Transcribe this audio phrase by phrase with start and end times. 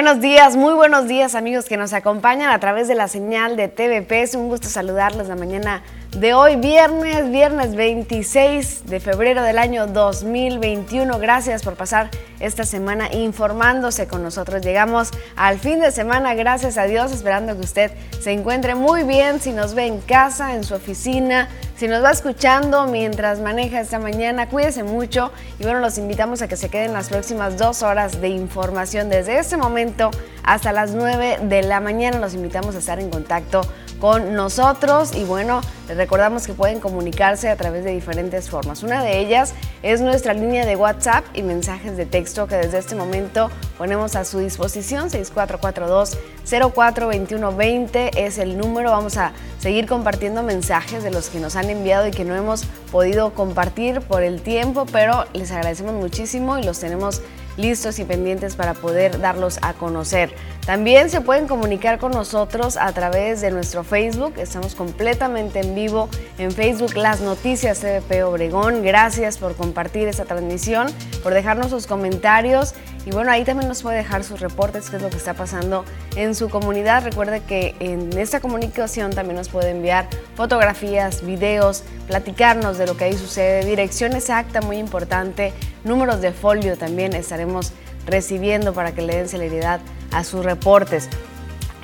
[0.00, 3.66] Buenos días, muy buenos días amigos que nos acompañan a través de la señal de
[3.66, 4.22] TVP.
[4.22, 9.86] Es un gusto saludarlos la mañana de hoy, viernes, viernes 26 de febrero del año
[9.86, 11.18] 2021.
[11.18, 12.10] Gracias por pasar
[12.40, 14.62] esta semana informándose con nosotros.
[14.62, 19.40] Llegamos al fin de semana, gracias a Dios, esperando que usted se encuentre muy bien,
[19.40, 23.98] si nos ve en casa, en su oficina, si nos va escuchando mientras maneja esta
[23.98, 25.30] mañana, cuídese mucho
[25.60, 29.38] y bueno, los invitamos a que se queden las próximas dos horas de información desde
[29.38, 30.10] este momento
[30.42, 32.18] hasta las 9 de la mañana.
[32.18, 33.60] Los invitamos a estar en contacto
[34.00, 38.82] con nosotros y bueno, les recordamos que pueden comunicarse a través de diferentes formas.
[38.82, 42.94] Una de ellas es nuestra línea de WhatsApp y mensajes de texto que desde este
[42.94, 48.90] momento ponemos a su disposición 6442 042120 es el número.
[48.90, 52.64] Vamos a seguir compartiendo mensajes de los que nos han enviado y que no hemos
[52.92, 57.22] podido compartir por el tiempo, pero les agradecemos muchísimo y los tenemos
[57.56, 60.32] listos y pendientes para poder darlos a conocer.
[60.68, 64.34] También se pueden comunicar con nosotros a través de nuestro Facebook.
[64.36, 68.82] Estamos completamente en vivo en Facebook Las Noticias CBP Obregón.
[68.82, 70.88] Gracias por compartir esta transmisión,
[71.22, 72.74] por dejarnos sus comentarios
[73.06, 75.86] y bueno, ahí también nos puede dejar sus reportes, qué es lo que está pasando
[76.16, 77.02] en su comunidad.
[77.02, 83.04] Recuerde que en esta comunicación también nos puede enviar fotografías, videos, platicarnos de lo que
[83.04, 85.54] ahí sucede, dirección exacta, muy importante,
[85.84, 87.72] números de folio también estaremos
[88.08, 91.08] recibiendo para que le den celeridad a sus reportes.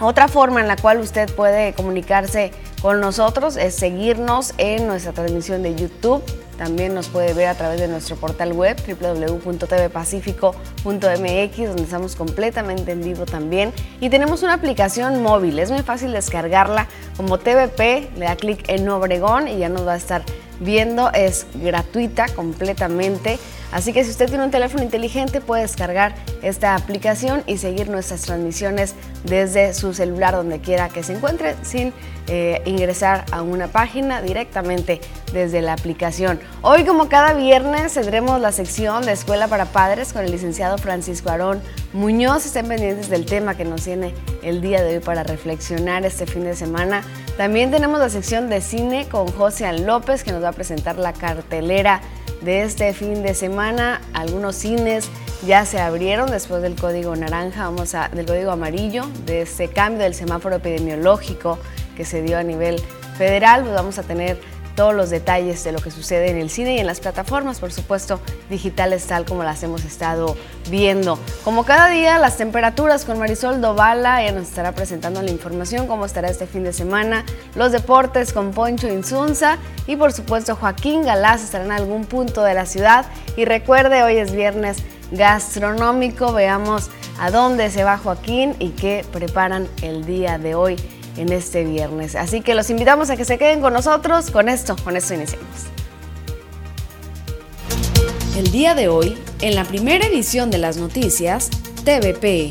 [0.00, 2.50] Otra forma en la cual usted puede comunicarse
[2.82, 6.22] con nosotros es seguirnos en nuestra transmisión de YouTube.
[6.58, 13.02] También nos puede ver a través de nuestro portal web www.tvpacifico.mx donde estamos completamente en
[13.02, 13.72] vivo también.
[14.00, 18.88] Y tenemos una aplicación móvil, es muy fácil descargarla como TVP, le da clic en
[18.88, 20.22] Obregón y ya nos va a estar
[20.60, 23.38] viendo, es gratuita completamente.
[23.72, 28.22] Así que si usted tiene un teléfono inteligente puede descargar esta aplicación y seguir nuestras
[28.22, 28.94] transmisiones
[29.24, 31.92] desde su celular donde quiera que se encuentre sin
[32.28, 35.00] eh, ingresar a una página directamente
[35.32, 36.38] desde la aplicación.
[36.62, 41.30] Hoy como cada viernes tendremos la sección de Escuela para Padres con el licenciado Francisco
[41.30, 41.60] Aarón
[41.92, 42.46] Muñoz.
[42.46, 46.44] Estén pendientes del tema que nos tiene el día de hoy para reflexionar este fin
[46.44, 47.02] de semana.
[47.36, 51.12] También tenemos la sección de cine con José López que nos va a presentar la
[51.12, 52.00] cartelera
[52.42, 54.00] de este fin de semana.
[54.12, 55.10] Algunos cines
[55.44, 60.04] ya se abrieron después del código naranja, vamos a, del código amarillo, de este cambio
[60.04, 61.58] del semáforo epidemiológico
[61.96, 62.80] que se dio a nivel
[63.18, 63.62] federal.
[63.62, 64.38] Pues vamos a tener
[64.74, 67.72] todos los detalles de lo que sucede en el cine y en las plataformas, por
[67.72, 68.20] supuesto,
[68.50, 70.36] digitales tal como las hemos estado
[70.70, 71.18] viendo.
[71.44, 76.04] Como cada día, las temperaturas con Marisol Dovala, ella nos estará presentando la información, cómo
[76.06, 77.24] estará este fin de semana,
[77.54, 82.54] los deportes con Poncho Insunza y por supuesto Joaquín Galás estará en algún punto de
[82.54, 83.06] la ciudad.
[83.36, 84.78] Y recuerde, hoy es viernes
[85.12, 90.76] gastronómico, veamos a dónde se va Joaquín y qué preparan el día de hoy
[91.16, 92.14] en este viernes.
[92.16, 94.30] Así que los invitamos a que se queden con nosotros.
[94.30, 95.46] Con esto, con esto iniciamos.
[98.36, 101.50] El día de hoy, en la primera edición de las noticias,
[101.84, 102.50] TVP.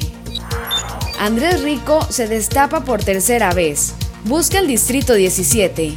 [1.20, 3.94] Andrés Rico se destapa por tercera vez.
[4.26, 5.94] Busca el Distrito 17.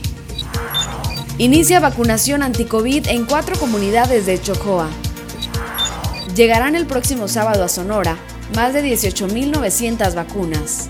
[1.39, 4.89] Inicia vacunación anticovid en cuatro comunidades de Chocoa.
[6.35, 8.17] Llegarán el próximo sábado a Sonora
[8.55, 10.89] más de 18.900 vacunas.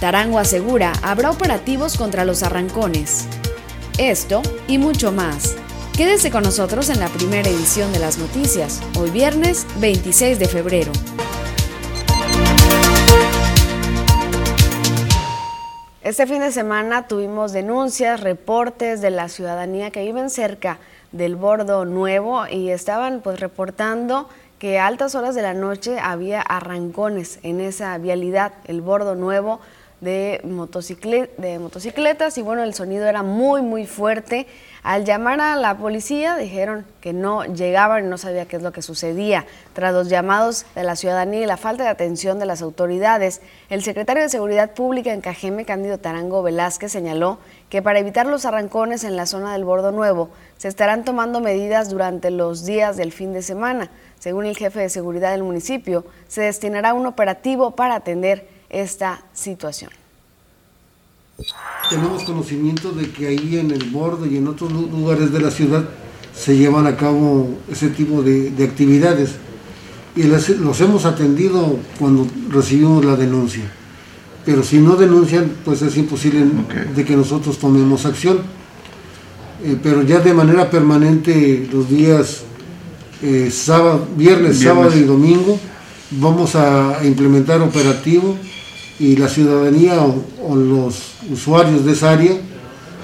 [0.00, 3.26] Tarango asegura habrá operativos contra los arrancones.
[3.96, 5.56] Esto y mucho más.
[5.96, 10.92] Quédese con nosotros en la primera edición de las noticias, hoy viernes 26 de febrero.
[16.02, 20.78] Este fin de semana tuvimos denuncias, reportes de la ciudadanía que viven cerca
[21.12, 24.28] del Bordo Nuevo y estaban pues reportando
[24.58, 29.60] que a altas horas de la noche había arrancones en esa vialidad, el Bordo Nuevo,
[30.00, 30.40] de,
[31.38, 34.46] de motocicletas y bueno, el sonido era muy, muy fuerte.
[34.82, 38.72] Al llamar a la policía dijeron que no llegaban y no sabía qué es lo
[38.72, 39.46] que sucedía.
[39.72, 43.82] Tras los llamados de la ciudadanía y la falta de atención de las autoridades, el
[43.82, 47.38] secretario de Seguridad Pública en Cajeme, Cándido Tarango Velázquez, señaló
[47.68, 51.90] que para evitar los arrancones en la zona del Bordo Nuevo, se estarán tomando medidas
[51.90, 53.90] durante los días del fin de semana.
[54.20, 59.90] Según el jefe de seguridad del municipio, se destinará un operativo para atender esta situación.
[61.90, 65.84] Tenemos conocimiento de que ahí en el borde y en otros lugares de la ciudad
[66.34, 69.36] se llevan a cabo ese tipo de, actividades
[70.14, 73.64] y los hemos atendido cuando recibimos la denuncia.
[74.44, 76.46] Pero si no denuncian, pues es imposible
[76.94, 78.38] de que nosotros tomemos acción.
[79.62, 82.42] Eh, pero ya de manera permanente los días
[83.22, 85.58] eh, sábado, viernes, sábado y domingo
[86.10, 88.36] vamos a implementar operativo
[88.98, 92.32] y la ciudadanía o, los usuarios de esa área,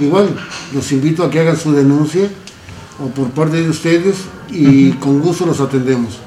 [0.00, 0.34] igual,
[0.72, 2.28] los invito a que hagan su denuncia
[2.98, 6.20] o por parte de ustedes y con gusto los atendemos.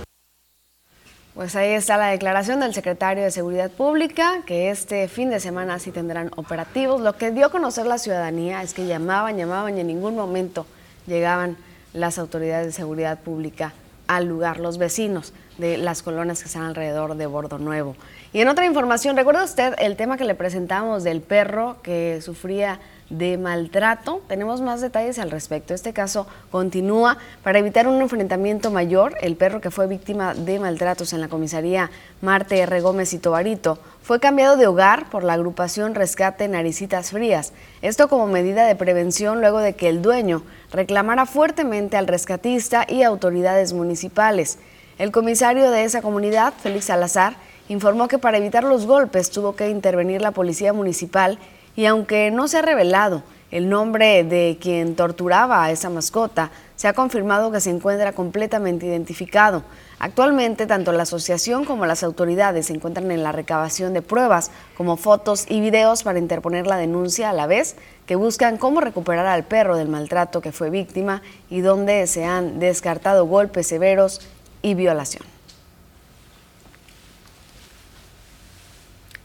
[1.34, 5.80] Pues ahí está la declaración del secretario de Seguridad Pública, que este fin de semana
[5.80, 7.02] sí tendrán operativos.
[7.02, 10.66] Lo que dio a conocer la ciudadanía es que llamaban, llamaban y en ningún momento
[11.08, 11.58] llegaban
[11.94, 13.74] las autoridades de seguridad pública
[14.08, 17.96] al lugar, los vecinos de las colonias que están alrededor de Bordo Nuevo.
[18.34, 22.80] Y en otra información, ¿recuerda usted el tema que le presentamos del perro que sufría
[23.10, 24.22] de maltrato.
[24.28, 25.74] Tenemos más detalles al respecto.
[25.74, 29.16] Este caso continúa para evitar un enfrentamiento mayor.
[29.22, 31.92] El perro que fue víctima de maltratos en la comisaría
[32.22, 32.82] Marte R.
[32.82, 37.54] Gómez y Tobarito fue cambiado de hogar por la agrupación Rescate Naricitas Frías.
[37.82, 43.04] Esto como medida de prevención luego de que el dueño reclamara fuertemente al rescatista y
[43.04, 44.60] autoridades municipales.
[44.98, 47.36] El comisario de esa comunidad, Félix Salazar,
[47.68, 51.40] informó que para evitar los golpes tuvo que intervenir la policía municipal
[51.76, 56.88] y aunque no se ha revelado el nombre de quien torturaba a esa mascota, se
[56.88, 59.64] ha confirmado que se encuentra completamente identificado.
[59.98, 64.98] Actualmente, tanto la asociación como las autoridades se encuentran en la recabación de pruebas, como
[64.98, 67.76] fotos y videos para interponer la denuncia a la vez
[68.06, 72.60] que buscan cómo recuperar al perro del maltrato que fue víctima y donde se han
[72.60, 74.22] descartado golpes severos
[74.62, 75.35] y violación.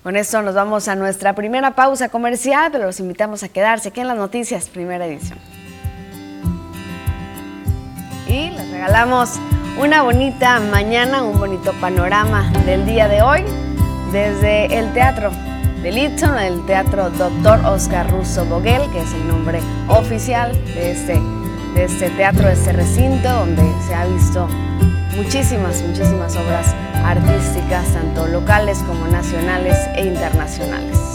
[0.03, 4.01] Con esto nos vamos a nuestra primera pausa comercial, pero los invitamos a quedarse aquí
[4.01, 5.39] en las noticias, primera edición.
[8.27, 9.39] Y les regalamos
[9.79, 13.45] una bonita mañana, un bonito panorama del día de hoy
[14.11, 15.33] desde el Teatro
[15.83, 17.63] de Litson, el Teatro Dr.
[17.67, 21.21] Oscar Russo Boguel, que es el nombre oficial de este,
[21.75, 24.49] de este teatro, de este recinto, donde se ha visto
[25.23, 26.75] muchísimas, muchísimas obras
[27.05, 31.11] artísticas, tanto locales como nacionales e internacionales.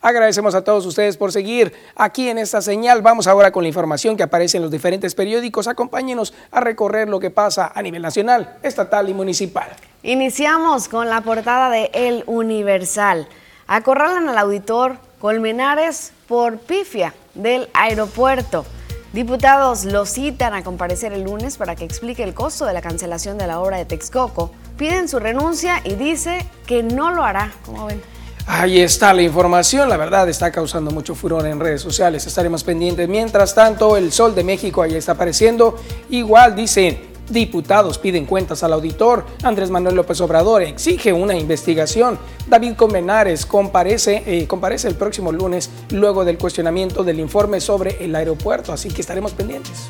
[0.00, 3.02] Agradecemos a todos ustedes por seguir aquí en esta señal.
[3.02, 5.68] Vamos ahora con la información que aparece en los diferentes periódicos.
[5.68, 9.68] Acompáñenos a recorrer lo que pasa a nivel nacional, estatal y municipal.
[10.02, 13.26] Iniciamos con la portada de El Universal.
[13.66, 18.64] Acorralan al auditor Colmenares por pifia del aeropuerto.
[19.12, 23.38] Diputados lo citan a comparecer el lunes para que explique el costo de la cancelación
[23.38, 24.50] de la obra de Texcoco.
[24.76, 27.50] Piden su renuncia y dice que no lo hará.
[27.64, 28.02] ¿Cómo ven?
[28.48, 33.08] Ahí está la información, la verdad está causando mucho furor en redes sociales, estaremos pendientes.
[33.08, 35.76] Mientras tanto, el Sol de México ahí está apareciendo.
[36.10, 42.74] Igual dicen, diputados piden cuentas al auditor, Andrés Manuel López Obrador exige una investigación, David
[42.76, 48.72] Comenares comparece, eh, comparece el próximo lunes luego del cuestionamiento del informe sobre el aeropuerto,
[48.72, 49.88] así que estaremos pendientes.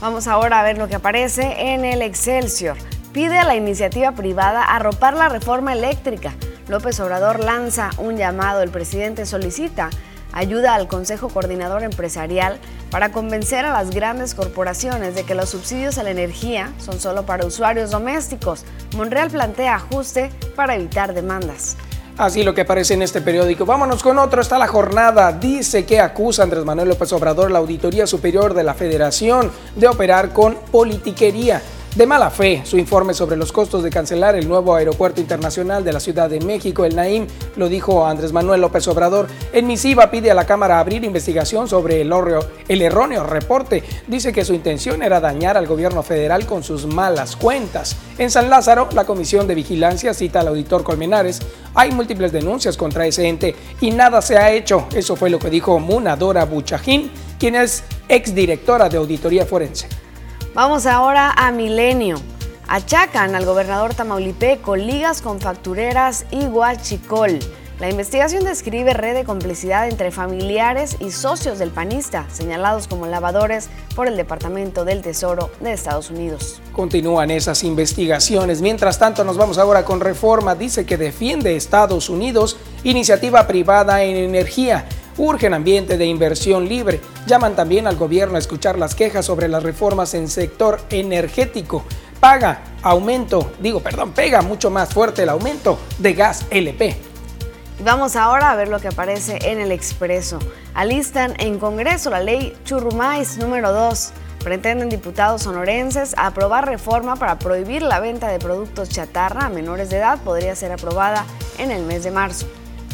[0.00, 2.76] Vamos ahora a ver lo que aparece en el Excelsior.
[3.12, 6.34] Pide a la iniciativa privada arropar la reforma eléctrica.
[6.68, 9.88] López Obrador lanza un llamado, el presidente solicita
[10.32, 12.58] ayuda al Consejo Coordinador Empresarial
[12.90, 17.24] para convencer a las grandes corporaciones de que los subsidios a la energía son solo
[17.24, 18.64] para usuarios domésticos.
[18.94, 21.76] Monreal plantea ajuste para evitar demandas.
[22.18, 23.64] Así lo que aparece en este periódico.
[23.64, 24.42] Vámonos con otro.
[24.42, 25.32] Está la jornada.
[25.32, 30.32] Dice que acusa Andrés Manuel López Obrador la Auditoría Superior de la Federación de operar
[30.32, 31.62] con politiquería
[31.94, 35.92] de mala fe su informe sobre los costos de cancelar el nuevo aeropuerto internacional de
[35.92, 37.26] la Ciudad de México, el Naim,
[37.56, 39.26] lo dijo Andrés Manuel López Obrador.
[39.52, 42.12] En misiva pide a la Cámara abrir investigación sobre el,
[42.68, 43.82] el erróneo reporte.
[44.06, 47.96] Dice que su intención era dañar al gobierno federal con sus malas cuentas.
[48.18, 51.40] En San Lázaro, la Comisión de Vigilancia cita al auditor Colmenares.
[51.74, 54.86] Hay múltiples denuncias contra ese ente y nada se ha hecho.
[54.94, 60.07] Eso fue lo que dijo Munadora Buchajín, quien es exdirectora de Auditoría Forense.
[60.58, 62.16] Vamos ahora a Milenio.
[62.66, 67.38] Achacan al gobernador tamaulipeco ligas con factureras y guachicol.
[67.78, 73.70] La investigación describe red de complicidad entre familiares y socios del panista, señalados como lavadores
[73.94, 76.60] por el Departamento del Tesoro de Estados Unidos.
[76.72, 78.60] Continúan esas investigaciones.
[78.60, 80.56] Mientras tanto, nos vamos ahora con Reforma.
[80.56, 84.86] Dice que defiende Estados Unidos iniciativa privada en energía
[85.18, 87.00] urgen ambiente de inversión libre.
[87.26, 91.84] Llaman también al gobierno a escuchar las quejas sobre las reformas en sector energético.
[92.20, 96.96] Paga aumento, digo, perdón, pega mucho más fuerte el aumento de gas LP.
[97.84, 100.40] Vamos ahora a ver lo que aparece en el Expreso.
[100.74, 104.12] Alistan en Congreso la ley Churrumais número 2.
[104.42, 109.98] Pretenden diputados sonorenses aprobar reforma para prohibir la venta de productos chatarra a menores de
[109.98, 110.18] edad.
[110.22, 111.24] Podría ser aprobada
[111.58, 112.46] en el mes de marzo.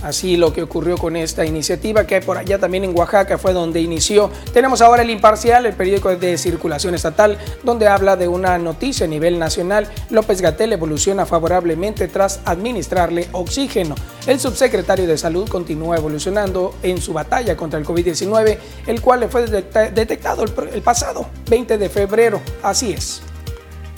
[0.05, 3.55] Así lo que ocurrió con esta iniciativa que hay por allá también en Oaxaca fue
[3.55, 4.31] donde inició.
[4.53, 9.09] Tenemos ahora el Imparcial, el periódico de circulación estatal, donde habla de una noticia a
[9.09, 9.89] nivel nacional.
[10.11, 13.95] López Gatel evoluciona favorablemente tras administrarle oxígeno.
[14.27, 19.29] El subsecretario de Salud continúa evolucionando en su batalla contra el COVID-19, el cual le
[19.29, 22.43] fue detectado el pasado 20 de febrero.
[22.63, 23.23] Así es.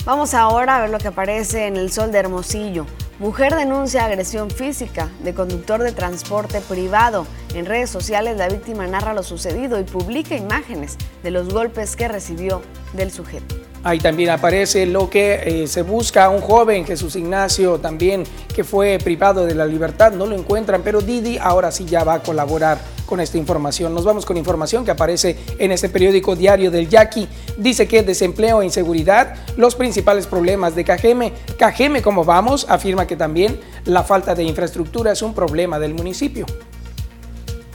[0.07, 2.85] Vamos ahora a ver lo que aparece en el sol de Hermosillo.
[3.19, 7.27] Mujer denuncia agresión física de conductor de transporte privado.
[7.53, 12.07] En redes sociales la víctima narra lo sucedido y publica imágenes de los golpes que
[12.07, 12.61] recibió
[12.93, 13.57] del sujeto.
[13.87, 18.97] Ahí también aparece lo que eh, se busca un joven, Jesús Ignacio, también que fue
[19.01, 22.79] privado de la libertad, no lo encuentran, pero Didi ahora sí ya va a colaborar
[23.05, 23.95] con esta información.
[23.95, 27.29] Nos vamos con información que aparece en este periódico diario del Yaqui.
[27.55, 31.31] Dice que desempleo e inseguridad, los principales problemas de Cajeme.
[31.57, 36.45] Cajeme, como vamos, afirma que también la falta de infraestructura es un problema del municipio.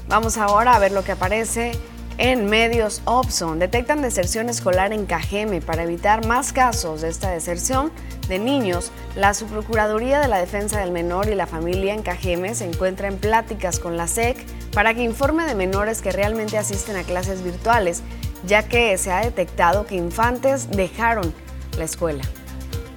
[0.08, 1.72] Vamos ahora a ver lo que aparece
[2.18, 3.58] en medios Opson.
[3.58, 5.60] Detectan deserción escolar en Cajeme.
[5.60, 7.92] Para evitar más casos de esta deserción
[8.28, 12.66] de niños, la Subprocuraduría de la Defensa del Menor y la Familia en Cajeme se
[12.66, 14.36] encuentra en pláticas con la SEC
[14.72, 18.02] para que informe de menores que realmente asisten a clases virtuales,
[18.46, 21.32] ya que se ha detectado que infantes dejaron
[21.78, 22.24] la escuela.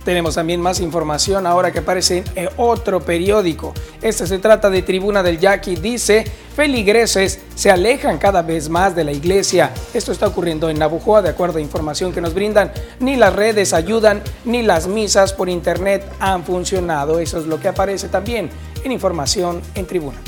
[0.05, 3.73] Tenemos también más información ahora que aparece en otro periódico.
[4.03, 5.75] Este se trata de Tribuna del Yaqui.
[5.75, 6.23] Dice,
[6.55, 9.71] feligreses se alejan cada vez más de la iglesia.
[9.95, 12.71] Esto está ocurriendo en Nabujoa, de acuerdo a información que nos brindan.
[12.99, 17.19] Ni las redes ayudan, ni las misas por internet han funcionado.
[17.19, 18.51] Eso es lo que aparece también
[18.83, 20.19] en información en Tribuna.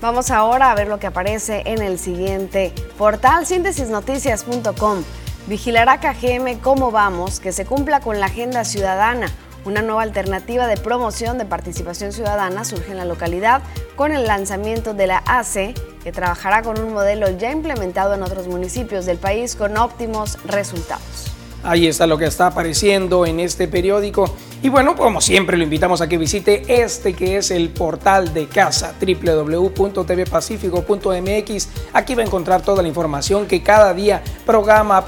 [0.00, 5.04] Vamos ahora a ver lo que aparece en el siguiente portal, síntesisnoticias.com.
[5.46, 9.28] Vigilará KGM cómo vamos, que se cumpla con la agenda ciudadana.
[9.64, 13.62] Una nueva alternativa de promoción de participación ciudadana surge en la localidad
[13.94, 15.72] con el lanzamiento de la AC,
[16.02, 21.35] que trabajará con un modelo ya implementado en otros municipios del país con óptimos resultados.
[21.66, 24.32] Ahí está lo que está apareciendo en este periódico.
[24.62, 28.46] Y bueno, como siempre lo invitamos a que visite este que es el portal de
[28.46, 31.68] casa www.tvpacifico.mx.
[31.92, 35.04] Aquí va a encontrar toda la información que cada día programa a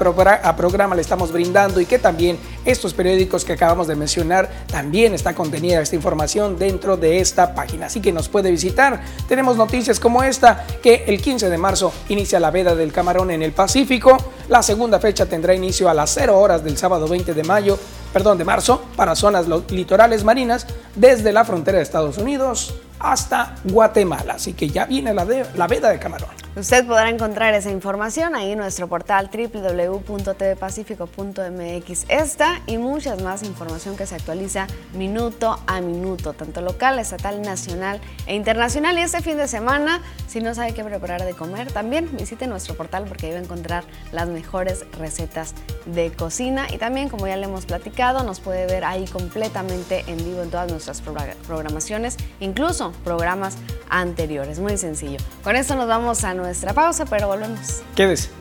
[0.55, 5.33] programa le estamos brindando y que también estos periódicos que acabamos de mencionar también está
[5.33, 7.85] contenida esta información dentro de esta página.
[7.85, 9.01] Así que nos puede visitar.
[9.29, 13.43] Tenemos noticias como esta que el 15 de marzo inicia la veda del camarón en
[13.43, 14.17] el Pacífico.
[14.49, 17.77] La segunda fecha tendrá inicio a las 0 horas del sábado 20 de mayo,
[18.11, 20.65] perdón, de marzo, para zonas litorales marinas
[20.95, 24.33] desde la frontera de Estados Unidos hasta Guatemala.
[24.33, 25.25] Así que ya viene la,
[25.55, 26.29] la veda de camarón.
[26.55, 32.05] Usted podrá encontrar esa información ahí en nuestro portal www.tvpacifico.mx.
[32.09, 38.01] Esta y muchas más información que se actualiza minuto a minuto, tanto local, estatal, nacional
[38.25, 38.97] e internacional.
[38.97, 42.73] Y este fin de semana, si no sabe qué preparar de comer, también visite nuestro
[42.73, 45.53] portal porque ahí va a encontrar las mejores recetas
[45.85, 46.65] de cocina.
[46.73, 50.49] Y también, como ya le hemos platicado, nos puede ver ahí completamente en vivo en
[50.49, 51.03] todas nuestras
[51.45, 53.55] programaciones, incluso programas
[53.89, 54.59] anteriores.
[54.59, 55.17] Muy sencillo.
[55.43, 57.81] Con esto nos vamos a nuestra pausa, pero volvemos.
[57.95, 58.39] Quédese.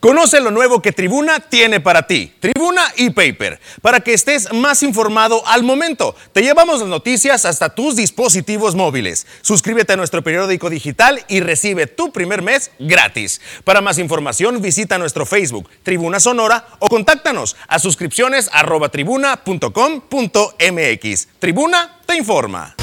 [0.00, 2.32] Conoce lo nuevo que Tribuna tiene para ti.
[2.40, 6.16] Tribuna y Paper, para que estés más informado al momento.
[6.32, 9.26] Te llevamos las noticias hasta tus dispositivos móviles.
[9.42, 13.42] Suscríbete a nuestro periódico digital y recibe tu primer mes gratis.
[13.62, 21.28] Para más información visita nuestro Facebook, Tribuna Sonora, o contáctanos a suscripciones arroba tribuna.com.mx.
[21.38, 22.74] Tribuna te informa.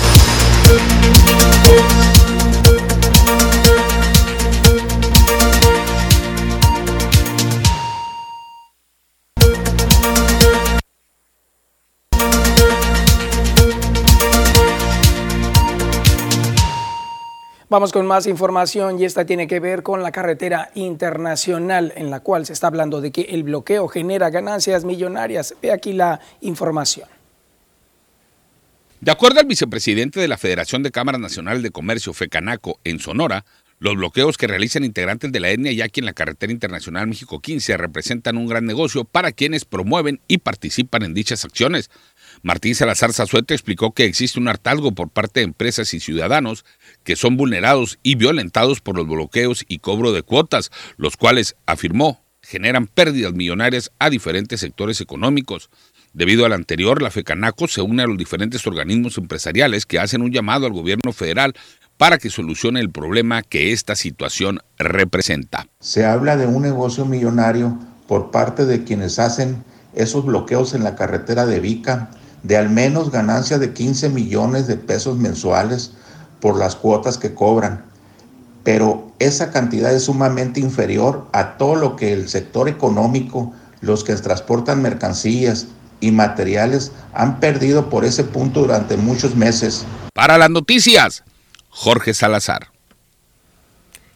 [17.70, 22.22] Vamos con más información y esta tiene que ver con la carretera internacional en la
[22.22, 25.54] cual se está hablando de que el bloqueo genera ganancias millonarias.
[25.62, 27.10] Ve aquí la información.
[29.02, 33.44] De acuerdo al vicepresidente de la Federación de Cámaras Nacionales de Comercio, FECANACO, en Sonora,
[33.80, 37.76] los bloqueos que realizan integrantes de la etnia yaqui en la carretera internacional México 15
[37.78, 41.92] representan un gran negocio para quienes promueven y participan en dichas acciones.
[42.44, 46.66] Martín Salazar Zazuete explicó que existe un hartazgo por parte de empresas y ciudadanos
[47.04, 52.24] que son vulnerados y violentados por los bloqueos y cobro de cuotas, los cuales, afirmó,
[52.42, 55.70] generan pérdidas millonarias a diferentes sectores económicos.
[56.14, 60.32] Debido al anterior, la FECANACO se une a los diferentes organismos empresariales que hacen un
[60.32, 61.54] llamado al gobierno federal
[61.98, 65.68] para que solucione el problema que esta situación representa.
[65.80, 67.78] Se habla de un negocio millonario
[68.08, 69.64] por parte de quienes hacen
[69.94, 72.12] esos bloqueos en la carretera de Vica,
[72.44, 75.92] de al menos ganancia de 15 millones de pesos mensuales
[76.40, 77.86] por las cuotas que cobran.
[78.64, 84.14] Pero esa cantidad es sumamente inferior a todo lo que el sector económico, los que
[84.16, 85.68] transportan mercancías,
[86.00, 89.86] y materiales han perdido por ese punto durante muchos meses.
[90.14, 91.24] Para las noticias,
[91.70, 92.68] Jorge Salazar.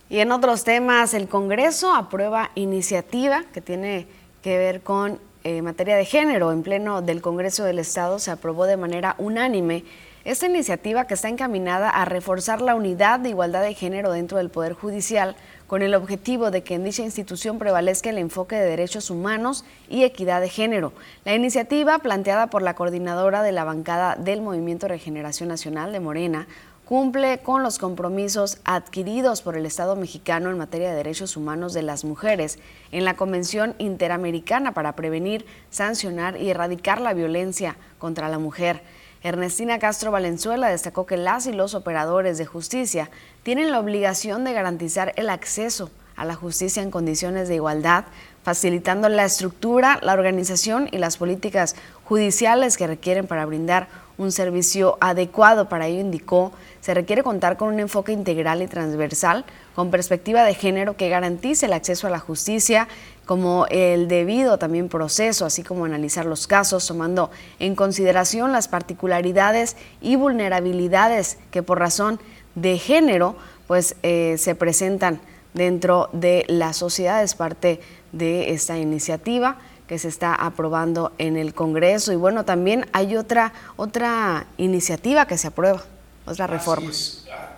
[0.09, 4.07] Y en otros temas, el Congreso aprueba iniciativa que tiene
[4.43, 6.51] que ver con eh, materia de género.
[6.51, 9.83] En pleno del Congreso del Estado se aprobó de manera unánime
[10.23, 14.49] esta iniciativa que está encaminada a reforzar la unidad de igualdad de género dentro del
[14.49, 19.09] Poder Judicial con el objetivo de que en dicha institución prevalezca el enfoque de derechos
[19.09, 20.93] humanos y equidad de género.
[21.25, 26.47] La iniciativa, planteada por la coordinadora de la bancada del Movimiento Regeneración Nacional de Morena,
[26.91, 31.83] cumple con los compromisos adquiridos por el Estado mexicano en materia de derechos humanos de
[31.83, 32.59] las mujeres
[32.91, 38.83] en la Convención Interamericana para prevenir, sancionar y erradicar la violencia contra la mujer.
[39.23, 43.09] Ernestina Castro Valenzuela destacó que las y los operadores de justicia
[43.43, 48.03] tienen la obligación de garantizar el acceso a la justicia en condiciones de igualdad,
[48.43, 53.87] facilitando la estructura, la organización y las políticas judiciales que requieren para brindar
[54.21, 55.67] un servicio adecuado.
[55.67, 60.53] Para ello indicó, se requiere contar con un enfoque integral y transversal con perspectiva de
[60.53, 62.87] género que garantice el acceso a la justicia
[63.25, 69.75] como el debido también proceso, así como analizar los casos tomando en consideración las particularidades
[70.01, 72.19] y vulnerabilidades que por razón
[72.55, 73.35] de género
[73.67, 75.21] pues eh, se presentan
[75.53, 77.23] dentro de la sociedad.
[77.23, 77.79] Es parte
[78.11, 79.57] de esta iniciativa
[79.91, 82.13] que se está aprobando en el Congreso.
[82.13, 85.83] Y bueno, también hay otra, otra iniciativa que se aprueba,
[86.25, 86.91] otra reforma.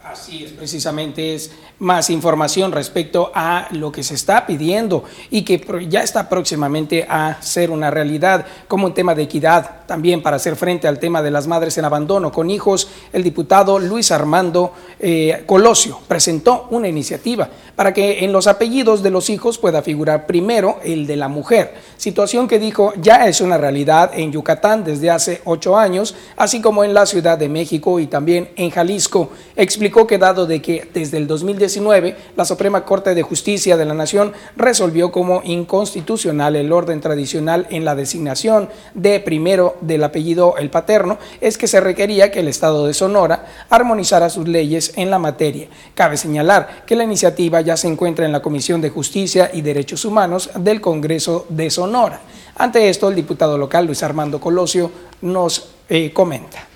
[0.03, 5.63] Así es, precisamente es más información respecto a lo que se está pidiendo y que
[5.87, 10.55] ya está próximamente a ser una realidad, como un tema de equidad, también para hacer
[10.55, 12.89] frente al tema de las madres en abandono con hijos.
[13.11, 19.09] El diputado Luis Armando eh, Colosio presentó una iniciativa para que en los apellidos de
[19.09, 23.57] los hijos pueda figurar primero el de la mujer, situación que dijo ya es una
[23.57, 28.07] realidad en Yucatán desde hace ocho años, así como en la Ciudad de México y
[28.07, 29.29] también en Jalisco.
[29.55, 33.93] Explicó que dado de que desde el 2019 la Suprema Corte de Justicia de la
[33.93, 40.69] Nación resolvió como inconstitucional el orden tradicional en la designación de primero del apellido el
[40.69, 45.19] paterno, es que se requería que el Estado de Sonora armonizara sus leyes en la
[45.19, 45.67] materia.
[45.93, 50.05] Cabe señalar que la iniciativa ya se encuentra en la Comisión de Justicia y Derechos
[50.05, 52.21] Humanos del Congreso de Sonora.
[52.55, 56.67] Ante esto, el diputado local Luis Armando Colosio nos eh, comenta.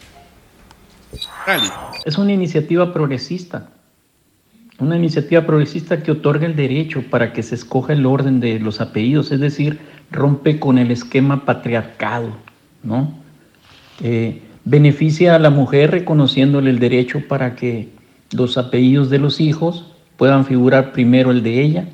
[2.05, 3.69] Es una iniciativa progresista,
[4.79, 8.81] una iniciativa progresista que otorga el derecho para que se escoja el orden de los
[8.81, 9.79] apellidos, es decir,
[10.11, 12.35] rompe con el esquema patriarcado,
[12.87, 13.11] ¿no?
[14.01, 17.89] Eh, beneficia a la mujer reconociéndole el derecho para que
[18.31, 21.87] los apellidos de los hijos puedan figurar primero el de ella.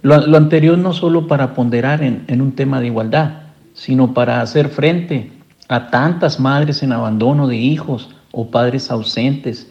[0.00, 3.42] Lo, anterior no solo para ponderar en un tema de igualdad,
[3.74, 5.32] sino para hacer frente
[5.68, 9.70] a tantas madres en abandono de hijos o padres ausentes.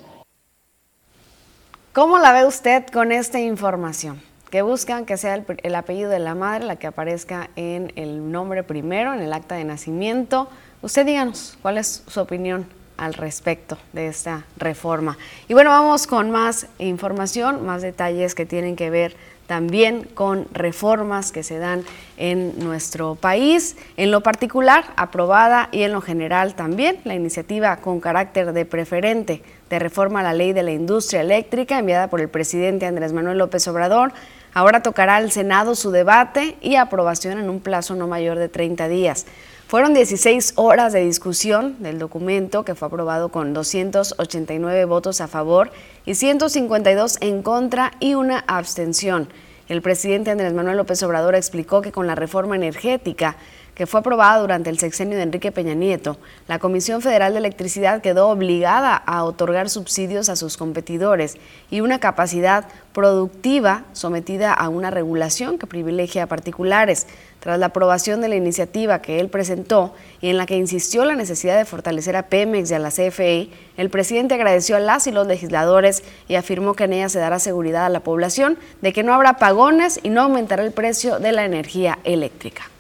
[1.93, 4.30] ¿Cómo la ve usted con esta información?
[4.51, 8.63] Que buscan que sea el, apellido de la madre la que aparezca en el nombre
[8.63, 10.49] primero, en el acta de nacimiento.
[10.81, 15.17] Usted díganos cuál es su opinión al respecto de esta reforma.
[15.47, 19.15] Y bueno, vamos con más información, más detalles que tienen que ver
[19.47, 21.83] también con reformas que se dan
[22.17, 27.99] en nuestro país, en lo particular aprobada y en lo general también la iniciativa con
[27.99, 32.29] carácter de preferente de reforma a la ley de la industria eléctrica enviada por el
[32.29, 34.13] presidente Andrés Manuel López Obrador.
[34.53, 38.89] Ahora tocará al Senado su debate y aprobación en un plazo no mayor de 30
[38.89, 39.25] días.
[39.67, 45.71] Fueron 16 horas de discusión del documento que fue aprobado con 289 votos a favor
[46.05, 49.29] y 152 en contra y una abstención.
[49.69, 53.37] El presidente Andrés Manuel López Obrador explicó que con la reforma energética
[53.81, 56.17] que fue aprobada durante el sexenio de Enrique Peña Nieto,
[56.47, 61.37] la Comisión Federal de Electricidad quedó obligada a otorgar subsidios a sus competidores
[61.71, 67.07] y una capacidad productiva sometida a una regulación que privilegia a particulares.
[67.39, 71.15] Tras la aprobación de la iniciativa que él presentó y en la que insistió la
[71.15, 75.11] necesidad de fortalecer a Pemex y a la CFE, el presidente agradeció a las y
[75.11, 79.01] los legisladores y afirmó que en ella se dará seguridad a la población de que
[79.01, 82.70] no habrá pagones y no aumentará el precio de la energía eléctrica.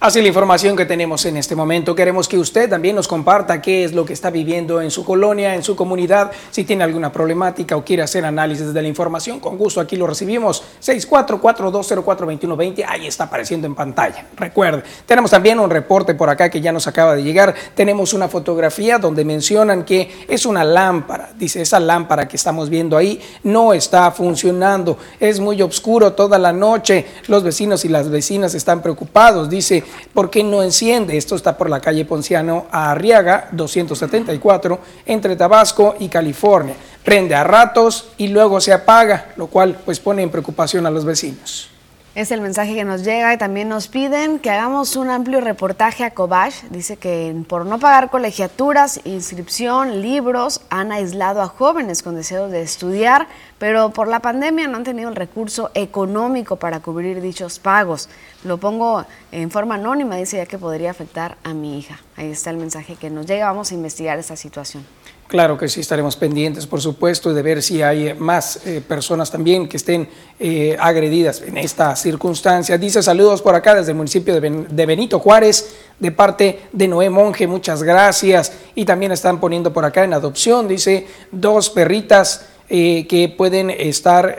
[0.00, 1.92] Así la información que tenemos en este momento.
[1.92, 5.56] Queremos que usted también nos comparta qué es lo que está viviendo en su colonia,
[5.56, 6.30] en su comunidad.
[6.52, 10.06] Si tiene alguna problemática o quiere hacer análisis de la información, con gusto aquí lo
[10.06, 10.62] recibimos.
[10.80, 14.28] 6442042120, ahí está apareciendo en pantalla.
[14.36, 17.52] Recuerde, tenemos también un reporte por acá que ya nos acaba de llegar.
[17.74, 21.30] Tenemos una fotografía donde mencionan que es una lámpara.
[21.36, 24.96] Dice, esa lámpara que estamos viendo ahí no está funcionando.
[25.18, 27.04] Es muy oscuro toda la noche.
[27.26, 29.50] Los vecinos y las vecinas están preocupados.
[29.50, 31.16] Dice, ¿Por qué no enciende?
[31.16, 36.74] Esto está por la calle Ponciano a Arriaga, 274, entre Tabasco y California.
[37.04, 41.04] Prende a ratos y luego se apaga, lo cual pues pone en preocupación a los
[41.04, 41.70] vecinos.
[42.18, 46.02] Es el mensaje que nos llega y también nos piden que hagamos un amplio reportaje
[46.02, 46.64] a Cobach.
[46.68, 52.60] Dice que por no pagar colegiaturas, inscripción, libros, han aislado a jóvenes con deseos de
[52.60, 53.28] estudiar,
[53.60, 58.08] pero por la pandemia no han tenido el recurso económico para cubrir dichos pagos.
[58.42, 62.00] Lo pongo en forma anónima, dice ya que podría afectar a mi hija.
[62.16, 63.46] Ahí está el mensaje que nos llega.
[63.46, 64.84] Vamos a investigar esta situación.
[65.28, 69.68] Claro que sí, estaremos pendientes, por supuesto, de ver si hay más eh, personas también
[69.68, 70.08] que estén
[70.40, 72.78] eh, agredidas en esta circunstancia.
[72.78, 77.46] Dice saludos por acá desde el municipio de, Benito Juárez, de parte de Noé Monje,
[77.46, 78.52] muchas gracias.
[78.74, 84.38] Y también están poniendo por acá en adopción, dice, dos perritas eh, que pueden estar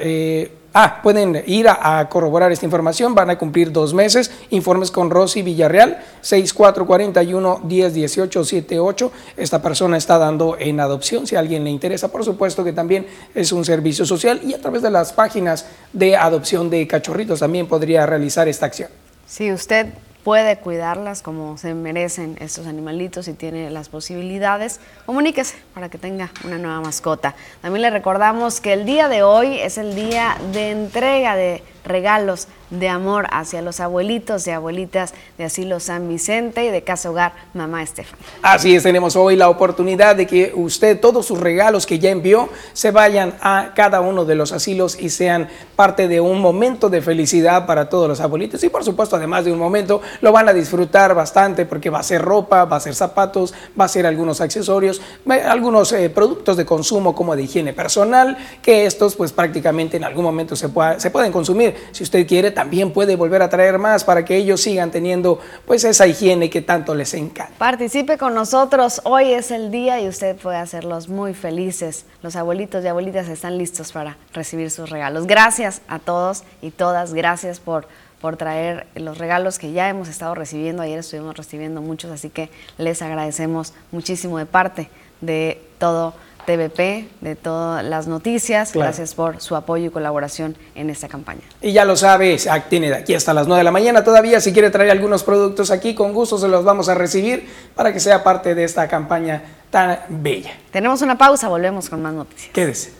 [0.73, 4.29] Ah, pueden ir a, corroborar esta información, van a cumplir dos meses.
[4.51, 9.11] Informes con Rosy Villarreal, 6441-101878.
[9.35, 13.07] Esta persona está dando en adopción, si a alguien le interesa, por supuesto que también
[13.33, 17.65] es un servicio social y a través de las páginas de adopción de cachorritos también
[17.67, 18.89] podría realizar esta acción.
[19.25, 19.87] Si usted
[20.23, 26.29] puede cuidarlas como se merecen estos animalitos y tiene las posibilidades, comuníquese para que tenga
[26.43, 27.35] una nueva mascota.
[27.61, 32.47] También le recordamos que el día de hoy es el día de entrega de regalos
[32.69, 37.33] de amor hacia los abuelitos y abuelitas de Asilo San Vicente y de Casa Hogar
[37.53, 38.19] Mamá Estefan.
[38.41, 42.49] Así es, tenemos hoy la oportunidad de que usted, todos sus regalos que ya envió,
[42.73, 47.01] se vayan a cada uno de los asilos y sean parte de un momento de
[47.01, 48.63] felicidad para todos los abuelitos.
[48.63, 52.03] Y por supuesto, además de un momento, lo van a disfrutar bastante porque va a
[52.03, 55.01] ser ropa, va a ser zapatos, va a ser algunos accesorios,
[55.45, 60.23] algunos eh, productos de consumo como de higiene personal, que estos pues prácticamente en algún
[60.23, 64.25] momento se, se pueden consumir si usted quiere, también puede volver a traer más para
[64.25, 67.53] que ellos sigan teniendo pues esa higiene que tanto les encanta.
[67.57, 72.05] Participe con nosotros, hoy es el día y usted puede hacerlos muy felices.
[72.21, 75.25] Los abuelitos y abuelitas están listos para recibir sus regalos.
[75.25, 77.87] Gracias a todos y todas, gracias por
[78.19, 80.81] por traer los regalos que ya hemos estado recibiendo.
[80.81, 84.89] Ayer estuvimos recibiendo muchos, así que les agradecemos muchísimo de parte
[85.21, 86.13] de todo
[86.45, 88.73] TVP, de todas las noticias.
[88.73, 91.41] Gracias por su apoyo y colaboración en esta campaña.
[91.61, 94.41] Y ya lo sabes, tiene de aquí hasta las 9 de la mañana todavía.
[94.41, 97.99] Si quiere traer algunos productos aquí, con gusto se los vamos a recibir para que
[97.99, 100.51] sea parte de esta campaña tan bella.
[100.71, 102.51] Tenemos una pausa, volvemos con más noticias.
[102.53, 102.93] Quédese.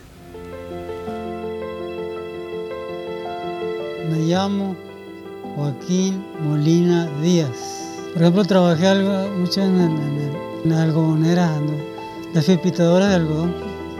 [4.08, 4.76] Me llamo
[5.54, 7.80] Joaquín Molina Díaz.
[8.12, 11.54] Por ejemplo, trabajé algo, mucho en, en, en, algodonera,
[12.34, 13.54] la fipitadora de algodón.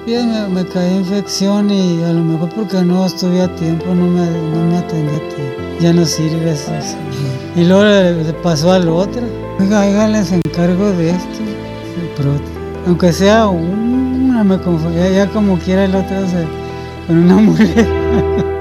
[0.06, 4.06] Y me, me caí infección y a lo mejor porque no estuve a tiempo, no
[4.06, 5.60] me, no me atendí a tiempo.
[5.80, 6.72] Ya no sirve eso.
[7.56, 9.22] Y luego le, pasó al otro.
[9.58, 11.38] Oiga, oiga, les encargo de esto.
[12.16, 12.32] Pero,
[12.86, 16.46] aunque sea una, me confundía, ya como quiera el otro se,
[17.06, 18.59] con una muleta.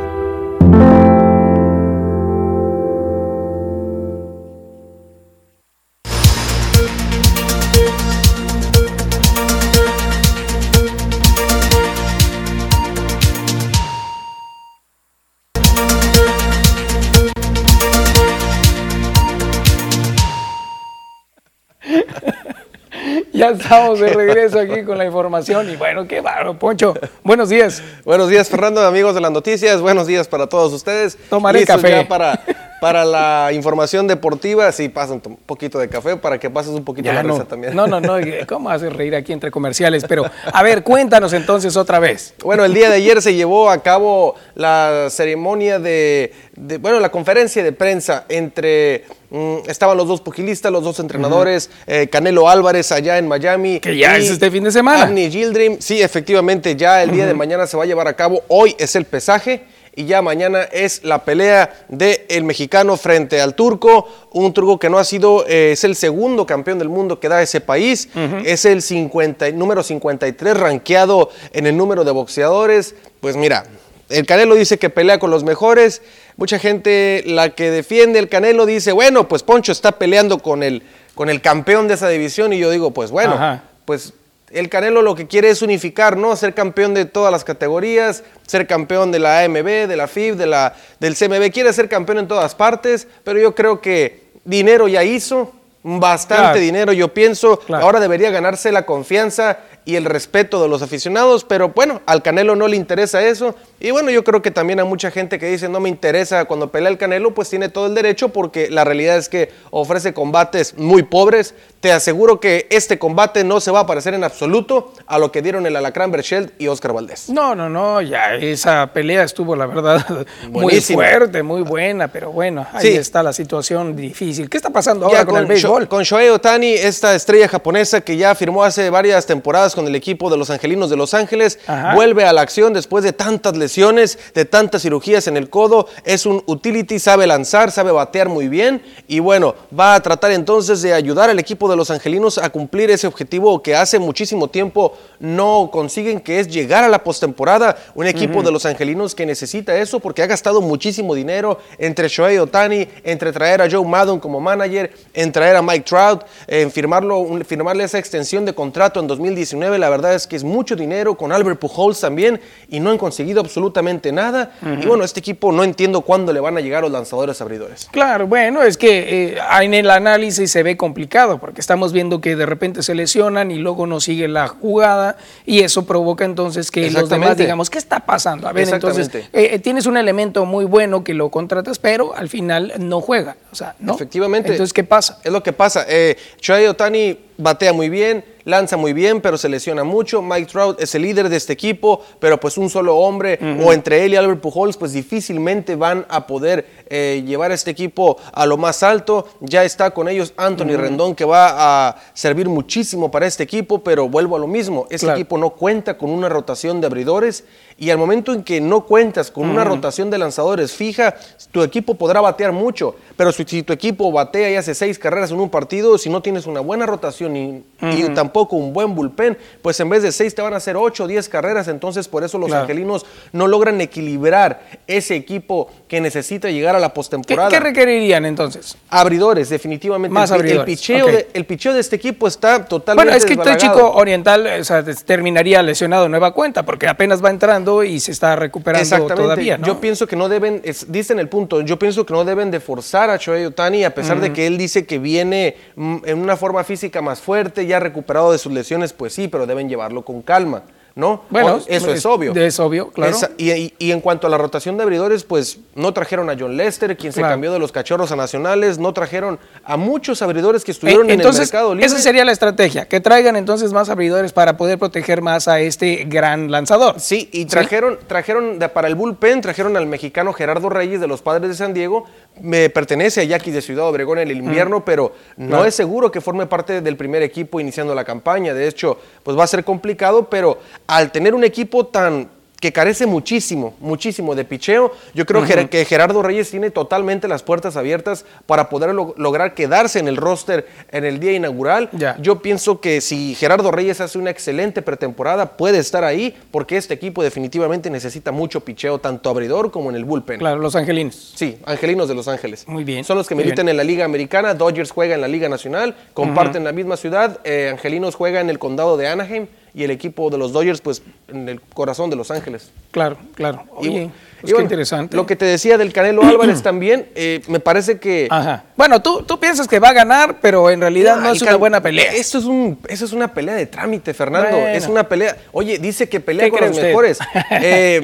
[23.40, 26.94] Ya estamos de regreso aquí con la información y bueno, qué bárbaro, Poncho.
[27.24, 27.82] Buenos días.
[28.04, 29.80] Buenos días, Fernando, amigos de las noticias.
[29.80, 31.18] Buenos días para todos ustedes.
[31.30, 32.04] Tomaré café.
[32.04, 32.38] para,
[32.80, 37.12] para la información deportiva, sí, pasa un poquito de café para que pases un poquito
[37.12, 37.76] la risa también.
[37.76, 38.16] No, no, no,
[38.48, 40.06] ¿cómo hacer reír aquí entre comerciales?
[40.08, 42.34] Pero, a ver, cuéntanos entonces otra vez.
[42.44, 46.34] Bueno, el día de ayer se llevó a cabo la ceremonia de,
[46.80, 52.08] bueno, la conferencia de prensa entre Mm, estaban los dos pugilistas, los dos entrenadores, eh,
[52.08, 53.80] Canelo Álvarez allá en Miami.
[53.80, 55.04] Que ya es este fin de semana.
[55.04, 58.42] Annie Gildrim, sí, efectivamente, ya el día de mañana se va a llevar a cabo.
[58.48, 59.66] Hoy es el pesaje
[60.00, 64.90] y ya mañana es la pelea del el mexicano frente al turco, un turco que
[64.90, 68.08] no ha sido, eh, es el segundo campeón del mundo que da ese país,
[68.46, 72.96] es el 50, número 53 rankeado en el número de boxeadores.
[73.20, 73.66] Pues mira,
[74.08, 76.02] el Canelo dice que pelea con los mejores.
[76.38, 80.82] Mucha gente, la que defiende el Canelo, dice, bueno, pues Poncho está peleando con el,
[81.14, 82.54] con el campeón de esa división.
[82.54, 83.64] Y yo digo, pues bueno, Ajá.
[83.84, 84.14] pues
[84.52, 86.36] el Canelo lo que quiere es unificar, ¿no?
[86.36, 90.46] Ser campeón de todas las categorías, ser campeón de la AMB, de la FIB, de
[90.48, 91.52] la, del CMB.
[91.52, 96.60] Quiere ser campeón en todas partes, pero yo creo que dinero ya hizo, bastante Claro.
[96.60, 96.94] dinero.
[96.94, 97.86] Yo pienso, Claro.
[97.86, 102.56] ahora debería ganarse la confianza y el respeto de los aficionados, pero bueno, al Canelo
[102.56, 103.56] no le interesa eso.
[103.80, 106.72] Y bueno, yo creo que también a mucha gente que dice no me interesa cuando
[106.72, 110.78] pelea el Canelo, pues tiene todo el derecho porque la realidad es que ofrece combates
[110.78, 111.54] muy pobres.
[111.80, 115.42] Te aseguro que este combate no se va a parecer en absoluto a lo que
[115.42, 117.30] dieron el Alacrán Berchelt y Oscar Valdés.
[117.30, 120.06] No, no, no, ya esa pelea estuvo, la verdad,
[120.50, 121.04] muy Buenísima.
[121.04, 122.98] fuerte, muy buena, pero bueno, ahí Sí.
[122.98, 124.50] está la situación difícil.
[124.50, 125.88] ¿Qué está pasando ahora Ya con, el béisbol?
[125.88, 130.30] con Shohei Otani, esta estrella japonesa que ya firmó hace varias temporadas con el equipo
[130.30, 131.96] de los Angelinos de Los Ángeles, Ajá.
[131.96, 135.88] vuelve a la acción después de tantas lesiones, de tantas cirugías en el codo.
[136.04, 140.82] Es un utility, sabe lanzar, sabe batear muy bien y bueno, va a tratar entonces
[140.82, 144.94] de ayudar al equipo de los Angelinos a cumplir ese objetivo que hace muchísimo tiempo
[145.20, 147.78] no consiguen, que es llegar a la postemporada.
[147.96, 152.38] Un equipo de los Angelinos que necesita eso porque ha gastado muchísimo dinero entre Shohei
[152.38, 157.26] Otani, entre traer a Joe Maddon como manager, en traer a Mike Trout, en firmarlo,
[157.46, 159.59] firmarle esa extensión de contrato en 2019.
[159.60, 163.42] La verdad es que es mucho dinero con Albert Pujols también y no han conseguido
[163.42, 164.52] absolutamente nada.
[164.82, 167.88] Y bueno, este equipo no entiendo cuándo le van a llegar los lanzadores abridores.
[167.92, 172.36] Claro, bueno, es que eh, en el análisis se ve complicado porque estamos viendo que
[172.36, 176.90] de repente se lesionan y luego no sigue la jugada y eso provoca entonces que
[176.92, 178.48] los demás digamos, ¿qué está pasando?
[178.48, 182.30] A ver, entonces eh, eh, tienes un elemento muy bueno que lo contratas, pero al
[182.30, 183.96] final no juega, o sea, ¿no?
[183.96, 184.50] Efectivamente.
[184.52, 185.20] Entonces, ¿qué pasa?
[185.24, 185.86] Es lo que pasa.
[185.88, 190.22] Eh, Shohei Otani batea muy bien, lanza muy bien, pero se lesiona mucho.
[190.22, 194.04] Mike Trout es el líder de este equipo, pero pues un solo hombre, o entre
[194.04, 198.46] él y Albert Pujols, pues difícilmente van a poder eh, llevar a este equipo a
[198.46, 199.28] lo más alto.
[199.40, 204.10] Ya está con ellos Anthony Rendón, que va a servir muchísimo para este equipo, pero
[204.10, 204.86] vuelvo a lo mismo.
[204.90, 205.18] Este Claro.
[205.20, 207.46] equipo no cuenta con una rotación de abridores
[207.80, 211.16] y al momento en que no cuentas con una rotación de lanzadores fija,
[211.52, 215.32] tu equipo podrá batear mucho, pero si, si tu equipo batea y hace seis carreras
[215.32, 219.38] en un partido, si no tienes una buena rotación y, y tampoco un buen bullpen,
[219.62, 222.24] pues en vez de seis te van a hacer ocho o diez carreras, entonces por
[222.24, 222.64] eso los Claro.
[222.64, 227.50] angelinos no logran equilibrar ese equipo que necesita llegar a la ¿Qué, postemporada.
[227.50, 228.78] qué requerirían entonces?
[228.90, 230.14] Abridores, definitivamente.
[230.14, 233.26] Más el, abridores, El picheo, de, el picheo de este equipo está totalmente Bueno, es
[233.26, 237.32] que este chico oriental o sea, des- terminaría lesionado de nueva cuenta porque apenas va
[237.32, 239.22] entrando y se está recuperando Exactamente.
[239.24, 239.66] todavía, ¿no?
[239.66, 242.60] Yo pienso que no deben, es- dicen el punto, yo pienso que no deben de
[242.60, 246.38] forzar a Shohei Otani, a pesar de que él dice que viene mm, en una
[246.38, 250.22] forma física más fuerte, ya recuperado de sus lesiones, pues sí, pero deben llevarlo con
[250.22, 250.62] calma,
[250.96, 251.24] ¿no?
[251.30, 252.34] Bueno, eso es, obvio.
[252.36, 253.12] Es obvio, claro.
[253.16, 256.36] Esa- y, y- y en cuanto a la rotación de abridores, pues no trajeron a
[256.38, 260.64] John Lester, quien se cambió de los cachorros a nacionales, no trajeron a muchos abridores
[260.66, 261.86] que Eh, estuvieron en el entonces, mercado libre.
[261.88, 266.06] esa sería la estrategia, que traigan entonces más abridores para poder proteger más a este
[266.08, 267.00] gran lanzador.
[267.00, 271.22] Sí, y trajeron, trajeron de- para el bullpen, trajeron al mexicano Gerardo Reyes de los
[271.22, 272.06] Padres de San Diego.
[272.42, 275.66] Me pertenece a Yaquis de Ciudad Obregón en el invierno, pero no Claro.
[275.66, 278.54] es seguro que forme parte del primer equipo iniciando la campaña.
[278.54, 283.06] De hecho, pues va a ser complicado, pero al tener un equipo tan que carece
[283.06, 288.26] muchísimo, muchísimo de picheo, yo creo que- que Gerardo Reyes tiene totalmente las puertas abiertas
[288.46, 291.90] para poder lo- lograr quedarse en el roster en el día inaugural.
[292.22, 296.94] Yo pienso que si Gerardo Reyes hace una excelente pretemporada, puede estar ahí, porque este
[296.94, 300.40] equipo definitivamente necesita mucho picheo, tanto abridor como en el bullpen.
[300.40, 301.34] Claro, los angelinos.
[301.36, 302.68] Sí, Angelinos de Los Ángeles.
[302.68, 305.48] Muy bien, Son los que militan en la Liga Americana, Dodgers juega en la Liga
[305.50, 309.48] Nacional, comparten la misma ciudad, eh, Angelinos juega en el condado de Anaheim
[309.80, 312.70] y el equipo de los Dodgers, pues, en el corazón de Los Ángeles.
[312.92, 313.64] Claro, claro.
[313.76, 314.14] Oye, y pues
[314.46, 315.16] qué bueno, interesante.
[315.16, 318.28] Lo que te decía del Canelo Álvarez también, eh, me parece que...
[318.30, 318.66] Ajá.
[318.76, 321.48] Bueno, tú, tú piensas que va a ganar, pero en realidad no, Ah, es el
[321.48, 322.12] una buena pelea.
[322.14, 324.52] Esto es, un, eso es una pelea de trámite, Fernando.
[324.52, 324.68] Bueno.
[324.68, 325.38] Es una pelea.
[325.54, 326.84] Oye, dice que pelea ¿Qué con los usted?
[326.88, 327.20] mejores.
[327.52, 328.02] Eh,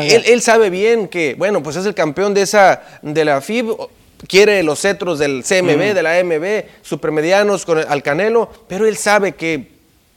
[0.00, 3.76] él, él sabe bien que, bueno, pues es el campeón de esa, de la FIB.
[4.28, 8.96] Quiere los cetros del CMB, de la AMB, supermedianos con el- al Canelo, pero él
[8.96, 9.71] sabe que,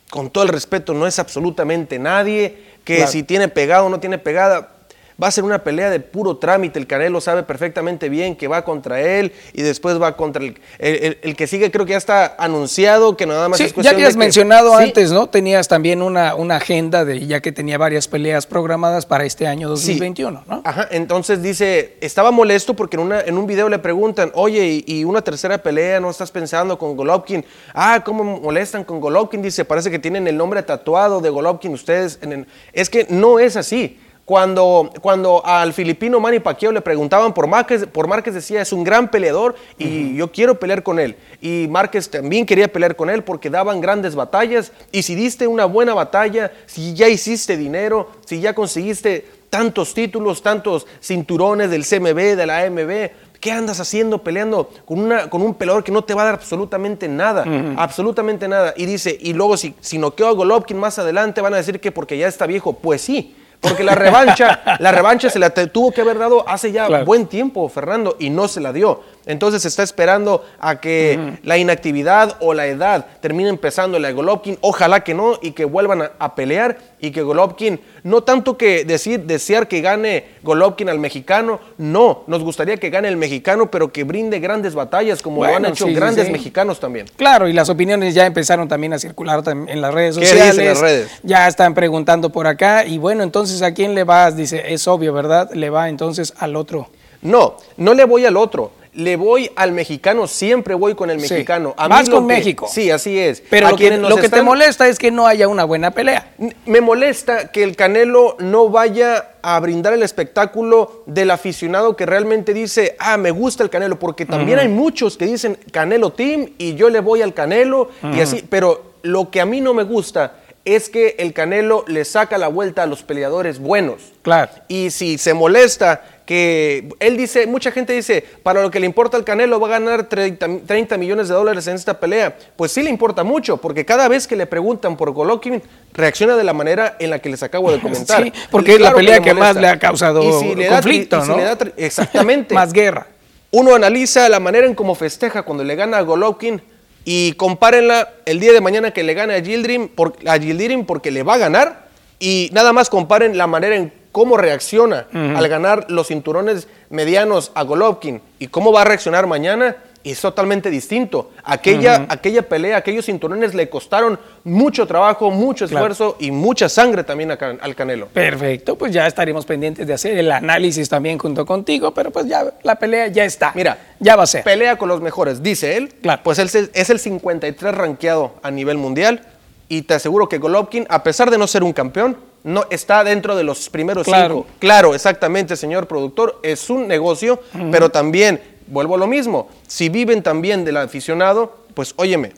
[0.10, 3.12] con todo el respeto, no es absolutamente nadie, que Claro.
[3.12, 4.75] si tiene pegado o no tiene pegada,
[5.22, 6.78] va a ser una pelea de puro trámite.
[6.80, 10.96] El Canelo sabe perfectamente bien que va contra él y después va contra el, el,
[11.04, 11.72] el- el que sigue.
[11.72, 14.78] Creo que ya está anunciado que nada más Sí, es ya cuestión de que- mencionado
[14.78, 15.28] Sí, antes, ¿no?
[15.28, 19.70] Tenías también una, una agenda de ya que tenía varias peleas programadas para este año
[19.70, 20.62] 2021, ¿no?
[20.64, 24.84] Ajá, entonces dice, estaba molesto porque en, una, en un video le preguntan, oye, ¿y,
[24.86, 27.46] y una tercera pelea no estás pensando con Golovkin?
[27.74, 29.42] Ah, ¿cómo molestan con Golovkin?
[29.42, 32.20] Dice, parece que tienen el nombre tatuado de Golovkin ustedes.
[32.22, 32.48] en el-".
[32.74, 34.00] Es que no es así.
[34.26, 38.84] Cuando, cuando al filipino Manny Pacquiao le preguntaban por Márquez, por Márquez decía, es un
[38.84, 41.16] gran peleador y yo quiero pelear con él.
[41.42, 44.72] Y Márquez también quería pelear con él porque daban grandes batallas.
[44.92, 50.42] Y si diste una buena batalla, si ya hiciste dinero, si ya conseguiste tantos títulos,
[50.42, 55.54] tantos cinturones del CMB, de la AMB, ¿Qué andas haciendo peleando con, una, con un
[55.54, 57.46] peleador que no te va a dar absolutamente nada?
[57.78, 58.74] Absolutamente nada.
[58.76, 61.92] Y dice, y luego si, si noqueo a Golovkin más adelante van a decir que
[61.92, 62.74] porque ya está viejo.
[62.74, 63.36] Pues sí,
[63.68, 67.68] porque la revancha, la revancha se la tuvo que haber dado hace ya buen tiempo,
[67.70, 69.02] Fernando, y no se la dio.
[69.26, 74.14] Entonces se está esperando a que la inactividad o la edad termine empezando la de
[74.14, 74.58] Golovkin.
[74.62, 79.22] Ojalá que no y que vuelvan a, pelear y que Golovkin, no tanto que decir,
[79.22, 84.04] desear que gane Golovkin al mexicano, no, nos gustaría que gane el mexicano, pero que
[84.04, 87.08] brinde grandes batallas como lo han hecho grandes mexicanos también.
[87.16, 90.56] Claro, y las opiniones ya empezaron también a circular en las redes sociales.
[90.56, 91.12] ¿Qué las redes?
[91.24, 94.36] Ya están preguntando por acá y bueno, entonces ¿a quién le vas?
[94.36, 95.50] Dice, es obvio, ¿verdad?
[95.54, 96.90] Le va entonces al otro.
[97.22, 101.74] No, no le voy al otro le voy al mexicano, siempre voy con el mexicano.
[101.78, 102.68] A Más con México.
[102.72, 103.44] Sí, así es.
[103.50, 106.34] Pero lo, que, te molesta es que no haya una buena pelea.
[106.66, 112.54] Me molesta que el Canelo no vaya a brindar el espectáculo del aficionado que realmente
[112.54, 116.76] dice, ah, me gusta el Canelo, porque también hay muchos que dicen Canelo Team y
[116.76, 120.38] yo le voy al Canelo y así, pero lo que a mí no me gusta
[120.64, 124.14] es que el Canelo le saca la vuelta a los peleadores buenos.
[124.24, 124.52] Claro.
[124.68, 129.16] Y si se molesta que él dice, mucha gente dice, para lo que le importa
[129.16, 132.36] al Canelo va a ganar 30, millones de dólares en esta pelea.
[132.56, 135.62] Pues sí le importa mucho, porque cada vez que le preguntan por Golovkin,
[135.94, 138.24] reacciona de la manera en la que les acabo de comentar.
[138.24, 141.38] Sí, porque es la pelea que, más le ha causado conflicto, ¿no?
[141.78, 142.54] exactamente.
[142.56, 143.08] más guerra.
[143.52, 146.62] Uno analiza la manera en cómo festeja cuando le gana a Golovkin
[147.06, 149.90] y compárenla el día de mañana que le gane a Gildrim,
[150.28, 151.86] a Gildirim porque le va a ganar
[152.20, 157.64] y nada más comparen la manera en cómo reacciona al ganar los cinturones medianos a
[157.64, 159.76] Golovkin y cómo va a reaccionar mañana
[160.06, 161.32] es totalmente distinto.
[161.44, 167.30] Aquella, aquella pelea, aquellos cinturones le costaron mucho trabajo, mucho esfuerzo y mucha sangre también
[167.32, 168.08] al Canelo.
[168.08, 172.54] Perfecto, pues ya estaremos pendientes de hacer el análisis también junto contigo, pero pues ya
[172.64, 173.52] la pelea ya está.
[173.54, 174.46] Mira, ya va a ser.
[174.46, 175.94] Pelea con los mejores, dice él.
[176.02, 176.22] Claro.
[176.24, 179.24] Pues él es el 53 rankeado a nivel mundial
[179.68, 183.36] y te aseguro que Golovkin, a pesar de no ser un campeón, no está dentro
[183.36, 184.36] de los primeros claro.
[184.36, 184.48] cinco.
[184.60, 190.22] Claro, exactamente, señor productor, es un negocio, pero también, vuelvo a lo mismo, si viven
[190.22, 192.34] también del aficionado, pues óyeme,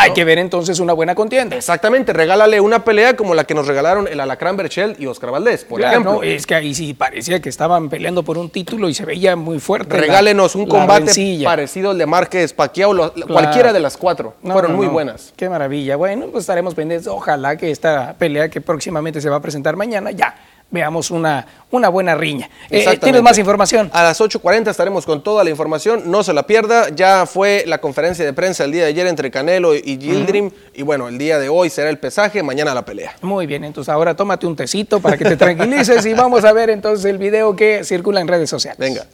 [0.00, 1.56] hay que ver entonces una buena contienda.
[1.56, 5.64] Exactamente, regálale una pelea como la que nos regalaron el Alacrán Berchel y Oscar Valdés,
[5.64, 6.22] por ejemplo.
[6.22, 9.60] es que ahí sí parecía que estaban peleando por un título y se veía muy
[9.60, 9.96] fuerte.
[9.96, 14.34] Regálenos un combate parecido al de Márquez Paquiao, cualquiera de las cuatro.
[14.42, 15.32] Fueron muy buenas.
[15.36, 15.96] Qué maravilla.
[15.96, 17.06] Bueno, pues estaremos pendientes.
[17.06, 20.34] Ojalá que esta pelea que próximamente se va a presentar mañana ya
[20.70, 22.48] veamos una, una buena riña.
[22.70, 23.90] Eh, ¿Tienes más información?
[23.92, 26.88] A las 8.40 estaremos con toda la información, no se la pierda.
[26.90, 30.50] Ya fue la conferencia de prensa el día de ayer entre Canelo y Gildrim.
[30.74, 33.14] Y bueno, el día de hoy será el pesaje, mañana la pelea.
[33.22, 36.70] Muy bien, entonces ahora tómate un tecito para que te tranquilices y vamos a ver
[36.70, 38.78] entonces el video que circula en redes sociales.
[38.78, 39.06] Venga.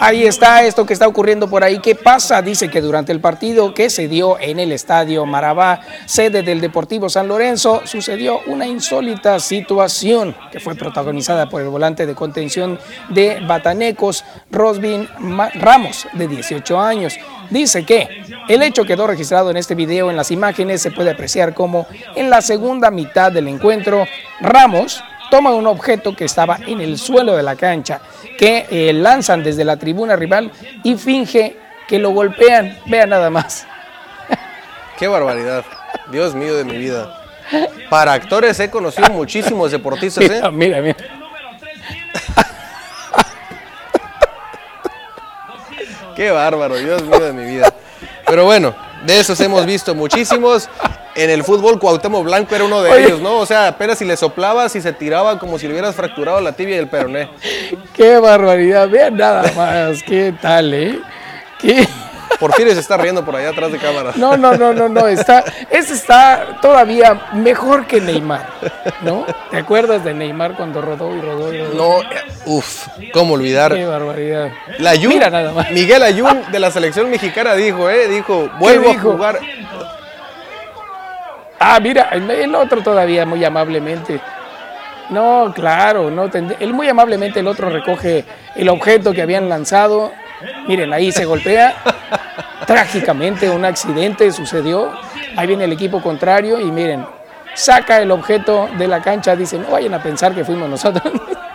[0.00, 1.78] Ahí está esto que está ocurriendo por ahí.
[1.78, 2.42] ¿Qué pasa?
[2.42, 7.08] Dice que durante el partido que se dio en el estadio Marabá, sede del Deportivo
[7.08, 13.40] San Lorenzo, sucedió una insólita situación que fue protagonizada por el volante de contención de
[13.46, 15.08] Batanecos, Rosvin
[15.54, 17.16] Ramos, de 18 años.
[17.50, 20.10] Dice que el hecho quedó registrado en este video.
[20.10, 24.06] En las imágenes se puede apreciar como en la segunda mitad del encuentro,
[24.40, 28.00] Ramos toma un objeto que estaba en el suelo de la cancha,
[28.38, 30.50] que eh, lanzan desde la tribuna rival
[30.82, 31.56] y finge
[31.88, 32.78] que lo golpean.
[32.86, 33.66] Vean nada más.
[34.98, 35.64] Qué barbaridad.
[36.10, 37.22] Dios mío de mi vida.
[37.88, 40.24] Para actores he conocido muchísimos deportistas.
[40.30, 40.42] ¿eh?
[40.52, 40.96] Mira, mira,
[46.16, 47.72] Qué bárbaro, Dios mío de mi vida.
[48.26, 48.74] Pero bueno,
[49.04, 50.68] de esos hemos visto muchísimos
[51.16, 53.38] en el fútbol Cuauhtémoc Blanco era uno de ellos, ¿no?
[53.38, 56.52] O sea, apenas si le soplabas y se tiraba como si le hubieras fracturado la
[56.52, 57.28] tibia y el peroné.
[57.94, 61.00] Qué barbaridad, vean nada más, qué tal, ¿eh?
[61.58, 61.86] ¿Qué?
[62.38, 64.12] Porfirio se está riendo por allá atrás de cámara.
[64.16, 65.06] No, no, no, no, no.
[65.08, 68.46] Está, ese está todavía mejor que Neymar,
[69.02, 69.24] ¿no?
[69.50, 71.74] ¿Te acuerdas de Neymar cuando rodó y rodó y rodó?
[71.74, 72.08] No,
[72.44, 73.74] uff, ¿cómo olvidar?
[73.74, 74.50] Qué barbaridad.
[74.78, 75.70] La Mira nada más.
[75.70, 78.08] Miguel Ayun de la selección mexicana dijo, ¿eh?
[78.08, 79.40] Dijo, vuelvo a jugar.
[81.58, 84.20] Ah, mira, el otro todavía muy amablemente.
[85.10, 86.28] No, claro, no
[86.58, 88.24] él muy amablemente el otro recoge
[88.56, 90.12] el objeto que habían lanzado.
[90.66, 91.74] Miren, ahí se golpea.
[92.66, 94.92] Trágicamente un accidente sucedió.
[95.36, 97.06] Ahí viene el equipo contrario y miren,
[97.54, 101.12] saca el objeto de la cancha, dice, no vayan a pensar que fuimos nosotros.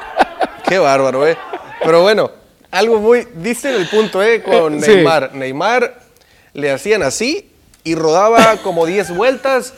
[0.68, 1.38] Qué bárbaro, ¿eh?
[1.84, 2.32] Pero bueno,
[2.70, 4.42] algo muy, dice el punto, ¿eh?
[4.42, 4.96] Con Sí.
[4.96, 5.32] Neymar.
[5.34, 5.96] Neymar
[6.54, 7.51] le hacían así
[7.84, 9.74] y rodaba como 10 vueltas.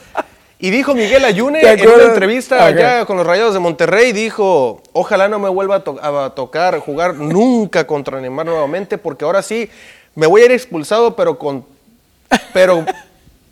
[0.60, 4.82] Y dijo Miguel Ayune ¿Te en una entrevista allá con los Rayados de Monterrey, dijo,
[4.93, 9.41] ojalá no me vuelva a, to- a tocar jugar nunca contra Neymar nuevamente, porque ahora
[9.41, 9.70] sí
[10.16, 11.66] me voy a ir expulsado, pero con,
[12.54, 12.86] pero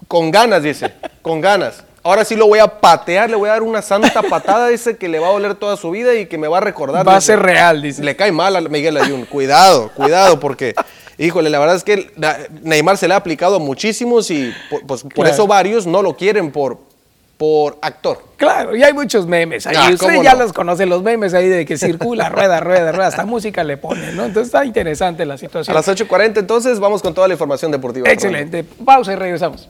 [0.07, 1.83] con ganas, dice, con ganas.
[2.03, 5.07] Ahora sí lo voy a patear, le voy a dar una santa patada, dice que
[5.09, 7.05] le va a doler toda su vida y que me va a recordar.
[7.07, 8.01] Va a ser real, dice.
[8.03, 9.25] Le cae mal a Miguel Ayun.
[9.25, 10.73] Cuidado, cuidado, porque,
[11.25, 12.11] híjole, la verdad es que
[12.63, 15.29] Neymar se le ha aplicado a muchísimos y por, pues, por Claro.
[15.31, 16.77] eso varios no lo quieren por,
[17.37, 18.23] por actor.
[18.37, 19.75] Claro, y hay muchos memes ahí.
[19.77, 20.39] Ah, Usted ¿cómo ya no?
[20.43, 24.11] los conoce, los memes ahí de que circula, rueda, rueda, rueda, hasta música le pone,
[24.13, 24.25] ¿no?
[24.25, 25.75] Entonces está interesante la A situación.
[25.75, 28.09] las 8.40 entonces vamos con toda la información deportiva.
[28.11, 28.63] Excelente.
[28.63, 29.67] Pausa y regresamos.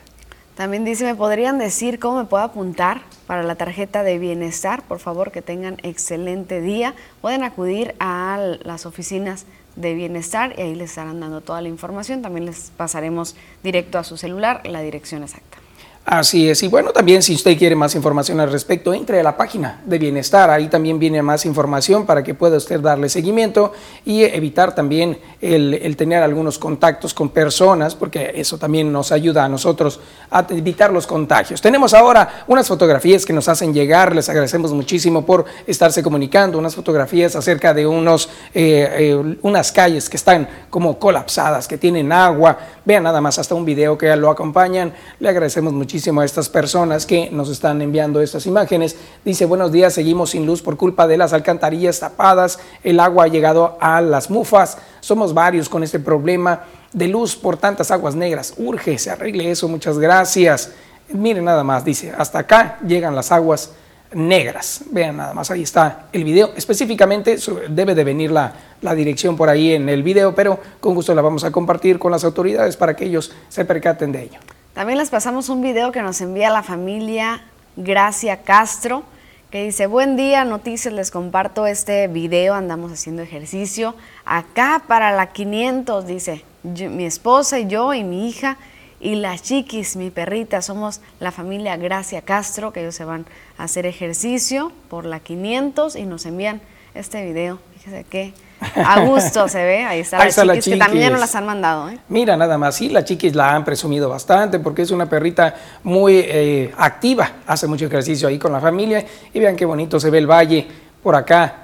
[0.56, 4.84] También dice, ¿me podrían decir cómo me puedo apuntar para la tarjeta de bienestar?
[4.84, 6.94] Por favor, que tengan excelente día.
[7.22, 9.46] Pueden acudir a las oficinas
[9.76, 12.22] de bienestar y ahí les estarán dando toda la información.
[12.22, 15.61] También les pasaremos directo a su celular la dirección exacta.
[16.04, 19.38] Así es, y bueno, también si usted quiere más información al respecto, entre a la
[19.38, 23.72] página de Bienestar, ahí también viene más información para que pueda usted darle seguimiento
[24.04, 29.48] y evitar también el, tener algunos contactos con personas, porque eso también nos ayuda a
[29.48, 30.00] nosotros
[30.32, 31.62] a evitar los contagios.
[31.62, 36.74] Tenemos ahora unas fotografías que nos hacen llegar, les agradecemos muchísimo por estarse comunicando, unas
[36.74, 42.58] fotografías acerca de unos, eh, eh, unas calles que están como colapsadas, que tienen agua,
[42.86, 47.06] vean nada más hasta un video que lo acompañan, le agradecemos muchísimo a estas personas
[47.06, 48.96] que nos están enviando estas imágenes.
[49.24, 53.28] Dice, buenos días, seguimos sin luz por culpa de las alcantarillas tapadas, el agua ha
[53.28, 56.64] llegado a las mufas, somos varios con este problema
[56.94, 58.54] de luz por tantas aguas negras.
[58.58, 60.72] Urge, se arregle eso, muchas gracias.
[61.10, 63.72] Miren nada más, dice, hasta acá llegan las aguas
[64.14, 64.84] negras.
[64.92, 66.52] Vean nada más, ahí está el video.
[66.56, 67.38] Específicamente
[67.70, 71.22] debe de venir la, la dirección por ahí en el video, pero con gusto la
[71.22, 74.40] vamos a compartir con las autoridades para que ellos se percaten de ello.
[74.74, 77.44] También les pasamos un video que nos envía la familia
[77.76, 79.04] Gracia Castro,
[79.52, 83.96] que dice, buen día, noticias, les comparto este video, andamos haciendo ejercicio.
[84.24, 88.58] Acá para la 500, dice, mi esposa y yo y mi hija
[89.02, 93.26] y las chiquis, mi perrita, somos la familia Gracia Castro, que ellos se van
[93.58, 96.62] a hacer ejercicio por la 500 y nos envían
[96.94, 97.60] este video.
[97.74, 98.34] Fíjese que
[98.76, 101.20] a gusto se ve, ahí está Ahí la está la chiquis, que también ya nos
[101.20, 101.34] Chiquis.
[101.34, 101.98] las han mandado, ¿eh?
[102.10, 106.18] Mira, nada más, sí, la chiquis la han presumido bastante porque es una perrita muy
[106.20, 110.20] eh, activa, hace mucho ejercicio ahí con la familia y vean qué bonito se ve
[110.20, 110.68] el valle
[111.02, 111.56] por acá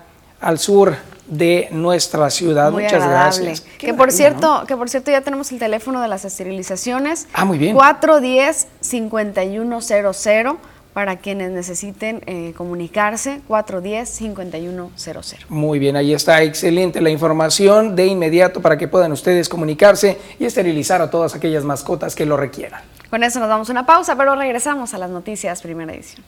[0.42, 0.96] al sur
[1.28, 2.72] de nuestra ciudad.
[2.72, 3.46] Muy Muchas agradable.
[3.48, 3.68] gracias.
[3.78, 4.66] Qué Que por cierto, ¿no?
[4.66, 7.28] que por cierto ya tenemos el teléfono de las esterilizaciones.
[7.34, 7.76] Ah, muy bien.
[7.76, 10.58] 410 5100
[10.98, 13.42] para quienes necesiten eh, comunicarse.
[13.48, 15.42] 410 5100.
[15.48, 20.46] Muy bien, ahí está excelente la información de inmediato para que puedan ustedes comunicarse y
[20.46, 22.82] esterilizar a todas aquellas mascotas que lo requieran.
[23.12, 26.24] Con eso nos damos una pausa, pero regresamos a las noticias primera edición.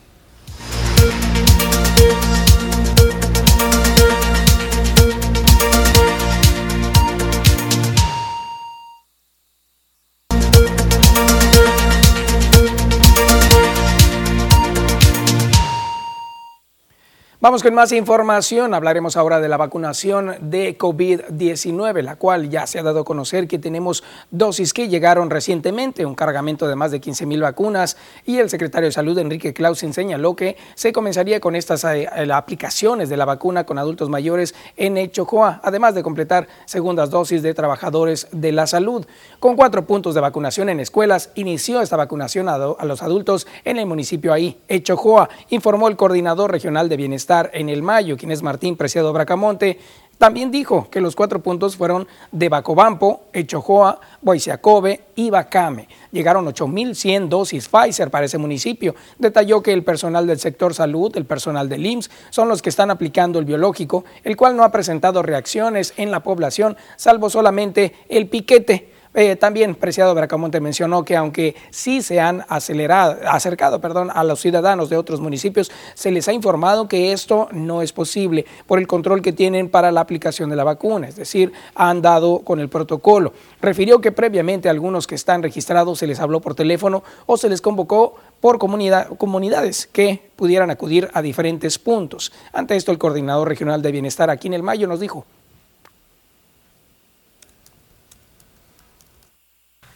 [17.41, 18.73] Vamos con más información.
[18.73, 23.47] Hablaremos ahora de la vacunación de COVID-19, la cual ya se ha dado a conocer
[23.47, 27.95] que tenemos dosis que llegaron recientemente, un cargamento de más de 15 mil vacunas.
[28.25, 33.07] Y el secretario de Salud, Enrique Clausen, señaló que se comenzaría con estas eh, aplicaciones
[33.07, 38.27] de la vacuna con adultos mayores en Echojoa, además de completar segundas dosis de trabajadores
[38.33, 39.05] de la salud.
[39.39, 43.85] Con cuatro puntos de vacunación en escuelas, inició esta vacunación a, los adultos en el
[43.85, 48.75] municipio ahí, Echojoa, informó el coordinador regional de bienestar en el mayo, quien es Martín
[48.75, 49.77] Preciado Bracamonte,
[50.17, 55.87] también dijo que los cuatro puntos fueron de Bacobampo, Echojoa, Boisiacobe y Bacame.
[56.11, 58.95] Llegaron 8.100 dosis Pfizer para ese municipio.
[59.17, 62.91] Detalló que el personal del sector salud, el personal del IMSS, son los que están
[62.91, 68.27] aplicando el biológico, el cual no ha presentado reacciones en la población, salvo solamente el
[68.27, 68.98] piquete.
[69.15, 74.39] Eh, también, Preciado Bracamonte mencionó que aunque sí se han acelerado, acercado perdón, a los
[74.39, 78.85] ciudadanos de otros municipios, se les ha informado que esto no es posible por el
[78.85, 82.69] control que tienen para la aplicación de la vacuna, es decir, han dado con el
[82.69, 83.33] protocolo.
[83.61, 87.49] Refirió que previamente a algunos que están registrados se les habló por teléfono o se
[87.49, 92.31] les convocó por comunidades que pudieran acudir a diferentes puntos.
[92.53, 95.25] Ante esto, el coordinador regional de bienestar aquí en el Mayo nos dijo.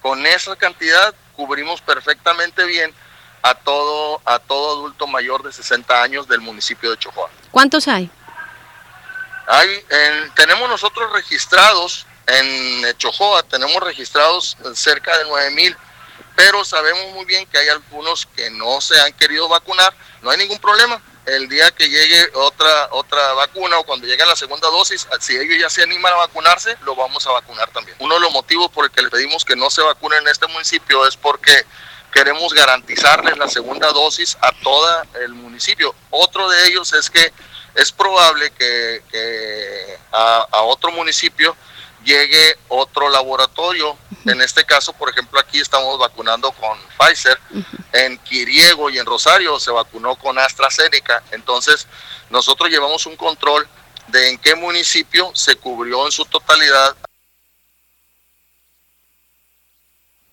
[0.03, 2.93] Con esa cantidad cubrimos perfectamente bien
[3.41, 7.29] a todo, a todo adulto mayor de 60 años del municipio de Chojoa.
[7.49, 8.11] ¿Cuántos hay?
[9.47, 9.85] Hay,
[10.35, 15.75] tenemos nosotros registrados en Chojoa, tenemos registrados cerca de 9 mil,
[16.35, 20.37] pero sabemos muy bien que hay algunos que no se han querido vacunar, no hay
[20.37, 25.07] ningún problema el día que llegue otra, otra vacuna o cuando llegue la segunda dosis,
[25.19, 27.95] si ellos ya se animan a vacunarse, lo vamos a vacunar también.
[27.99, 30.47] Uno de los motivos por el que les pedimos que no se vacunen en este
[30.47, 31.65] municipio es porque
[32.11, 35.95] queremos garantizarles la segunda dosis a todo el municipio.
[36.09, 37.33] Otro de ellos es que
[37.75, 41.55] es probable que, a otro municipio
[42.03, 43.97] llegue otro laboratorio.
[44.25, 47.39] En este caso, por ejemplo, aquí estamos vacunando con Pfizer.
[47.91, 51.23] En Quiriego y en Rosario se vacunó con AstraZeneca.
[51.31, 51.87] Entonces,
[52.29, 53.67] nosotros llevamos un control
[54.07, 56.95] de en qué municipio se cubrió en su totalidad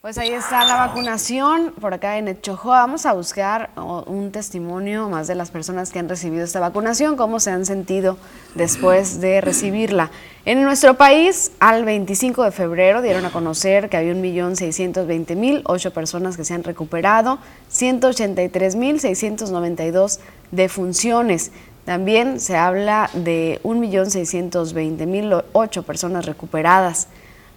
[0.01, 2.81] Pues ahí está la vacunación por acá en Echojoa.
[2.81, 7.39] Vamos a buscar un testimonio más de las personas que han recibido esta vacunación, cómo
[7.39, 8.17] se han sentido
[8.55, 10.11] después de recibirla.
[10.47, 16.39] En nuestro país, al 25 de febrero dieron a conocer que había 1.620.000, ocho personas
[16.39, 17.39] que se han recuperado,
[17.71, 20.19] 183.692
[20.51, 21.53] defunciones.
[21.85, 27.09] También se habla de 1.620.000, ocho personas recuperadas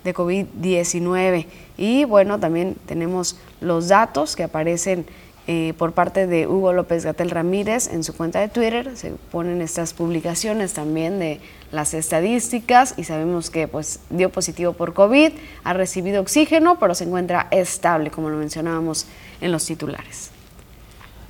[0.03, 1.45] de COVID-19.
[1.77, 5.05] Y bueno, también tenemos los datos que aparecen
[5.45, 8.95] eh, por parte de Hugo López Gatel Ramírez en su cuenta de Twitter.
[8.95, 11.41] Se ponen estas publicaciones también de
[11.71, 15.31] las estadísticas y sabemos que pues dio positivo por COVID,
[15.63, 19.05] ha recibido oxígeno, pero se encuentra estable, como lo mencionábamos
[19.41, 20.29] en los titulares.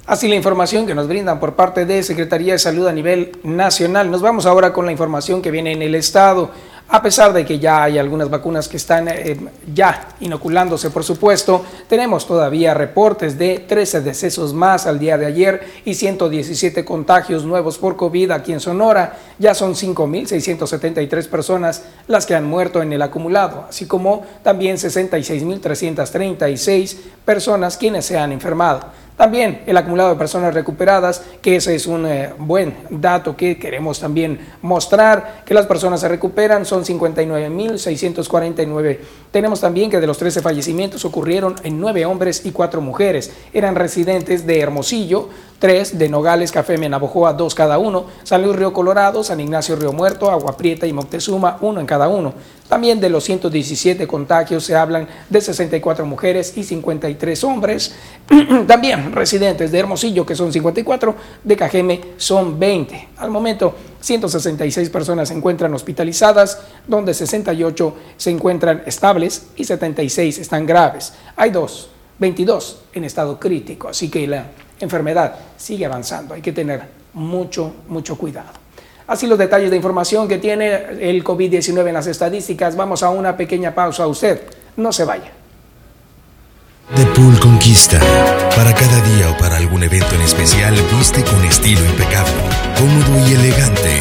[0.06, 4.12] Así la información que nos brindan por parte de Secretaría de Salud a nivel nacional.
[4.12, 6.52] Nos vamos ahora con la información que viene en el Estado
[6.94, 9.36] a pesar de que ya hay algunas vacunas que están eh,
[9.74, 15.64] ya inoculándose, por supuesto, tenemos todavía reportes de 13 decesos más al día de ayer
[15.86, 19.18] y 117 contagios nuevos por COVID aquí en Sonora.
[19.40, 26.96] Ya son 5.673 personas las que han muerto en el acumulado, así como también 66.336
[27.26, 28.82] personas quienes se han enfermado.
[29.18, 34.00] También el acumulado de personas recuperadas, que ese es un eh, buen dato que queremos
[34.00, 38.98] también mostrar, que las personas se recuperan, son 59.649.
[39.32, 43.32] Tenemos también que de los 13 fallecimientos ocurrieron en 9 hombres y 4 mujeres.
[43.54, 45.30] Eran residentes de Hermosillo,
[45.64, 49.94] 3 de Nogales, Café Menabojoa, 2 cada uno, San Luis Río Colorado, San Ignacio Río
[49.94, 52.34] Muerto, Agua Prieta y Moctezuma, uno en cada uno.
[52.68, 57.96] También de los 117 contagios se hablan de 64 mujeres y 53 hombres.
[58.68, 63.08] También residentes de Hermosillo, que son 54, de Cajeme son 20.
[63.16, 70.66] Al momento, 166 personas se encuentran hospitalizadas, donde 68 se encuentran estables y 76 están
[70.66, 71.14] graves.
[71.38, 71.88] Hay dos,
[72.20, 74.48] 22 en estado crítico, así que la
[74.84, 76.34] enfermedad sigue avanzando.
[76.34, 76.82] Hay que tener
[77.14, 78.50] mucho, mucho cuidado.
[79.08, 82.76] Así los detalles de información que tiene el COVID-19 en las estadísticas.
[82.76, 84.08] Vamos a una pequeña pausa.
[84.08, 84.42] Usted
[84.78, 85.32] no se vaya.
[86.96, 88.00] The Pool Conquista.
[88.56, 92.34] Para cada día o para algún evento en especial, viste con estilo impecable,
[92.78, 94.00] cómodo y elegante.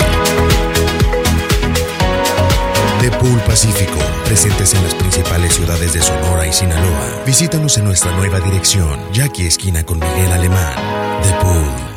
[3.23, 7.23] Pool Pacífico, presentes en las principales ciudades de Sonora y Sinaloa.
[7.25, 10.75] Visítanos en nuestra nueva dirección, Jackie Esquina con Miguel Alemán.
[11.23, 11.92] The Pool.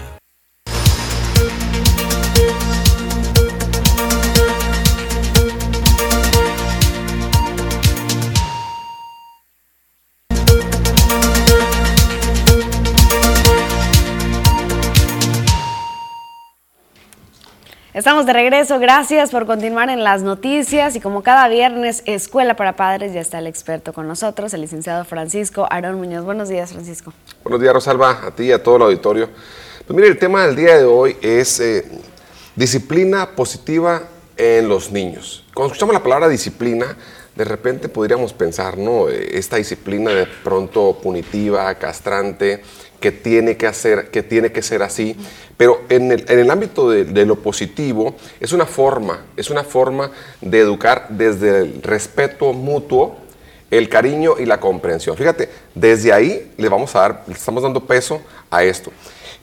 [17.95, 22.75] Estamos de regreso, gracias por continuar en las noticias y como cada viernes, Escuela para
[22.75, 26.25] Padres, ya está el experto con nosotros, el licenciado Francisco Aarón Muñoz.
[26.25, 27.13] Buenos días, Francisco.
[27.41, 29.29] Buenos días, Rosalba, a ti y a todo el auditorio.
[29.87, 31.89] Pues mire, el tema del día de hoy es eh,
[32.53, 34.01] disciplina positiva
[34.35, 35.45] en los niños.
[35.53, 36.97] Cuando escuchamos la palabra disciplina,
[37.33, 39.07] de repente podríamos pensar, ¿no?
[39.07, 42.61] Eh, esta disciplina de pronto punitiva, castrante,
[43.05, 45.15] que tiene que hacer, que tiene que ser así.
[45.57, 50.09] Pero en el, ámbito de, lo positivo, es una forma, es una forma
[50.41, 53.17] de educar desde el respeto mutuo,
[53.69, 55.15] el cariño y la comprensión.
[55.15, 58.91] Fíjate, desde ahí le vamos a dar, le estamos dando peso a esto.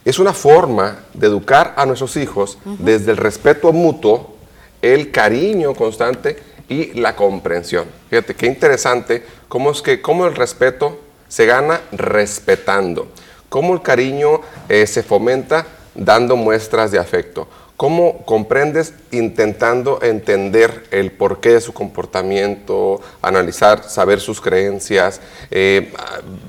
[0.04, 4.34] Es una forma de educar a nuestros hijos desde el respeto mutuo,
[4.82, 6.36] el cariño constante
[6.68, 7.84] y la comprensión.
[8.10, 10.98] Fíjate, qué interesante cómo es que cómo el respeto
[11.32, 13.08] se gana respetando,
[13.52, 14.40] cómo el cariño
[14.70, 17.46] eh, se fomenta dando muestras de afecto.
[17.76, 25.92] ¿Cómo comprendes intentando entender el porqué de su comportamiento, analizar, saber sus creencias, eh,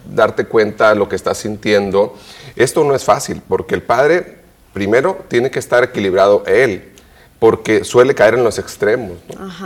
[0.06, 2.16] darte cuenta de lo que está sintiendo?
[2.56, 4.38] Esto no es fácil porque el padre
[4.72, 6.94] primero tiene que estar equilibrado él,
[7.38, 9.18] porque suele caer en los extremos,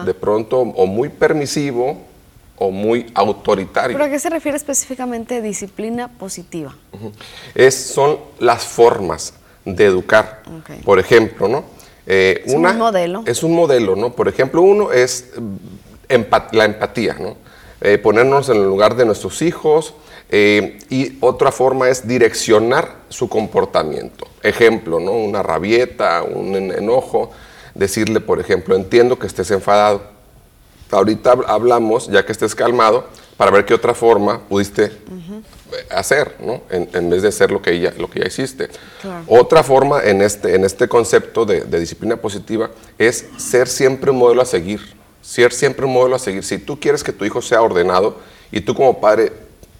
[0.03, 2.01] de pronto o muy permisivo
[2.57, 3.95] o muy autoritario.
[3.97, 6.75] ¿Pero a qué se refiere específicamente disciplina positiva?
[7.55, 9.33] es, son las formas
[9.63, 10.43] de educar.
[10.83, 11.65] Por ejemplo, ¿no?
[12.05, 13.23] Eh, es un modelo.
[13.25, 14.13] Es un modelo, ¿no?
[14.13, 15.31] Por ejemplo, uno es
[16.51, 17.35] la empatía, ¿no?
[17.81, 19.93] Eh, ponernos en el lugar de nuestros hijos.
[20.29, 24.27] Eh, y otra forma es direccionar su comportamiento.
[24.43, 25.11] Ejemplo, ¿no?
[25.11, 27.31] Una rabieta, un enojo.
[27.75, 30.16] Decirle, por ejemplo, entiendo que estés enfadado.
[30.91, 34.91] Ahorita hablamos, ya que estés calmado, para ver qué otra forma pudiste
[35.89, 36.61] hacer, ¿no?
[36.69, 38.69] En, vez de hacer lo que ya, lo que ya hiciste.
[39.27, 44.41] Otra forma en este, en este concepto de, disciplina positiva es ser siempre un modelo
[44.41, 44.81] a seguir,
[45.21, 46.43] ser siempre un modelo a seguir.
[46.43, 48.17] Si tú quieres que tu hijo sea ordenado
[48.51, 49.33] y tú como padre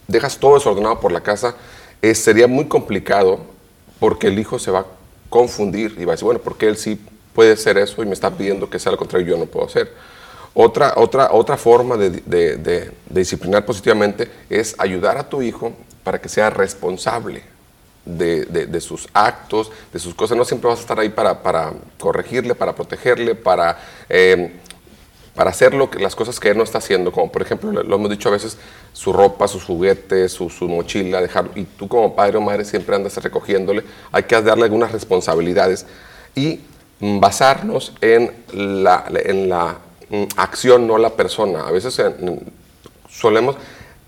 [0.08, 1.56] dejas todo desordenado por la casa,
[2.14, 3.40] sería muy complicado
[4.00, 4.86] porque el hijo se va a
[5.30, 7.00] confundir y va a decir, bueno, porque él sí
[7.34, 9.92] puede ser eso y me está pidiendo que sea lo contrario, yo no puedo hacer.
[10.60, 15.72] Otra, otra, otra forma de, disciplinar positivamente es ayudar a tu hijo
[16.04, 17.44] para que sea responsable
[18.04, 20.36] de, sus actos, de sus cosas.
[20.36, 23.78] No siempre vas a estar ahí para, corregirle, para protegerle, para,
[24.10, 24.52] eh,
[25.36, 27.12] para hacer lo que, las cosas que él no está haciendo.
[27.12, 28.58] Como por ejemplo, lo, hemos dicho a veces,
[28.94, 33.16] su ropa, sus juguetes, su, mochila, dejar, y tú como padre o madre siempre andas
[33.18, 33.84] recogiéndole.
[34.12, 35.86] Hay que darle algunas responsabilidades
[36.34, 36.62] y
[37.00, 39.78] basarnos en la,
[40.36, 41.68] acción, no la persona.
[41.68, 42.14] A veces eh,
[43.10, 43.56] solemos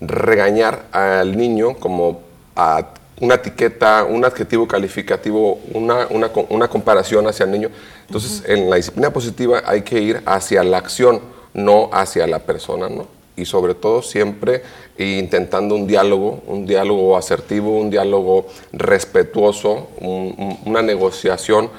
[0.00, 2.20] regañar al niño como
[2.56, 6.06] a una etiqueta, un adjetivo calificativo, una,
[6.48, 7.68] una, comparación hacia el niño.
[8.06, 11.20] Entonces, en la disciplina positiva hay que ir hacia la acción,
[11.52, 13.06] no hacia la persona, ¿no?
[13.36, 14.62] Y sobre todo siempre
[14.98, 21.70] intentando un diálogo, un diálogo asertivo, un diálogo respetuoso, una negociación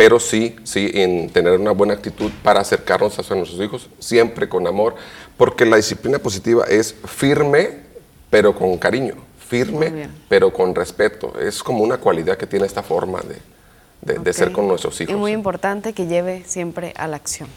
[0.00, 4.66] pero sí, sí, en tener una buena actitud para acercarnos a nuestros hijos, siempre con
[4.66, 4.94] amor,
[5.36, 7.80] porque la disciplina positiva es firme,
[8.30, 11.38] pero con cariño, firme, pero con respeto.
[11.38, 13.20] Es como una cualidad que tiene esta forma
[14.00, 15.12] de, ser con nuestros hijos.
[15.12, 17.50] Y muy importante que lleve siempre a la acción.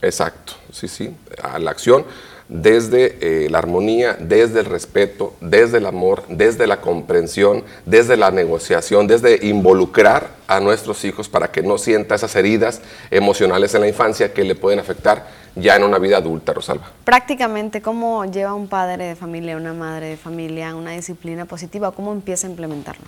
[0.00, 1.12] Exacto, sí, sí,
[1.42, 2.04] a la acción
[2.50, 8.32] desde eh, la armonía, desde el respeto, desde el amor, desde la comprensión, desde la
[8.32, 13.88] negociación, desde involucrar a nuestros hijos para que no sienta esas heridas emocionales en la
[13.88, 16.90] infancia que le pueden afectar ya en una vida adulta, Rosalba.
[17.04, 21.92] Prácticamente, ¿cómo lleva un padre de familia, una madre de familia una disciplina positiva?
[21.92, 23.04] ¿Cómo empieza a implementarlo?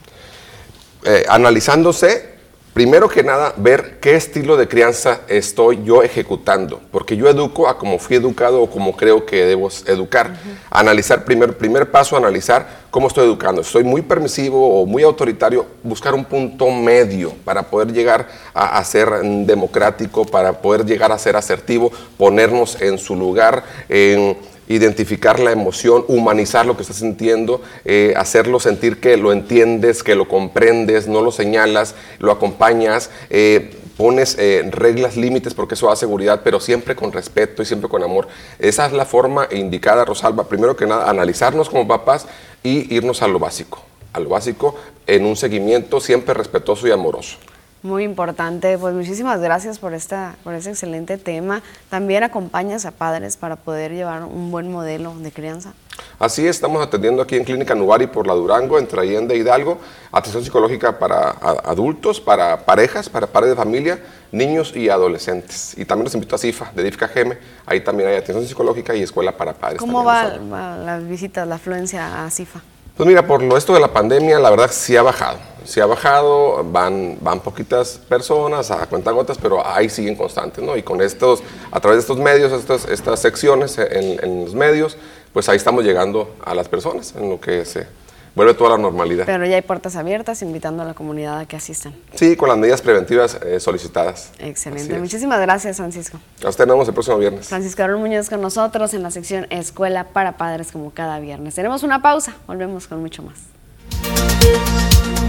[1.04, 2.41] Eh, analizándose
[2.72, 7.76] Primero que nada, ver qué estilo de crianza estoy yo ejecutando, porque yo educo a
[7.76, 10.34] como fui educado o como creo que debo educar.
[10.70, 13.60] Analizar, primer, primer paso, analizar cómo estoy educando.
[13.60, 19.20] Estoy muy permisivo o muy autoritario, buscar un punto medio para poder llegar a, ser
[19.20, 23.64] democrático, para poder llegar a ser asertivo, ponernos en su lugar.
[23.90, 24.34] En,
[24.74, 30.14] identificar la emoción, humanizar lo que estás sintiendo, eh, hacerlo sentir que lo entiendes, que
[30.14, 33.10] lo comprendes, no lo señalas, lo acompañas.
[33.30, 37.88] Eh, pones eh, reglas, límites, porque eso da seguridad, pero siempre con respeto y siempre
[37.88, 38.28] con amor.
[38.58, 40.48] Esa es la forma indicada, Rosalba.
[40.48, 42.26] Primero que nada, analizarnos como papás
[42.62, 47.38] y irnos a lo básico, a lo básico en un seguimiento siempre respetuoso y amoroso.
[47.82, 51.62] Muy importante, pues muchísimas gracias por esta, por este excelente tema.
[51.90, 55.72] También acompañas a padres para poder llevar un buen modelo de crianza.
[56.20, 59.78] Así es, estamos atendiendo aquí en Clínica Nuvari por la Durango, entre Allende Hidalgo,
[60.12, 63.98] atención psicológica para adultos, para parejas, para padres de familia,
[64.30, 65.76] niños y adolescentes.
[65.76, 69.02] Y también los invito a CIFA, de DIFCA GEME, ahí también hay atención psicológica y
[69.02, 69.80] escuela para padres.
[69.80, 72.62] ¿Cómo va, va las visitas, la afluencia a CIFA?
[72.96, 75.38] Pues mira, por lo esto de la pandemia, la verdad sí ha bajado.
[75.64, 80.76] Sí ha bajado, van, van poquitas personas a cuentagotas, pero ahí siguen constantes, ¿no?
[80.76, 84.98] Y con estos, a través de estos medios, estas, estas secciones en, en los medios,
[85.32, 87.86] pues ahí estamos llegando a las personas en lo que se
[88.34, 89.24] vuelve toda la normalidad.
[89.26, 91.94] Pero ya hay puertas abiertas invitando a la comunidad a que asistan.
[92.14, 94.30] Sí, con las medidas preventivas eh, solicitadas.
[94.38, 94.98] Excelente.
[94.98, 96.18] Muchísimas gracias, Francisco.
[96.44, 97.48] A usted nos vemos el próximo viernes.
[97.48, 101.54] Francisco Aaron Muñoz con nosotros en la sección Escuela para Padres como cada viernes.
[101.54, 105.21] Tenemos una pausa, volvemos con mucho más.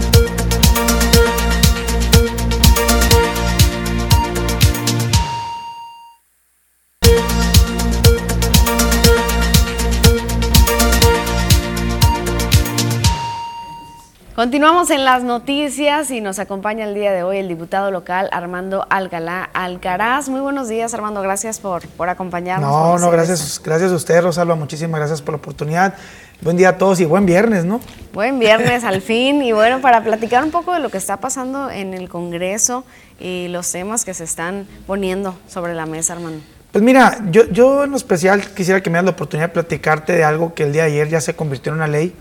[14.34, 18.84] Continuamos en las noticias y nos acompaña el día de hoy el diputado local Armando
[18.90, 20.28] Algalá Alcaraz.
[20.28, 21.22] Muy buenos días, Armando.
[21.22, 22.68] Gracias por, por acompañarnos.
[22.68, 24.56] No, no, gracias, gracias a usted, Rosalba.
[24.56, 25.94] Muchísimas gracias por la oportunidad.
[26.40, 27.80] Buen día a todos y buen viernes, ¿no?
[28.12, 29.40] Buen viernes al fin.
[29.40, 32.84] Y bueno, para platicar un poco de lo que está pasando en el Congreso
[33.20, 36.42] y los temas que se están poniendo sobre la mesa, Armando.
[36.72, 40.24] Pues mira, yo, yo en especial quisiera que me das la oportunidad de platicarte de
[40.24, 42.12] algo que el día de ayer ya se convirtió en una ley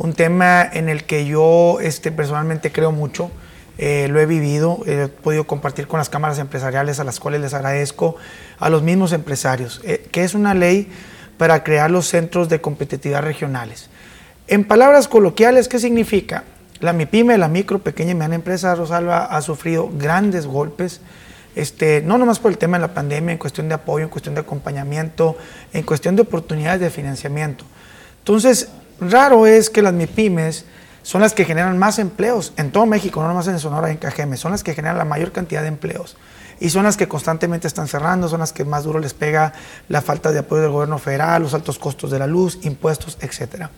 [0.00, 3.30] un tema en el que yo este, personalmente creo mucho,
[3.76, 7.52] eh, lo he vivido, he podido compartir con las cámaras empresariales a las cuales les
[7.52, 8.16] agradezco,
[8.58, 10.90] a los mismos empresarios, eh, que es una ley
[11.36, 13.90] para crear los centros de competitividad regionales.
[14.48, 16.44] En palabras coloquiales, ¿qué significa?
[16.80, 21.02] La MIPYME, la micro, pequeña y mediana empresa Rosalba ha sufrido grandes golpes,
[21.54, 24.34] este, no nomás por el tema de la pandemia, en cuestión de apoyo, en cuestión
[24.34, 25.36] de acompañamiento,
[25.74, 27.66] en cuestión de oportunidades de financiamiento.
[28.20, 28.70] Entonces,
[29.00, 30.64] raro es que las MIPIMES
[31.02, 34.36] son las que generan más empleos en todo México, no nomás en Sonora en Cajeme,
[34.36, 36.16] son las que generan la mayor cantidad de empleos.
[36.60, 39.54] Y son las que constantemente están cerrando, son las que más duro les pega
[39.88, 43.68] la falta de apoyo del gobierno federal, los altos costos de la luz, impuestos, etc.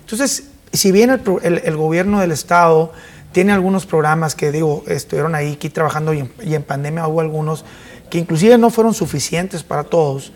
[0.00, 2.92] Entonces, si bien el, gobierno del Estado
[3.32, 7.64] tiene algunos programas que, digo, estuvieron ahí aquí trabajando y en, pandemia hubo algunos
[8.10, 10.32] que inclusive no fueron suficientes para todos,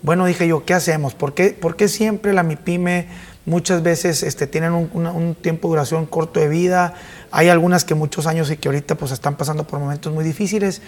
[0.00, 1.14] bueno, dije yo, ¿qué hacemos?
[1.14, 3.08] ¿Por qué, por qué siempre la MIPYME
[3.46, 6.94] muchas veces este, tienen un, tiempo de duración corto de vida,
[7.30, 10.82] hay algunas que muchos años y que ahorita pues están pasando por momentos muy difíciles.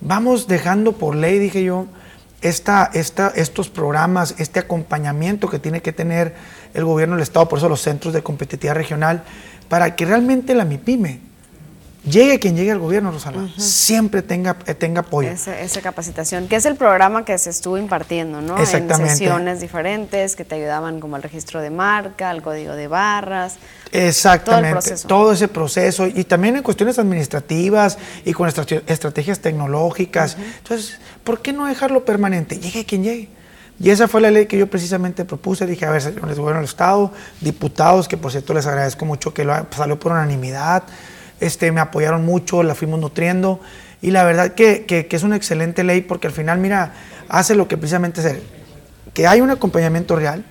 [0.00, 1.86] Vamos dejando por ley, dije yo,
[2.40, 6.34] esta, esta, estos programas, este acompañamiento que tiene que tener
[6.72, 9.24] el gobierno del Estado, por eso los centros de competitividad regional,
[9.68, 11.29] para que realmente la MIPYME
[12.04, 15.30] llegue quien llegue al gobierno, Rosana, siempre tenga, eh, tenga apoyo.
[15.30, 18.58] Esa, capacitación, que es el programa que se estuvo impartiendo, ¿no?
[18.58, 19.12] Exactamente.
[19.12, 23.56] En sesiones diferentes que te ayudaban como el registro de marca, el código de barras.
[23.92, 30.36] Exactamente, todo, ese proceso y también en cuestiones administrativas y con estrategias tecnológicas.
[30.58, 32.58] Entonces, ¿por qué no dejarlo permanente?
[32.58, 33.28] Llegue quien llegue.
[33.82, 35.66] Y esa fue la ley que yo precisamente propuse.
[35.66, 39.42] Dije, a ver, señores gobierno del Estado, diputados, que por cierto les agradezco mucho que
[39.42, 40.84] lo, salió por unanimidad
[41.40, 43.60] este, me apoyaron mucho, la fuimos nutriendo.
[44.02, 46.92] Y la verdad que, que, es una excelente ley porque al final, mira,
[47.28, 48.38] hace lo que precisamente es
[49.12, 50.44] que hay un acompañamiento real,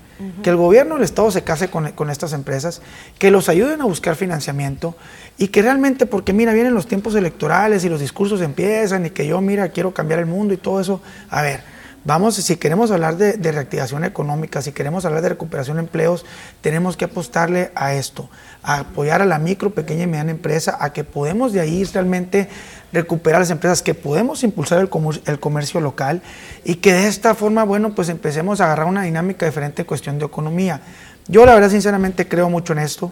[0.44, 2.82] que el gobierno del Estado se case con, con, estas empresas,
[3.18, 4.98] que los ayuden a buscar financiamiento
[5.38, 9.26] y que realmente, porque mira, vienen los tiempos electorales y los discursos empiezan y que
[9.26, 11.62] yo, mira, quiero cambiar el mundo y todo eso, a ver,
[12.06, 16.26] Vamos, si queremos hablar de, reactivación económica, si queremos hablar de recuperación de empleos,
[16.62, 18.30] tenemos que apostarle a esto,
[18.64, 22.49] a apoyar a la micro, pequeña y mediana empresa, a que podemos de ahí realmente
[22.91, 26.22] recuperar las empresas, que podemos impulsar el, comercio local
[26.64, 30.20] y que de esta forma, bueno, pues empecemos a agarrar una dinámica diferente en cuestión
[30.20, 30.82] de economía.
[31.28, 33.12] Yo la verdad sinceramente creo mucho en esto.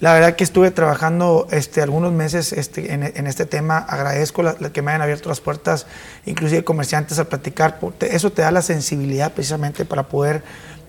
[0.00, 3.78] La verdad que estuve trabajando este, algunos meses este, en, este tema.
[3.78, 5.86] Agradezco la, que me hayan abierto las puertas,
[6.26, 7.78] inclusive comerciantes, a platicar.
[8.00, 10.42] Eso te da la sensibilidad precisamente para poder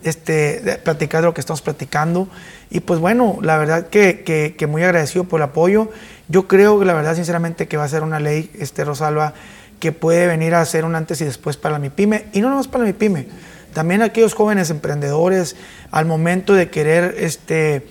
[0.03, 2.27] este, platicar de lo que estamos platicando.
[2.69, 5.89] Y pues bueno, la verdad que, muy agradecido por el apoyo.
[6.27, 9.33] Yo creo que la verdad sinceramente que va a ser una ley, este, Rosalba,
[9.79, 12.25] que puede venir a ser un antes y después para mi pyme.
[12.33, 13.27] Y no nomás para mi pyme,
[13.73, 15.55] también aquellos jóvenes emprendedores
[15.91, 17.15] al momento de querer...
[17.17, 17.87] Este,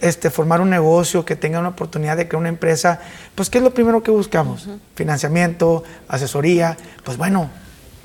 [0.00, 3.00] este, formar un negocio, que tenga una oportunidad de crear una empresa,
[3.34, 4.66] pues ¿qué es lo primero que buscamos?
[4.94, 7.50] Financiamiento, asesoría, pues bueno,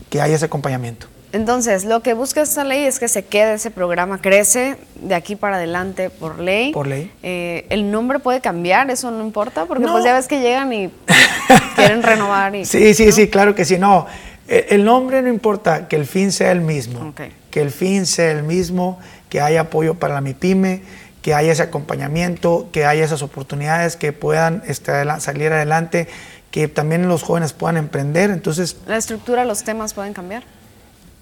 [0.10, 1.08] que haya ese acompañamiento.
[1.32, 5.36] Entonces, lo que busca esta ley es que se quede ese programa, crece de aquí
[5.36, 6.72] para adelante por ley.
[6.72, 7.12] Por ley.
[7.22, 10.90] Eh, el nombre puede cambiar, eso no importa, porque pues ya ves que llegan y
[11.76, 12.56] quieren renovar.
[12.56, 13.78] Y, sí, sí, sí, claro que sí.
[13.78, 14.08] No,
[14.48, 17.14] e, el nombre no importa, que el fin sea el mismo.
[17.52, 19.00] Que el fin sea el mismo,
[19.30, 20.82] que haya apoyo para la MIPYME,
[21.22, 26.08] que haya ese acompañamiento, que haya esas oportunidades, que puedan este, salir adelante,
[26.50, 28.32] que también los jóvenes puedan emprender.
[28.32, 30.44] Entonces, ¿La estructura, los temas pueden cambiar?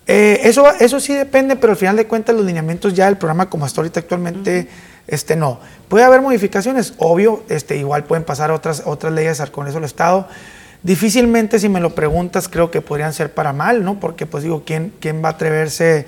[0.07, 3.49] Eh, eso, eso sí depende, pero al final de cuentas los lineamientos ya del programa
[3.49, 4.69] como está ahorita actualmente,
[5.05, 5.59] este, no.
[5.89, 10.27] Puede haber modificaciones, obvio, este, igual pueden pasar otras, otras leyes al Congreso del Estado.
[10.81, 13.99] Difícilmente, si me lo preguntas, creo que podrían ser para mal, ¿no?
[13.99, 16.05] Porque, pues digo, ¿quién, quién va a atreverse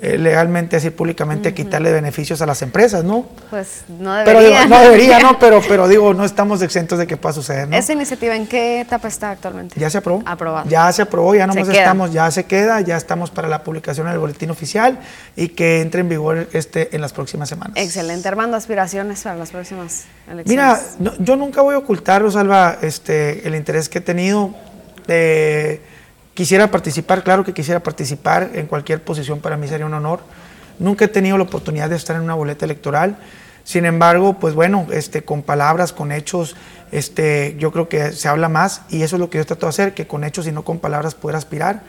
[0.00, 3.26] legalmente, así públicamente, quitarle beneficios a las empresas, ¿no?
[3.50, 4.60] Pues no debería.
[4.62, 5.38] Pero no debería, ¿no?
[5.40, 7.76] Pero, pero digo, no estamos exentos de que pueda suceder, ¿no?
[7.76, 9.78] ¿Esa iniciativa en qué etapa está actualmente?
[9.78, 10.22] Ya se aprobó.
[10.26, 10.68] Aprobado.
[10.68, 14.06] Ya se aprobó, ya no más estamos, ya se queda, ya estamos para la publicación
[14.06, 14.98] en el boletín oficial
[15.36, 17.76] y que entre en vigor este en las próximas semanas.
[17.76, 18.28] Excelente.
[18.28, 20.46] Armando, aspiraciones para las próximas elecciones.
[20.46, 20.80] Mira,
[21.18, 24.54] yo nunca voy a ocultar, Rosalba, este, el interés que he tenido.
[25.06, 25.97] de
[26.38, 30.20] Quisiera participar, claro que quisiera participar en cualquier posición, para mí sería un honor.
[30.78, 33.18] Nunca he tenido la oportunidad de estar en una boleta electoral.
[33.64, 36.54] Sin embargo, pues bueno, este, con palabras, con hechos,
[36.92, 39.70] este, yo creo que se habla más y eso es lo que yo trato de
[39.70, 41.82] hacer, que con hechos y no con palabras poder aspirar.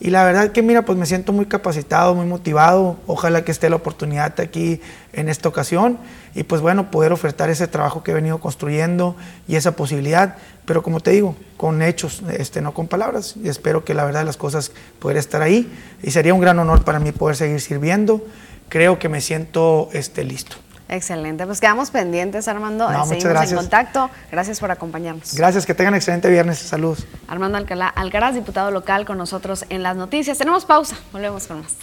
[0.00, 2.98] Y la verdad que mira, pues me siento muy capacitado, muy motivado.
[3.06, 4.80] Ojalá que esté la oportunidad aquí
[5.12, 5.98] en esta ocasión
[6.34, 9.16] y pues bueno, poder ofertar ese trabajo que he venido construyendo
[9.46, 10.36] y esa posibilidad.
[10.66, 13.34] Pero como te digo, con hechos, este, no con palabras.
[13.42, 15.72] Y espero que la verdad las cosas puedan estar ahí
[16.02, 18.24] y sería un gran honor para mí poder seguir sirviendo.
[18.68, 20.56] Creo que me siento este, listo.
[20.94, 22.88] Excelente, pues quedamos pendientes, Armando.
[22.88, 24.10] No, Seguimos en contacto.
[24.30, 25.34] Gracias por acompañarnos.
[25.34, 26.58] Gracias, que tengan excelente viernes.
[26.58, 27.04] Saludos.
[27.26, 30.38] Armando Alcalá, Alcaraz, diputado local, con nosotros en las noticias.
[30.38, 31.74] Tenemos pausa, volvemos con más.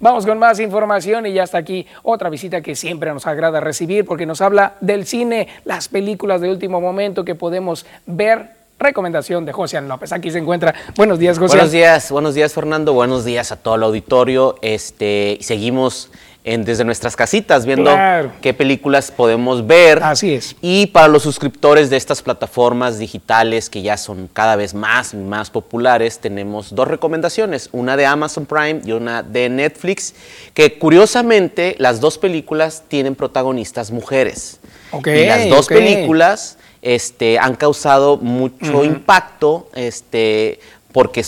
[0.00, 4.04] Vamos con más información y ya está aquí otra visita que siempre nos agrada recibir
[4.04, 8.58] porque nos habla del cine, las películas de último momento que podemos ver.
[8.78, 10.12] Recomendación de José López.
[10.12, 10.72] Aquí se encuentra.
[10.94, 11.56] Buenos días, José.
[11.56, 12.92] Buenos días, buenos días, Fernando.
[12.92, 14.54] Buenos días a todo el auditorio.
[14.62, 16.12] Este, seguimos
[16.56, 17.94] desde nuestras casitas viendo
[18.40, 20.02] qué películas podemos ver.
[20.02, 20.56] Así es.
[20.62, 25.18] Y para los suscriptores de estas plataformas digitales que ya son cada vez más y
[25.18, 30.14] más populares, tenemos dos recomendaciones, una de Amazon Prime y una de Netflix,
[30.54, 34.58] que curiosamente las dos películas tienen protagonistas mujeres.
[35.04, 40.60] y las dos películas este, han causado mucho impacto este,
[40.92, 41.24] porque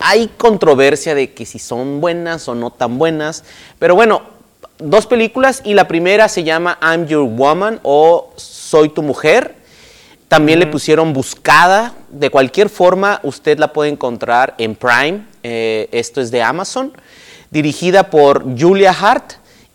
[0.00, 3.44] hay controversia de que si son buenas o no tan buenas,
[3.78, 4.37] pero bueno,
[4.78, 9.56] dos películas y la primera se llama I'm Your Woman o Soy tu mujer.
[10.28, 11.94] También le pusieron Buscada.
[12.10, 15.24] De cualquier forma, usted la puede encontrar en Prime.
[15.42, 16.92] Eh, esto es de Amazon.
[17.50, 19.32] Dirigida por Julia Hart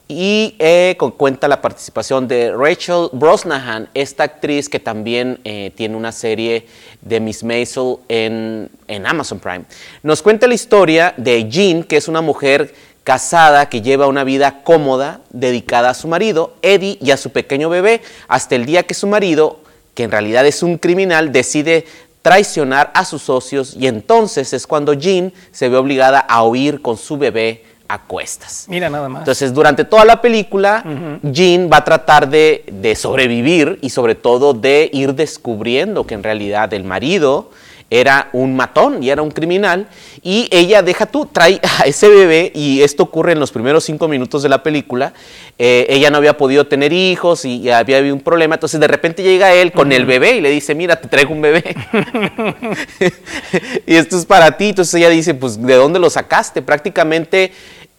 [0.08, 6.12] y eh, cuenta la participación de Rachel Brosnahan, esta actriz que también eh, tiene una
[6.12, 6.68] serie
[7.02, 9.64] de Miss Maisel en, en Amazon Prime.
[10.04, 12.74] Nos cuenta la historia de Jean, que es una mujer
[13.04, 17.70] casada que lleva una vida cómoda, dedicada a su marido, Eddie, y a su pequeño
[17.70, 19.60] bebé, hasta el día que su marido,
[19.94, 21.86] que en realidad es un criminal, decide
[22.22, 26.98] traicionar a sus socios y entonces es cuando Jean se ve obligada a huir con
[26.98, 28.66] su bebé a cuestas.
[28.70, 29.20] Mira nada más.
[29.22, 30.84] Entonces, durante toda la película,
[31.22, 36.24] Jean va a tratar de, de sobrevivir y sobre todo de ir descubriendo que en
[36.24, 37.52] realidad el marido
[37.94, 39.88] era un matón y era un criminal.
[40.24, 44.08] Y ella, deja tú, trae a ese bebé, y esto ocurre en los primeros cinco
[44.08, 45.14] minutos de la película.
[45.60, 48.56] Eh, ella no había podido tener hijos y, había habido un problema.
[48.56, 51.42] Entonces, de repente llega él con el bebé y le dice: Mira, te traigo un
[51.42, 51.64] bebé.
[53.86, 54.70] y esto es para ti.
[54.70, 56.64] Entonces, ella dice: Pues, ¿de dónde lo sacaste?
[56.64, 57.52] Prácticamente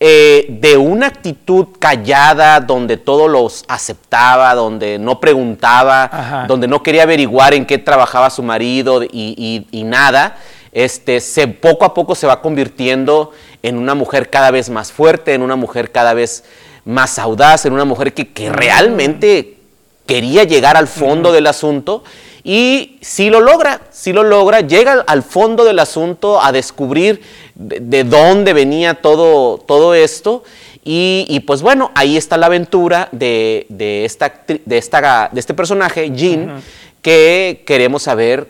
[0.06, 7.04] eh, de una actitud callada, donde todos los aceptaba, donde no preguntaba, donde no quería
[7.04, 10.36] averiguar en qué trabajaba su marido y, nada,
[10.72, 13.32] este, se, poco a poco se va convirtiendo
[13.62, 16.44] en una mujer cada vez más fuerte, en una mujer cada vez
[16.84, 19.56] más audaz, en una mujer que, que realmente
[20.04, 22.04] quería llegar al fondo del asunto.
[22.46, 27.22] Y si lo logra, si lo logra, llega al fondo del asunto a descubrir
[27.54, 30.44] de, dónde venía todo, todo esto.
[30.84, 33.66] Y, pues bueno, ahí está la aventura de,
[34.04, 36.62] esta, de, esta, de este personaje, Jean,
[37.00, 38.48] que queremos saber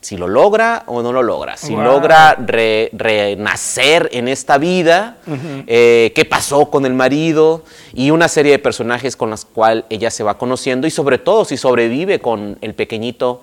[0.00, 5.18] si lo logra o no lo logra, si logra renacer en esta vida,
[5.66, 10.10] eh, qué pasó con el marido y una serie de personajes con los cuales ella
[10.10, 13.42] se va conociendo y sobre todo si sobrevive con el pequeñito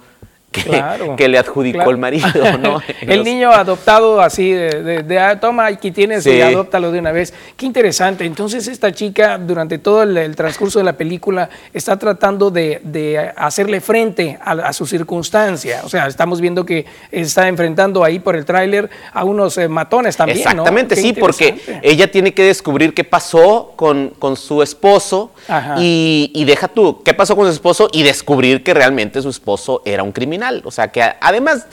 [1.17, 2.27] que, le adjudicó el marido,
[2.59, 2.81] ¿no?
[3.01, 7.33] el niño adoptado así, de, ah, toma, aquí tienes y adóptalo de una vez.
[7.57, 8.25] Qué interesante.
[8.25, 14.37] Entonces esta chica durante todo el, transcurso de la película está tratando de, hacerle frente
[14.43, 15.81] a, su circunstancia.
[15.83, 20.17] O sea, estamos viendo que está enfrentando ahí por el tráiler a unos eh, matones
[20.17, 20.39] también.
[20.39, 25.31] Exactamente, sí, porque ella tiene que descubrir qué pasó con, su esposo
[25.77, 29.81] y, y deja tú, qué pasó con su esposo y descubrir que realmente su esposo
[29.85, 30.44] era un criminal.
[30.63, 31.65] O sea, que además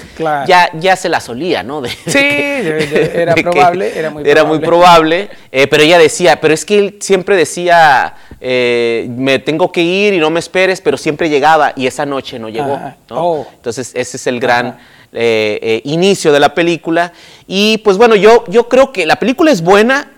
[0.46, 1.82] ya, ya se la solía, ¿no?
[1.84, 4.30] sí, era probable, era muy probable.
[4.30, 9.38] Era muy probable, eh, pero ella decía, pero es que él siempre decía, eh, me
[9.38, 12.80] tengo que ir y no me esperes, pero siempre llegaba y esa noche no llegó.
[13.10, 13.46] Oh.
[13.54, 14.78] Entonces, ese es el gran...
[15.14, 17.12] Eh, inicio de la película.
[17.46, 20.10] Y pues bueno, yo, yo creo que la película es buena,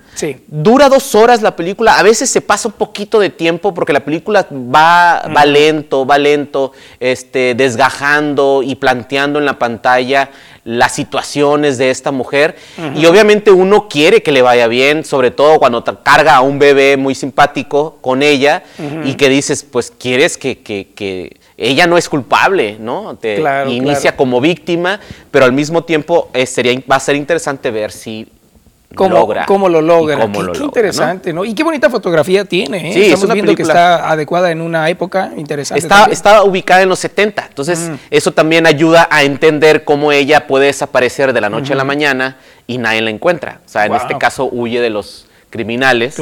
[0.47, 4.05] Dura dos horas la película, a veces se pasa un poquito de tiempo porque la
[4.05, 10.31] película va, va lento, va lento, este, desgajando y planteando en la pantalla
[10.65, 12.57] las situaciones de esta mujer.
[12.97, 16.97] Y obviamente uno quiere que le vaya bien, sobre todo cuando carga a un bebé
[16.97, 18.63] muy simpático con ella
[19.05, 23.17] y que dices, pues quieres que, ella no es culpable, ¿no?
[23.17, 24.99] Te inicia como víctima,
[25.31, 28.27] pero al mismo tiempo eh, sería, va a ser interesante ver si
[28.95, 29.47] cómo, logra.
[29.47, 30.29] Cómo lo logra.
[30.53, 31.45] qué, interesante, ¿no?
[31.45, 32.91] Y qué bonita fotografía tiene.
[32.91, 32.93] ¿eh?
[32.95, 35.81] Sí, Estamos viendo que está adecuada en una época interesante.
[35.81, 37.95] Está, está ubicada en los 70, entonces mm.
[38.11, 42.39] eso también ayuda a entender cómo ella puede desaparecer de la noche a la mañana
[42.67, 43.61] y nadie la encuentra.
[43.65, 46.17] O sea, en este caso huye de los criminales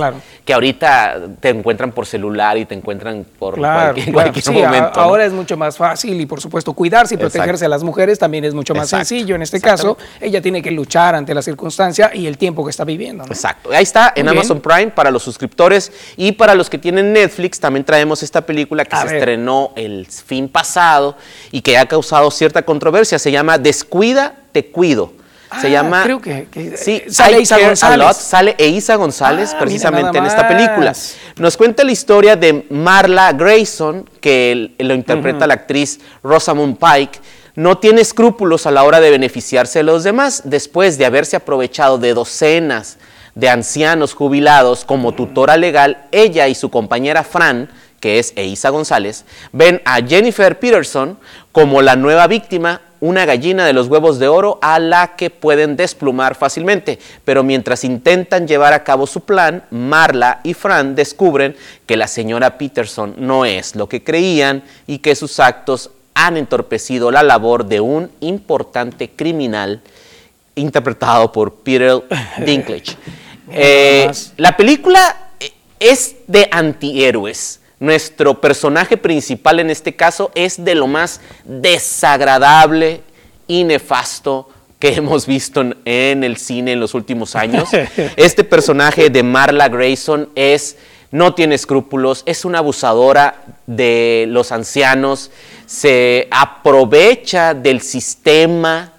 [0.44, 5.00] que ahorita te encuentran por celular y te encuentran por cualquier, momento.
[5.00, 8.44] Ahora es mucho más fácil y por supuesto cuidarse y protegerse a las mujeres también
[8.44, 9.34] es mucho más sencillo.
[9.34, 12.84] En este caso, ella tiene que luchar ante la circunstancia y el tiempo que está
[12.84, 13.24] viviendo.
[13.24, 13.70] Exacto.
[13.72, 17.84] Ahí está en Amazon Prime para los suscriptores y para los que tienen Netflix también
[17.84, 21.16] traemos esta película que se estrenó el fin pasado
[21.50, 23.18] y que ha causado cierta controversia.
[23.18, 25.21] Se llama Descuida, te cuido
[25.60, 26.02] se ah, llama.
[26.02, 26.76] Creo que.
[26.76, 28.16] sí, sale Isa González.
[28.16, 30.92] sale Eiza González ah, precisamente en esta película.
[31.36, 37.20] Nos cuenta la historia de Marla Grayson, que lo interpreta la actriz Rosamund Pike.
[37.54, 41.98] No tiene escrúpulos a la hora de beneficiarse de los demás después de haberse aprovechado
[41.98, 42.96] de docenas
[43.34, 46.06] de ancianos jubilados como tutora legal.
[46.12, 47.68] Ella y su compañera Fran
[48.02, 51.16] que es Eiza González, ven a Jennifer Peterson
[51.52, 55.74] como la nueva víctima una gallina de los huevos de oro a la que pueden
[55.74, 57.00] desplumar fácilmente.
[57.24, 62.56] Pero mientras intentan llevar a cabo su plan, Marla y Fran descubren que la señora
[62.58, 67.80] Peterson no es lo que creían y que sus actos han entorpecido la labor de
[67.80, 69.82] un importante criminal
[70.54, 72.04] interpretado por Peter
[72.46, 72.96] Dinklage.
[73.50, 75.30] Eh, la película
[75.80, 83.00] es de antihéroes nuestro personaje principal en este caso es de lo más desagradable
[83.48, 87.68] y nefasto que hemos visto en el cine en los últimos años.
[88.16, 90.76] Este personaje de Marla Grayson es
[91.10, 95.32] no tiene escrúpulos, es una abusadora de los ancianos,
[95.66, 98.92] se aprovecha del sistema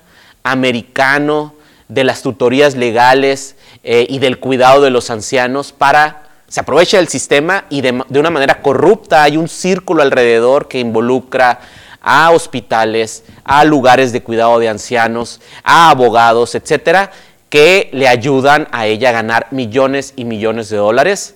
[0.43, 1.55] americano,
[1.88, 6.22] de las tutorías legales eh, y del cuidado de los ancianos para
[6.54, 11.60] se aprovecha del sistema y de, una manera corrupta hay un círculo alrededor que involucra
[11.99, 17.10] a hospitales, a lugares de cuidado de ancianos, a abogados, etcétera,
[17.49, 21.34] que le ayudan a ella a ganar millones y millones de dólares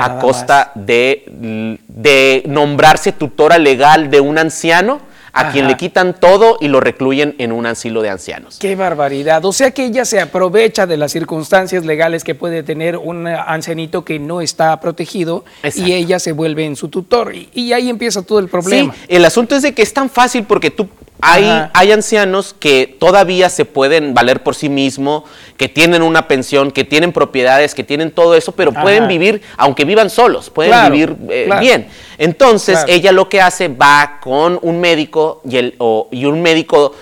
[0.00, 6.56] a costa de, de nombrarse tutora legal de un anciano a quien le quitan todo
[6.60, 8.58] y lo recluyen en un asilo de ancianos.
[8.58, 9.44] Qué barbaridad.
[9.44, 14.04] O sea que ella se aprovecha de las circunstancias legales que puede tener un ancianito
[14.04, 17.32] que no está protegido y ella se vuelve en su tutor.
[17.34, 18.92] Y, ahí empieza todo el problema.
[18.92, 20.88] Sí, el asunto es de que es tan fácil porque tú
[21.22, 25.24] hay, hay, ancianos que todavía se pueden valer por sí mismos,
[25.56, 29.84] que tienen una pensión, que tienen propiedades, que tienen todo eso, pero pueden vivir, aunque
[29.84, 31.88] vivan solos, pueden vivir eh, bien.
[32.18, 35.76] Entonces ella lo que hace va con un médico y, el,
[36.10, 36.94] y un médico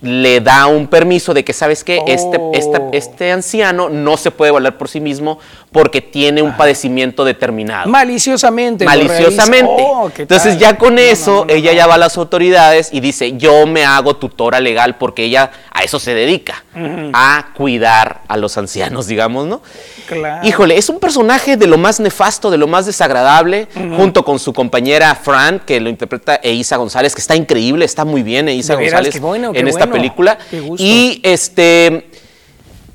[0.00, 2.02] le da un permiso de que, ¿sabes qué?
[2.06, 2.90] Este, este, Oh.
[2.92, 5.38] este anciano no se puede valer por sí mismo
[5.72, 7.88] porque tiene un padecimiento determinado.
[7.88, 8.84] Maliciosamente.
[8.84, 9.82] Maliciosamente.
[9.86, 13.66] Oh, ¿qué Entonces ya con eso, ella ya va a las autoridades y dice, yo
[13.66, 16.64] me hago tutora legal porque ella a eso se dedica,
[17.12, 19.62] a cuidar a los ancianos, digamos, ¿no?
[20.06, 20.46] Claro.
[20.46, 24.52] Híjole, es un personaje de lo más nefasto, de lo más desagradable, junto con su
[24.52, 28.92] compañera Fran, que lo interpreta Eiza González, que está increíble, está muy bien Eiza veras,
[28.92, 30.02] González qué bueno, qué en esta bueno.
[30.02, 30.38] película.
[30.50, 30.82] Qué gusto.
[30.84, 32.08] Y este,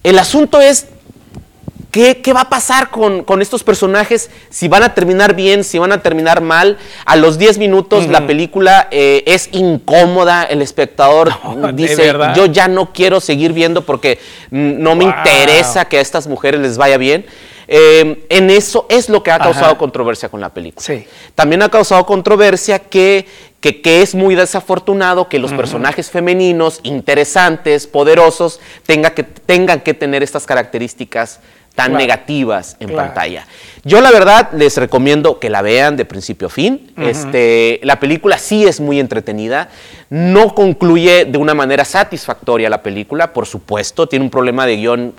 [0.04, 0.88] el asunto es
[1.92, 4.30] ¿Qué, qué va a pasar con, con estos personajes?
[4.52, 6.78] Si van a terminar bien, si van a terminar mal.
[7.06, 12.68] A los 10 minutos la película eh, es incómoda, el espectador ¿de dice, yo ya
[12.68, 14.20] no quiero seguir viendo porque
[14.52, 15.16] no me Wow.
[15.18, 17.26] interesa que a estas mujeres les vaya bien.
[17.72, 19.46] Eh, en eso es lo que ha Ajá.
[19.46, 20.84] causado controversia con la película.
[20.86, 21.06] Sí.
[21.36, 23.28] También ha causado controversia que,
[23.62, 29.94] que, que es muy desafortunado que los personajes femeninos, interesantes, poderosos, tenga que, tengan que
[29.94, 31.40] tener estas características
[31.76, 32.00] tan Claro.
[32.02, 33.08] negativas en Claro.
[33.08, 33.48] pantalla.
[33.84, 36.92] Yo la verdad les recomiendo que la vean de principio a fin.
[36.98, 39.70] Este, la película sí es muy entretenida,
[40.10, 45.14] no concluye de una manera satisfactoria la película, por supuesto, tiene un problema de guion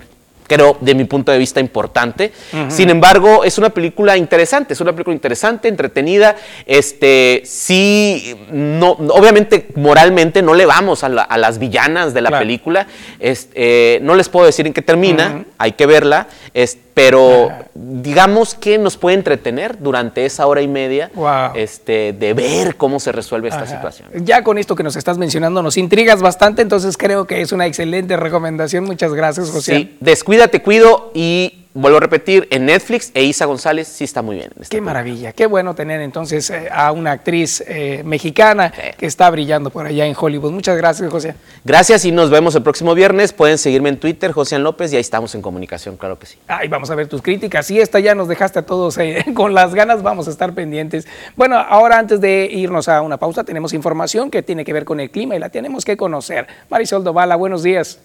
[0.51, 2.33] creo, de mi punto de vista, importante.
[2.69, 6.35] Sin embargo, es una película interesante, es una película interesante, entretenida.
[6.67, 12.31] Este, sí, no, obviamente, moralmente no le vamos a, la- a las villanas de la
[12.31, 12.43] Claro.
[12.43, 12.87] película.
[13.21, 16.27] Es- eh, no les puedo decir en qué termina, hay que verla.
[16.53, 21.53] Es- pero digamos que nos puede entretener durante esa hora y media Wow.
[21.55, 23.75] este, de ver cómo se resuelve esta Ajá.
[23.75, 24.09] situación.
[24.25, 27.67] Ya con esto que nos estás mencionando nos intrigas bastante, entonces creo que es una
[27.67, 28.85] excelente recomendación.
[28.85, 29.77] Muchas gracias, José.
[29.77, 34.23] Sí, descuida, te cuido y vuelvo a repetir, en Netflix, e Isa González sí está
[34.23, 34.51] muy bien.
[34.69, 39.71] Qué maravilla, qué bueno tener entonces eh, a una actriz eh, mexicana que está brillando
[39.71, 40.51] por allá en Hollywood.
[40.53, 41.35] Muchas gracias, José.
[41.65, 43.33] Gracias y nos vemos el próximo viernes.
[43.33, 46.39] Pueden seguirme en Twitter, José López, y ahí estamos en comunicación, claro que sí.
[46.49, 47.71] Ay, vamos a ver tus críticas.
[47.71, 51.07] Y esta ya nos dejaste a todos eh, con las ganas, vamos a estar pendientes.
[51.37, 54.99] Bueno, ahora antes de irnos a una pausa, tenemos información que tiene que ver con
[55.01, 56.47] el clima y la tenemos que conocer.
[56.69, 58.01] Marisol Dovala, buenos días.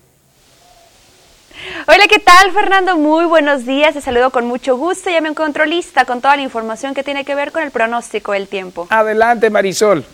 [1.87, 2.97] Hola, ¿qué tal, Fernando?
[2.97, 3.93] Muy buenos días.
[3.93, 5.09] Te saludo con mucho gusto.
[5.09, 8.31] Ya me encuentro lista con toda la información que tiene que ver con el pronóstico
[8.31, 8.87] del tiempo.
[8.89, 10.05] Adelante, Marisol.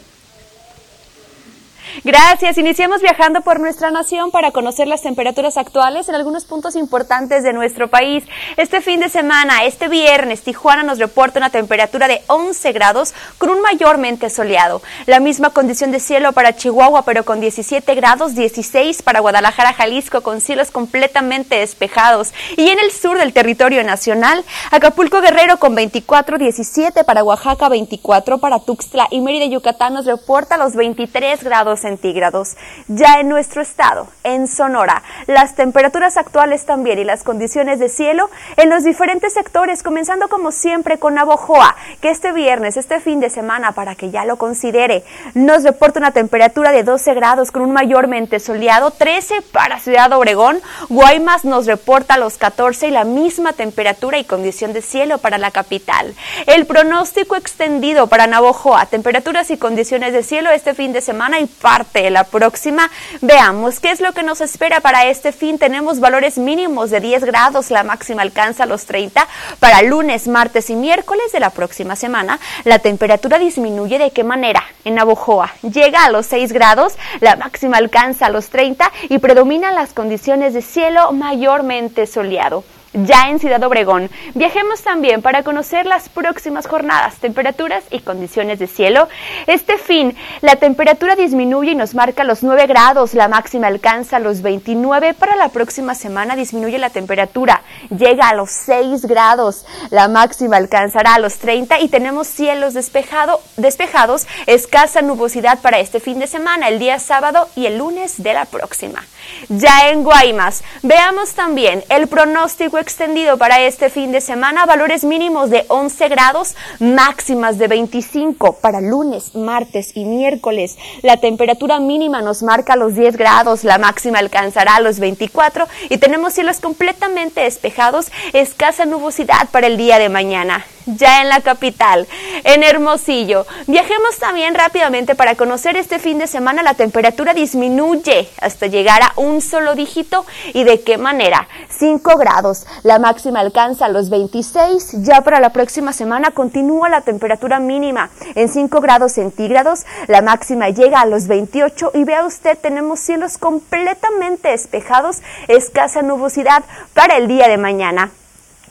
[2.03, 2.57] Gracias.
[2.57, 7.53] Iniciamos viajando por nuestra nación para conocer las temperaturas actuales en algunos puntos importantes de
[7.53, 8.23] nuestro país.
[8.57, 13.49] Este fin de semana, este viernes, Tijuana nos reporta una temperatura de 11 grados con
[13.49, 14.81] un mayormente soleado.
[15.05, 20.21] La misma condición de cielo para Chihuahua, pero con 17 grados, 16 para Guadalajara, Jalisco,
[20.21, 22.33] con cielos completamente despejados.
[22.57, 28.37] Y en el sur del territorio nacional, Acapulco Guerrero con 24, 17 para Oaxaca, 24
[28.37, 32.55] para Tuxtla y Mérida, Yucatán nos reporta los 23 grados centígrados.
[32.87, 38.29] Ya en nuestro estado, en Sonora, las temperaturas actuales también y las condiciones de cielo
[38.57, 43.29] en los diferentes sectores, comenzando como siempre con Navojoa, que este viernes, este fin de
[43.29, 45.03] semana, para que ya lo considere,
[45.33, 50.61] nos reporta una temperatura de 12 grados con un mayormente soleado, 13 para Ciudad Obregón,
[50.89, 55.51] Guaymas nos reporta los 14 y la misma temperatura y condición de cielo para la
[55.51, 56.13] capital.
[56.47, 61.45] El pronóstico extendido para Navojoa, temperaturas y condiciones de cielo este fin de semana y
[61.71, 62.91] parte de la próxima.
[63.21, 65.57] Veamos qué es lo que nos espera para este fin.
[65.57, 69.25] Tenemos valores mínimos de 10 grados, la máxima alcanza los 30
[69.61, 72.41] para lunes, martes y miércoles de la próxima semana.
[72.65, 74.65] La temperatura disminuye de qué manera?
[74.83, 79.93] En Navojoa llega a los 6 grados, la máxima alcanza los 30 y predominan las
[79.93, 84.09] condiciones de cielo mayormente soleado ya en Ciudad Obregón.
[84.33, 89.07] Viajemos también para conocer las próximas jornadas, temperaturas y condiciones de cielo.
[89.47, 94.41] Este fin, la temperatura disminuye y nos marca los 9 grados, la máxima alcanza los
[94.41, 95.13] 29.
[95.13, 101.15] Para la próxima semana disminuye la temperatura, llega a los 6 grados, la máxima alcanzará
[101.15, 106.67] a los 30 y tenemos cielos despejado, despejados, escasa nubosidad para este fin de semana,
[106.67, 109.03] el día sábado y el lunes de la próxima.
[109.49, 115.49] Ya en Guaymas, veamos también el pronóstico extendido para este fin de semana, valores mínimos
[115.49, 120.77] de 11 grados, máximas de 25 para lunes, martes y miércoles.
[121.01, 126.33] La temperatura mínima nos marca los 10 grados, la máxima alcanzará los 24 y tenemos
[126.33, 130.65] cielos completamente despejados, escasa nubosidad para el día de mañana.
[130.85, 132.07] Ya en la capital,
[132.43, 133.45] en Hermosillo.
[133.67, 136.63] Viajemos también rápidamente para conocer este fin de semana.
[136.63, 140.25] La temperatura disminuye hasta llegar a un solo dígito.
[140.53, 141.47] Y de qué manera.
[141.69, 147.59] 5 grados, la máxima alcanza los 26, ya para la próxima semana continúa la temperatura
[147.59, 152.99] mínima en 5 grados centígrados, la máxima llega a los 28 y vea usted tenemos
[152.99, 156.63] cielos completamente despejados, escasa nubosidad
[156.93, 158.11] para el día de mañana.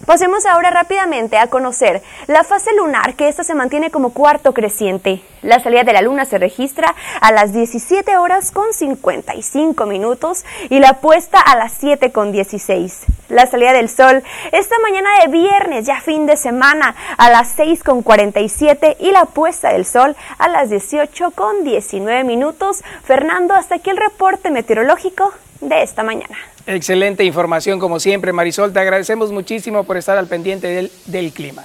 [0.06, 5.22] Pasemos ahora rápidamente a conocer la fase lunar, que esta se mantiene como cuarto creciente.
[5.42, 10.78] La salida de la luna se registra a las 17 horas con 55 minutos y
[10.78, 13.04] la puesta a las 7 con 16.
[13.28, 14.22] La salida del sol
[14.52, 19.26] esta mañana de viernes, ya fin de semana, a las 6 con 47 y la
[19.26, 22.82] puesta del sol a las 18 con 19 minutos.
[23.04, 26.36] Fernando, hasta aquí el reporte meteorológico de esta mañana.
[26.66, 28.72] Excelente información como siempre, Marisol.
[28.72, 31.64] Te agradecemos muchísimo por estar al pendiente del, del clima.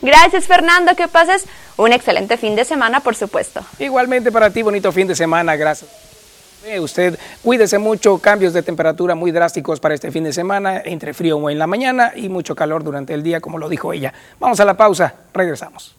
[0.00, 0.94] Gracias, Fernando.
[0.94, 1.46] Que pases
[1.76, 3.60] un excelente fin de semana, por supuesto.
[3.78, 5.56] Igualmente para ti, bonito fin de semana.
[5.56, 5.90] Gracias.
[6.80, 11.50] Usted cuídese mucho, cambios de temperatura muy drásticos para este fin de semana, entre frío
[11.50, 14.14] en la mañana y mucho calor durante el día, como lo dijo ella.
[14.38, 15.96] Vamos a la pausa, regresamos.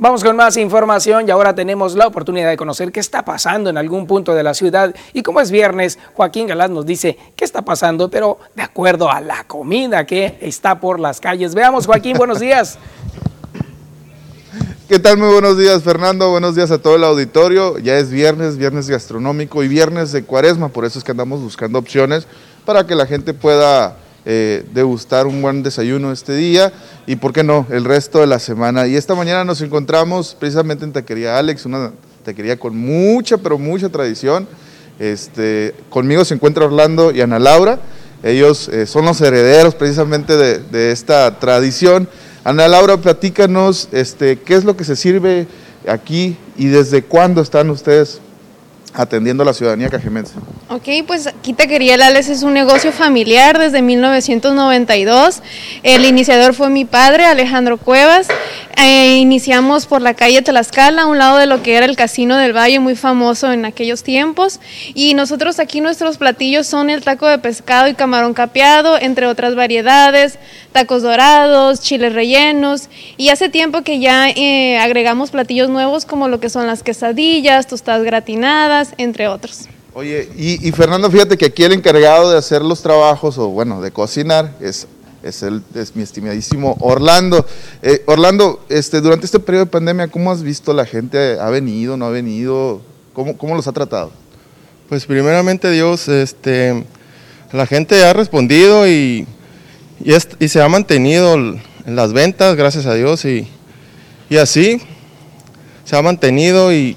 [0.00, 3.76] Vamos con más información y ahora tenemos la oportunidad de conocer qué está pasando en
[3.76, 4.94] algún punto de la ciudad.
[5.12, 9.20] Y como es viernes, Joaquín Galán nos dice qué está pasando, pero de acuerdo a
[9.20, 11.52] la comida que está por las calles.
[11.52, 12.78] Veamos, Joaquín, buenos días.
[14.88, 15.18] ¿Qué tal?
[15.18, 16.30] Muy buenos días, Fernando.
[16.30, 17.76] Buenos días a todo el auditorio.
[17.78, 21.76] Ya es viernes, viernes gastronómico y viernes de cuaresma, por eso es que andamos buscando
[21.76, 22.28] opciones
[22.64, 26.72] para que la gente pueda eh, degustar un buen desayuno este día
[27.06, 28.86] y, ¿por qué no?, el resto de la semana.
[28.86, 31.92] Y esta mañana nos encontramos precisamente en Taquería Alex, una
[32.24, 34.46] taquería con mucha, pero mucha tradición.
[34.98, 37.78] Este, conmigo se encuentra Orlando y Ana Laura.
[38.22, 42.08] Ellos eh, son los herederos precisamente de, esta tradición.
[42.44, 45.46] Ana Laura, platícanos este, qué es lo que se sirve
[45.86, 48.20] aquí y desde cuándo están ustedes
[48.94, 50.34] atendiendo a la ciudadanía cajemense.
[50.70, 55.42] Ok, pues aquí Taquería Lales es un negocio familiar desde 1992.
[55.82, 58.28] El iniciador fue mi padre, Alejandro Cuevas.
[58.80, 62.36] Eh, iniciamos por la calle Tlaxcala, a un lado de lo que era el Casino
[62.36, 64.60] del Valle, muy famoso en aquellos tiempos.
[64.94, 69.56] Y nosotros aquí nuestros platillos son el taco de pescado y camarón capeado, entre otras
[69.56, 70.38] variedades,
[70.70, 72.88] tacos dorados, chiles rellenos.
[73.16, 77.66] Y hace tiempo que ya eh, agregamos platillos nuevos como lo que son las quesadillas,
[77.66, 79.68] tostadas gratinadas, entre otros.
[79.94, 83.90] Oye, y, Fernando, fíjate que aquí el encargado de hacer los trabajos, o bueno, de
[83.90, 84.86] cocinar, es,
[85.22, 87.44] es, el, es mi estimadísimo Orlando.
[87.82, 91.38] Eh, Orlando, este, durante este periodo de pandemia, ¿cómo has visto la gente?
[91.40, 92.80] ¿Ha venido, no ha venido?
[93.12, 94.12] ¿Cómo, cómo los ha tratado?
[94.88, 96.84] Pues primeramente Dios, este,
[97.52, 99.26] la gente ha respondido y,
[100.04, 103.48] y, y se ha mantenido en las ventas, gracias a Dios, y,
[104.30, 104.80] y así
[105.84, 106.96] se ha mantenido y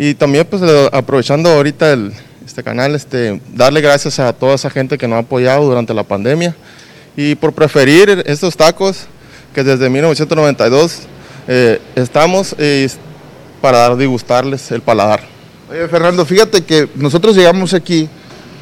[0.00, 0.62] y también pues
[0.92, 2.12] aprovechando ahorita el,
[2.46, 6.04] este canal, este, darle gracias a toda esa gente que nos ha apoyado durante la
[6.04, 6.54] pandemia
[7.16, 9.06] y por preferir estos tacos
[9.52, 11.00] que desde 1992
[11.48, 12.88] eh, estamos eh,
[13.60, 15.22] para degustarles el paladar.
[15.68, 18.08] Oye Fernando, fíjate que nosotros llegamos aquí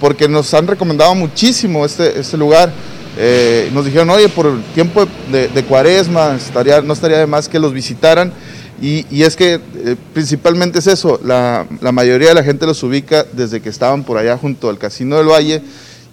[0.01, 2.73] porque nos han recomendado muchísimo este, este lugar.
[3.19, 7.47] Eh, nos dijeron, oye, por el tiempo de, de cuaresma estaría, no estaría de más
[7.47, 8.33] que los visitaran
[8.81, 13.61] y, es que eh, principalmente es eso, la, mayoría de la gente los ubica desde
[13.61, 15.63] que estaban por allá junto al Casino del Valle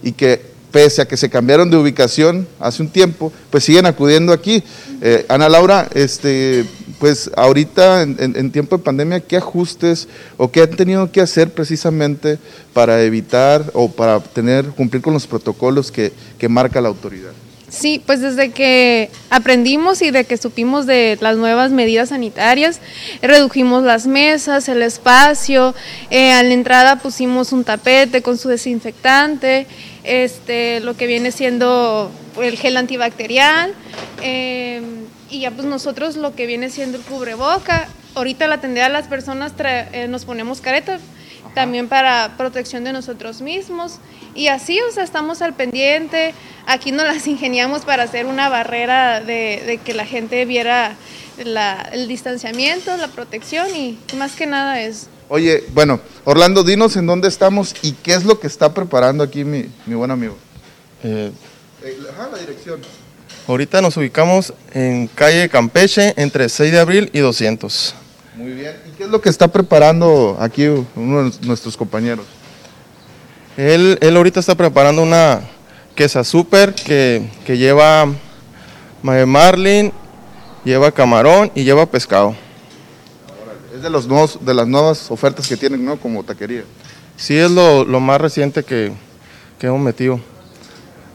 [0.02, 4.34] y que pese a que se cambiaron de ubicación hace un tiempo, pues siguen acudiendo
[4.34, 4.64] aquí.
[5.02, 6.65] Eh, Ana Laura, este,
[6.99, 10.07] pues ahorita en, tiempo de pandemia, ¿qué ajustes
[10.38, 12.40] o qué han tenido que hacer precisamente
[12.73, 16.11] para evitar o para tener, cumplir con los protocolos que
[16.49, 17.34] marca la autoridad?
[17.74, 22.80] Sí, pues desde que aprendimos y de que supimos de las nuevas medidas sanitarias,
[23.24, 25.74] redujimos las mesas, el espacio,
[26.12, 29.66] eh, a la entrada pusimos un tapete con su desinfectante,
[30.04, 33.74] este, lo que viene siendo el gel antibacterial
[34.22, 34.84] em,
[35.32, 37.88] y ya pues nosotros lo que viene siendo el cubreboca.
[38.14, 41.00] Ahorita al atender a las personas eh, nos ponemos careta
[41.54, 44.00] también para protección de nosotros mismos.
[44.36, 46.34] Y así, o sea, estamos al pendiente.
[46.66, 50.96] Aquí nos las ingeniamos para hacer una barrera de, que la gente viera
[51.38, 55.08] el distanciamiento, la protección y más que nada es...
[55.30, 59.44] Oye, bueno, Orlando, dinos en dónde estamos y qué es lo que está preparando aquí
[59.44, 60.38] mi, buen amigo.
[61.04, 61.32] Eh,
[61.82, 61.98] eh
[62.32, 62.80] la dirección.
[63.48, 67.96] Ahorita nos ubicamos en calle Campeche entre 6 de abril y 200.
[68.35, 68.76] Muy bien.
[68.88, 72.26] ¿Y qué es lo que está preparando aquí uno de nuestros compañeros?
[73.57, 75.41] Él, él ahorita está preparando una
[75.95, 78.07] quesa super que, que lleva
[79.03, 79.91] marlin,
[80.65, 82.35] lleva camarón y lleva pescado.
[83.76, 85.97] Es de, los nuevos, de las nuevas ofertas que tienen, ¿no?
[85.97, 86.64] Como taquería.
[87.15, 88.91] Sí, es lo, lo más reciente que,
[89.60, 90.19] que hemos metido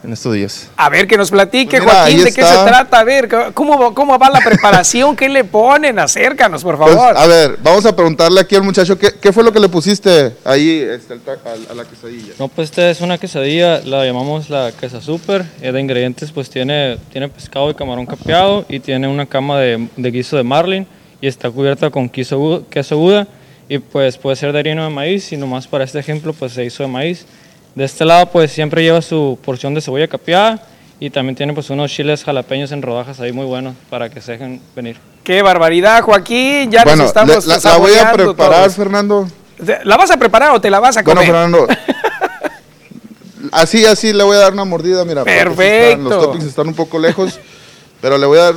[0.03, 0.69] en estos días.
[0.77, 2.99] A ver, que nos platique, pues Joaquín, de qué se trata.
[2.99, 5.15] A ver, ¿cómo, ¿cómo va la preparación?
[5.15, 5.99] ¿Qué le ponen?
[5.99, 7.17] Acércanos, por pues, favor.
[7.17, 10.33] a ver, vamos a preguntarle aquí al muchacho, ¿qué, qué fue lo que le pusiste
[10.43, 12.33] ahí este, a, la quesadilla?
[12.39, 15.45] No, pues esta es una quesadilla, la llamamos la quesa super.
[15.61, 19.87] Eh, de ingredientes, pues tiene, tiene pescado y camarón capeado y tiene una cama de,
[19.95, 20.87] de guiso de marlin
[21.21, 23.27] y está cubierta con queso, queso Buda
[23.67, 26.65] y pues puede ser de harina de maíz y nomás para este ejemplo pues se
[26.65, 27.25] hizo de maíz.
[27.79, 30.61] De este lado pues siempre lleva su porción de cebolla capeada
[30.99, 34.33] y también tiene pues unos chiles jalapeños en rodajas ahí muy buenos para que se
[34.33, 34.97] dejen venir.
[35.23, 36.69] ¡Qué barbaridad, Joaquín!
[36.69, 39.29] Ya nos estamos la, la voy a preparar, Fernando.
[39.85, 41.25] ¿La vas a preparar o te la vas a comer?
[41.25, 41.67] Bueno, Fernando,
[43.53, 45.23] así, así le voy a dar una mordida, mira.
[45.23, 46.09] Perfecto.
[46.09, 47.39] los toppings están un poco lejos,
[48.01, 48.55] pero le voy a dar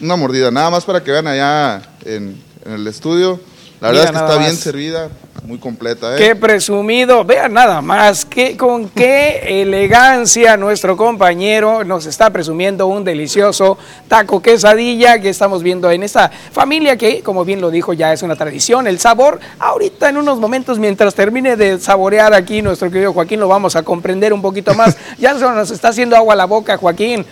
[0.00, 3.38] una mordida, nada más para que vean allá en, en el estudio.
[3.84, 5.08] La verdad es que está bien servida,
[5.44, 6.14] muy completa.
[6.14, 6.16] ¿eh?
[6.16, 13.04] Qué presumido, vean nada más, que, con qué elegancia nuestro compañero nos está presumiendo un
[13.04, 13.76] delicioso
[14.08, 18.22] taco quesadilla que estamos viendo en esta familia que, como bien lo dijo, ya es
[18.22, 18.86] una tradición.
[18.86, 23.48] El sabor, ahorita en unos momentos, mientras termine de saborear aquí nuestro querido Joaquín, lo
[23.48, 24.96] vamos a comprender un poquito más.
[25.18, 27.26] ya nos está haciendo agua a la boca, Joaquín.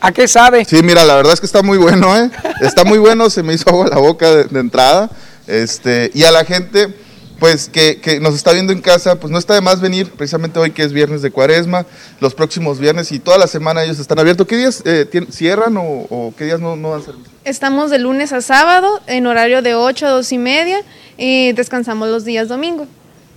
[0.00, 0.64] ¿A qué sabe?
[0.64, 2.30] Sí, mira, la verdad es que está muy bueno, ¿eh?
[2.60, 5.10] Está muy bueno, se me hizo agua a la boca de entrada.
[5.46, 6.88] Este, y a la gente,
[7.38, 10.70] pues que, nos está viendo en casa, pues no está de más venir, precisamente hoy
[10.70, 11.86] que es viernes de cuaresma,
[12.20, 14.46] los próximos viernes y toda la semana ellos están abiertos.
[14.46, 17.32] ¿Qué días eh, cierran o, qué días no, no, dan servicio?
[17.44, 20.82] Estamos de lunes a sábado en horario de 8 a 2 y media
[21.18, 22.86] y descansamos los días domingo.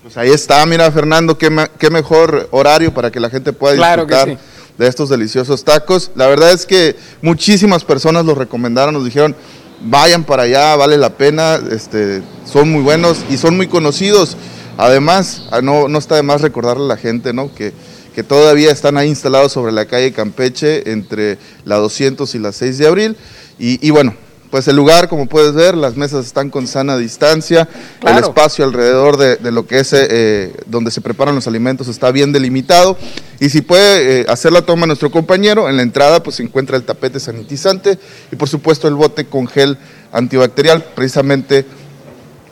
[0.03, 1.49] Pues ahí está, mira Fernando, qué,
[1.80, 4.38] qué mejor horario para que la gente pueda disfrutar
[4.77, 6.11] de estos deliciosos tacos.
[6.14, 9.36] La verdad es que muchísimas personas los recomendaron, nos dijeron,
[9.81, 14.38] vayan para allá, vale la pena, este, son muy buenos y son muy conocidos.
[14.77, 17.53] Además, ah, no, no está de más recordarle a la gente ¿no?
[17.53, 17.73] que,
[18.14, 22.77] que todavía están ahí instalados sobre la calle Campeche entre la 200 y la 6
[22.77, 23.18] de abril.
[23.57, 24.15] Y, y bueno,
[24.52, 27.68] pues el lugar, como puedes ver, las mesas están con sana distancia,
[28.06, 32.32] el espacio alrededor de, lo que es eh, donde se preparan los alimentos está bien
[32.32, 32.98] delimitado
[33.40, 36.78] y si puede eh, hacer la toma nuestro compañero, en la entrada pues se encuentra
[36.78, 37.98] el tapete sanitizante
[38.32, 39.78] y por supuesto el bote con gel
[40.12, 41.66] antibacterial, precisamente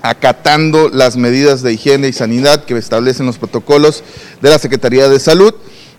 [0.03, 4.03] acatando las medidas de higiene y sanidad que establecen los protocolos
[4.41, 5.53] de la Secretaría de Salud.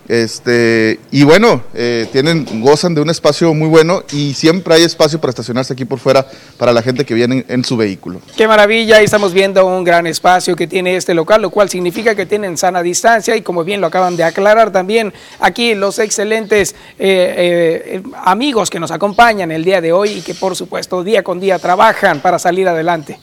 [0.07, 5.19] Este, y bueno, eh, tienen, gozan de un espacio muy bueno y siempre hay espacio
[5.19, 6.27] para estacionarse aquí por fuera
[6.57, 8.21] para la gente que viene en, su vehículo.
[8.37, 12.25] Qué maravilla, estamos viendo un gran espacio que tiene este local, lo cual significa que
[12.25, 17.95] tienen sana distancia y como bien lo acaban de aclarar también aquí los excelentes eh,
[17.97, 21.39] eh, amigos que nos acompañan el día de hoy y que por supuesto día con
[21.39, 23.17] día trabajan para salir adelante.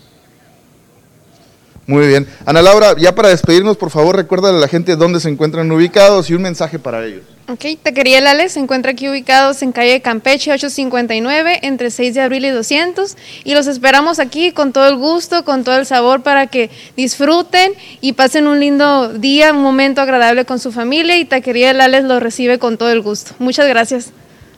[1.87, 2.27] Muy bien.
[2.47, 6.31] Ana Laura, ya para despedirnos, por favor, recuérdale a la gente dónde se encuentran ubicados
[6.31, 7.23] y un mensaje para ellos.
[7.49, 12.45] Ok, Taquería Lale se encuentra aquí ubicados en calle Campeche 859, entre 6 de abril
[12.45, 13.17] y 200.
[13.43, 17.73] Y los esperamos aquí con todo el gusto, con todo el sabor para que disfruten
[18.01, 21.19] y pasen un lindo día, un momento agradable con su familia.
[21.19, 23.33] Y Taquería Lales los recibe con todo el gusto.
[23.41, 24.13] Muchas gracias.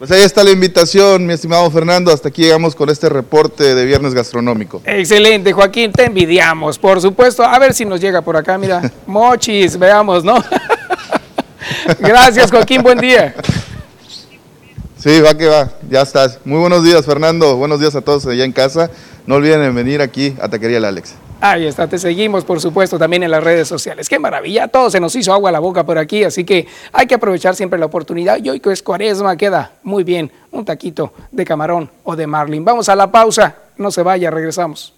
[0.07, 2.13] Pues ahí está la invitación, mi estimado Fernando.
[2.13, 4.83] Hasta aquí llegamos con este reporte de Viernes Gastronómico.
[4.85, 7.43] Excelente, Joaquín, te envidiamos, por supuesto.
[7.43, 8.83] A ver si nos llega por acá, mira.
[9.07, 10.45] Mochis, veamos, ¿no?
[12.01, 13.35] Gracias, Joaquín, buen día.
[14.99, 16.39] Sí, va que va, ya estás.
[16.45, 17.57] Muy buenos días, Fernando.
[17.57, 18.91] Buenos días a todos allá en casa.
[19.27, 21.15] No olviden venir aquí a Taquería El Alex.
[21.47, 24.09] Ahí está, te seguimos por supuesto también en las redes sociales.
[24.09, 27.17] Qué maravilla, todo se nos hizo agua la boca por aquí, así que hay que
[27.17, 28.39] aprovechar siempre la oportunidad.
[28.43, 32.65] Y hoy que es cuaresma queda muy bien un taquito de camarón o de marlin.
[32.65, 34.95] Vamos a la pausa, no se vaya, regresamos.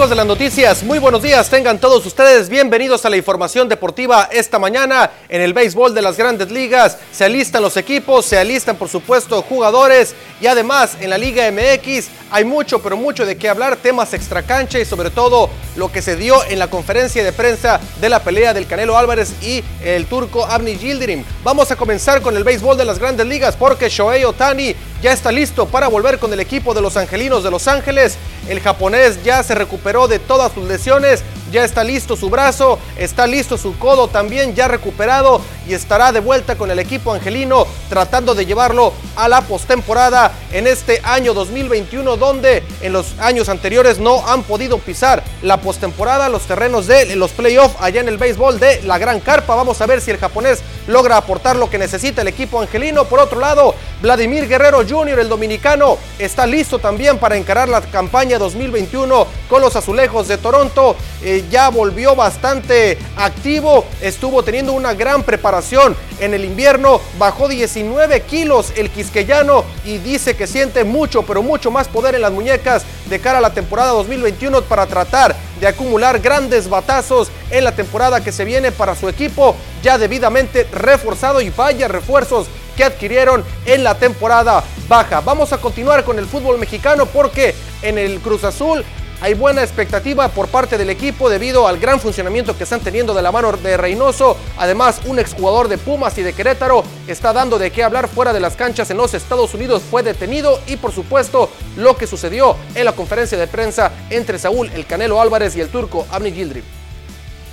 [0.00, 0.82] Amigos de las noticias?
[0.82, 5.52] Muy buenos días, tengan todos ustedes bienvenidos a la información deportiva esta mañana en el
[5.52, 6.96] béisbol de las grandes ligas.
[7.12, 12.08] Se alistan los equipos, se alistan por supuesto jugadores y además en la Liga MX
[12.30, 16.16] hay mucho, pero mucho de qué hablar, temas extracancha y sobre todo lo que se
[16.16, 20.46] dio en la conferencia de prensa de la pelea del Canelo Álvarez y el turco
[20.46, 21.24] Abni Yildirim.
[21.44, 25.32] Vamos a comenzar con el béisbol de las grandes ligas porque Shohei Otani ya está
[25.32, 28.16] listo para volver con el equipo de los Angelinos de Los Ángeles.
[28.50, 33.26] El japonés ya se recuperó de todas sus lesiones, ya está listo su brazo, está
[33.26, 38.34] listo su codo también ya recuperado y estará de vuelta con el equipo angelino tratando
[38.34, 44.26] de llevarlo a la postemporada en este año 2021 donde en los años anteriores no
[44.26, 48.82] han podido pisar la postemporada, los terrenos de los playoffs allá en el béisbol de
[48.82, 49.54] la Gran Carpa.
[49.54, 53.04] Vamos a ver si el japonés logra aportar lo que necesita el equipo angelino.
[53.04, 58.38] Por otro lado, Vladimir Guerrero Jr., el dominicano, está listo también para encarar la campaña
[58.38, 60.96] 2021 con los azulejos de Toronto.
[61.22, 68.22] Eh, ya volvió bastante activo, estuvo teniendo una gran preparación en el invierno, bajó 19
[68.22, 72.84] kilos el quisqueyano y dice que siente mucho, pero mucho más poder en las muñecas
[73.08, 78.22] de cara a la temporada 2021 para tratar de acumular grandes batazos en la temporada
[78.22, 83.84] que se viene para su equipo, ya debidamente reforzado y vaya refuerzos que adquirieron en
[83.84, 85.20] la temporada baja.
[85.20, 88.84] Vamos a continuar con el fútbol mexicano porque en el Cruz Azul
[89.20, 93.20] hay buena expectativa por parte del equipo debido al gran funcionamiento que están teniendo de
[93.20, 94.36] la mano de Reynoso.
[94.56, 98.40] Además, un exjugador de Pumas y de Querétaro está dando de qué hablar fuera de
[98.40, 99.82] las canchas en los Estados Unidos.
[99.90, 104.70] Fue detenido y, por supuesto, lo que sucedió en la conferencia de prensa entre Saúl
[104.74, 106.62] El Canelo Álvarez y el turco Abni Gildri.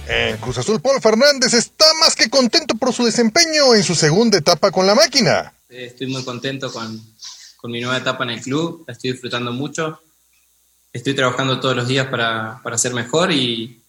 [0.08, 4.38] En Cruz Azul, Paul Fernández está más que contento por su desempeño en su segunda
[4.38, 5.54] etapa con la máquina.
[5.68, 7.02] Estoy muy contento con,
[7.58, 10.00] con mi nueva etapa en el club, la estoy disfrutando mucho
[10.98, 13.82] estoy trabajando todos los días para, para ser mejor y,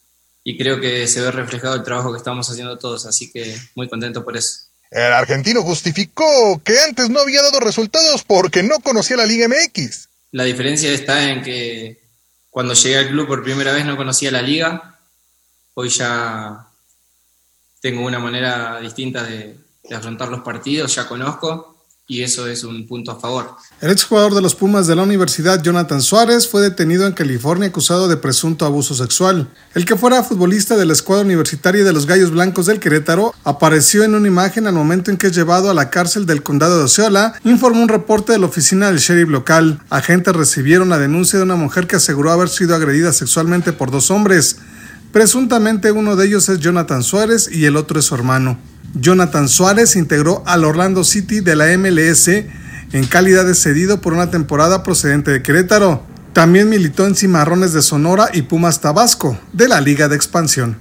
[0.45, 3.89] y, creo que se ve reflejado el trabajo que estamos haciendo todos, así que muy
[3.89, 4.67] contento por eso.
[4.91, 10.09] El argentino justificó que antes no había dado resultados porque no conocía la Liga MX.
[10.33, 12.01] La diferencia está en que
[12.51, 14.99] cuando llegué al club por primera vez no conocía la liga,
[15.75, 16.69] hoy ya
[17.81, 21.78] tengo una manera distinta de, de afrontar los partidos, ya conozco
[22.11, 23.55] y eso es un punto a favor.
[23.83, 28.09] El exjugador de los Pumas de la Universidad, Jonathan Suárez, fue detenido en California acusado
[28.09, 29.47] de presunto abuso sexual.
[29.75, 34.05] El que fuera futbolista de la escuadra universitaria de los Gallos Blancos del Querétaro apareció
[34.05, 36.85] en una imagen al momento en que es llevado a la cárcel del condado de
[36.85, 39.83] Osceola, informó un reporte de la oficina del sheriff local.
[39.91, 44.11] Agentes recibieron la denuncia de una mujer que aseguró haber sido agredida sexualmente por dos
[44.11, 44.57] hombres.
[45.13, 48.59] Presuntamente uno de ellos es Jonathan Suárez y el otro es su hermano.
[48.95, 54.31] Jonathan Suárez integró al Orlando City de la MLS en calidad de cedido por una
[54.31, 56.03] temporada procedente de Querétaro.
[56.33, 60.79] También militó en Cimarrones de Sonora y Pumas Tabasco de la Liga de Expansión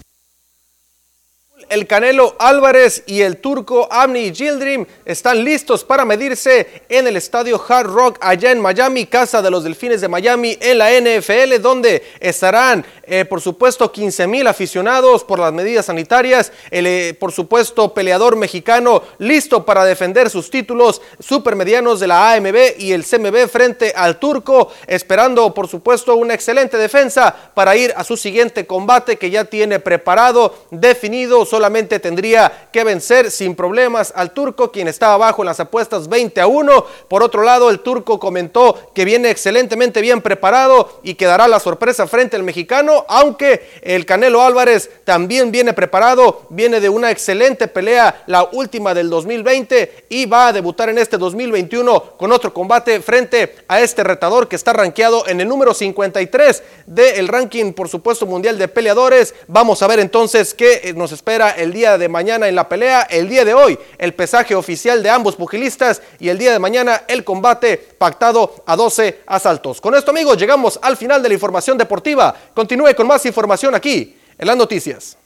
[1.70, 7.62] el Canelo Álvarez y el turco Amni Gildrim están listos para medirse en el estadio
[7.68, 12.04] Hard Rock allá en Miami, casa de los Delfines de Miami en la NFL, donde
[12.20, 16.52] estarán, eh, por supuesto, 15 mil aficionados por las medidas sanitarias.
[16.72, 22.76] El, eh, por supuesto, peleador mexicano listo para defender sus títulos supermedianos de la AMB
[22.78, 28.04] y el CMB frente al turco, esperando, por supuesto, una excelente defensa para ir a
[28.04, 34.30] su siguiente combate que ya tiene preparado, definido solamente tendría que vencer sin problemas al
[34.30, 36.86] turco, quien está abajo en las apuestas 20 a 1.
[37.08, 41.60] Por otro lado, el turco comentó que viene excelentemente bien preparado y que dará la
[41.60, 47.68] sorpresa frente al mexicano, aunque el Canelo Álvarez también viene preparado, viene de una excelente
[47.68, 53.02] pelea, la última del 2020, y va a debutar en este 2021 con otro combate
[53.02, 58.28] frente a este retador que está rankeado en el número 53 del ranking, por supuesto,
[58.28, 59.34] mundial de peleadores.
[59.48, 63.30] Vamos a ver entonces qué nos espera el día de mañana en la pelea, el
[63.30, 67.24] día de hoy el pesaje oficial de ambos pugilistas y el día de mañana el
[67.24, 69.82] combate pactado a 12 asaltos.
[69.82, 72.36] Con esto amigos llegamos al final de la información deportiva.
[72.54, 75.18] Continúe con más información aquí en las noticias.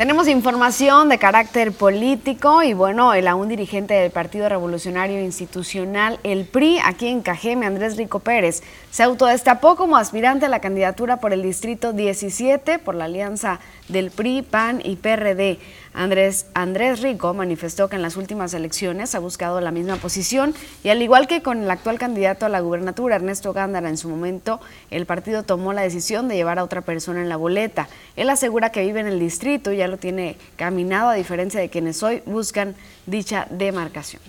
[0.00, 6.46] Tenemos información de carácter político y bueno, el aún dirigente del Partido Revolucionario Institucional, el
[6.46, 11.34] PRI, aquí en Cajeme, Andrés Rico Pérez, se autodestapó como aspirante a la candidatura por
[11.34, 15.58] el Distrito 17 por la alianza del PRI, PAN y PRD.
[15.92, 20.54] Andrés, Andrés Rico manifestó que en las últimas elecciones ha buscado la misma posición
[20.84, 24.08] y al igual que con el actual candidato a la gubernatura, Ernesto Gándara, en su
[24.08, 24.60] momento
[24.90, 27.88] el partido tomó la decisión de llevar a otra persona en la boleta.
[28.14, 31.70] Él asegura que vive en el distrito y ya lo tiene caminado a diferencia de
[31.70, 32.76] quienes hoy buscan
[33.06, 34.22] dicha demarcación.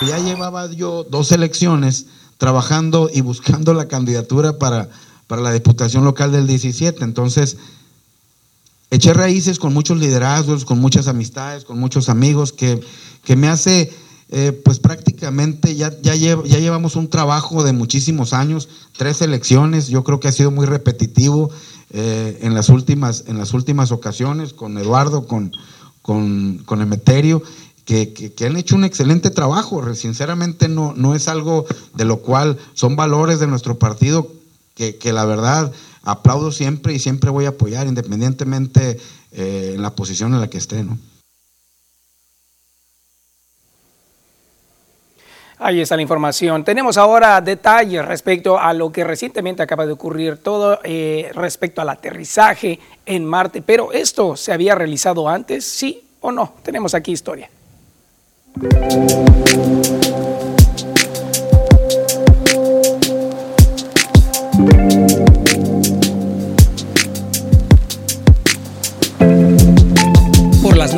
[0.00, 2.06] Ya llevaba yo dos elecciones
[2.36, 4.88] trabajando y buscando la candidatura para,
[5.26, 7.02] para la Diputación Local del 17.
[7.02, 7.56] Entonces,
[8.90, 12.80] eché raíces con muchos liderazgos, con muchas amistades, con muchos amigos, que,
[13.24, 13.92] que me hace,
[14.30, 20.04] eh, pues prácticamente ya, ya, ya llevamos un trabajo de muchísimos años, tres elecciones, yo
[20.04, 21.50] creo que ha sido muy repetitivo
[21.90, 25.52] eh, en, las últimas, en las últimas ocasiones, con Eduardo, con,
[26.02, 27.42] con, con Emeterio,
[27.88, 29.94] que, han hecho un excelente trabajo.
[29.94, 34.30] Sinceramente no, no es algo de lo cual son valores de nuestro partido
[34.74, 35.72] que, la verdad
[36.08, 38.98] aplaudo siempre y siempre voy a apoyar independientemente
[39.32, 40.82] eh, la posición en la que esté.
[40.82, 40.98] ¿no?
[45.58, 46.64] Ahí está la información.
[46.64, 51.88] Tenemos ahora detalles respecto a lo que recientemente acaba de ocurrir, todo eh, respecto al
[51.88, 53.60] aterrizaje en Marte.
[53.60, 56.54] Pero esto se había realizado antes, sí o no.
[56.62, 57.50] Tenemos aquí historia.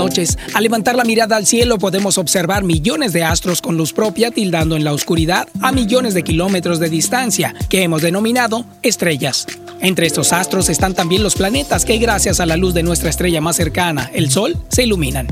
[0.01, 4.31] Noches, al levantar la mirada al cielo podemos observar millones de astros con luz propia
[4.31, 9.47] tildando en la oscuridad a millones de kilómetros de distancia, que hemos denominado estrellas.
[9.83, 13.43] Entre estos astros están también los planetas que gracias a la luz de nuestra estrella
[13.43, 15.27] más cercana, el Sol, se iluminan.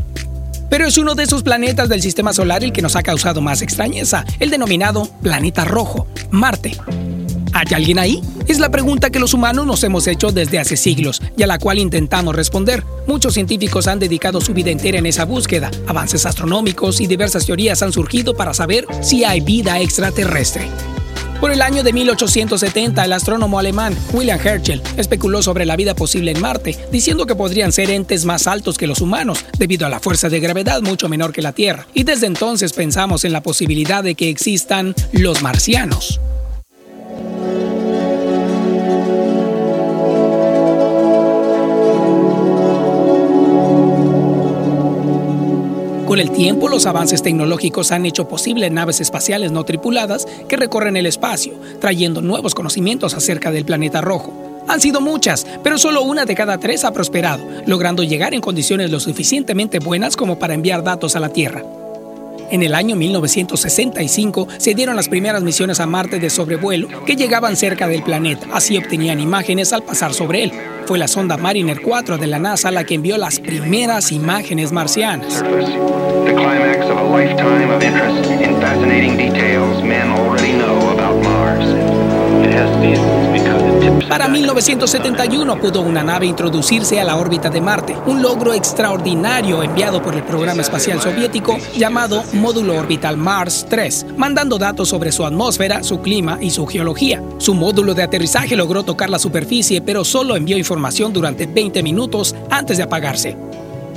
[0.68, 3.62] Pero es uno de esos planetas del sistema solar el que nos ha causado más
[3.62, 6.76] extrañeza, el denominado planeta rojo, Marte.
[7.58, 8.22] ¿Hay alguien ahí?
[8.46, 11.58] Es la pregunta que los humanos nos hemos hecho desde hace siglos y a la
[11.58, 12.84] cual intentamos responder.
[13.08, 15.68] Muchos científicos han dedicado su vida entera en esa búsqueda.
[15.88, 20.68] Avances astronómicos y diversas teorías han surgido para saber si hay vida extraterrestre.
[21.40, 26.30] Por el año de 1870, el astrónomo alemán William Herschel especuló sobre la vida posible
[26.30, 29.98] en Marte, diciendo que podrían ser entes más altos que los humanos, debido a la
[29.98, 31.88] fuerza de gravedad mucho menor que la Tierra.
[31.92, 36.20] Y desde entonces pensamos en la posibilidad de que existan los marcianos.
[46.18, 50.96] Con el tiempo, los avances tecnológicos han hecho posible naves espaciales no tripuladas que recorren
[50.96, 54.32] el espacio, trayendo nuevos conocimientos acerca del planeta rojo.
[54.66, 58.90] Han sido muchas, pero solo una de cada tres ha prosperado, logrando llegar en condiciones
[58.90, 61.62] lo suficientemente buenas como para enviar datos a la Tierra.
[62.50, 67.56] En el año 1965 se dieron las primeras misiones a Marte de sobrevuelo que llegaban
[67.56, 70.52] cerca del planeta, así obtenían imágenes al pasar sobre él.
[70.86, 75.44] Fue la sonda Mariner 4 de la NASA la que envió las primeras imágenes marcianas.
[84.08, 90.02] Para 1971 pudo una nave introducirse a la órbita de Marte, un logro extraordinario enviado
[90.02, 95.82] por el programa espacial soviético llamado Módulo Orbital Mars 3, mandando datos sobre su atmósfera,
[95.82, 97.22] su clima y su geología.
[97.38, 102.34] Su módulo de aterrizaje logró tocar la superficie, pero solo envió información durante 20 minutos
[102.50, 103.36] antes de apagarse.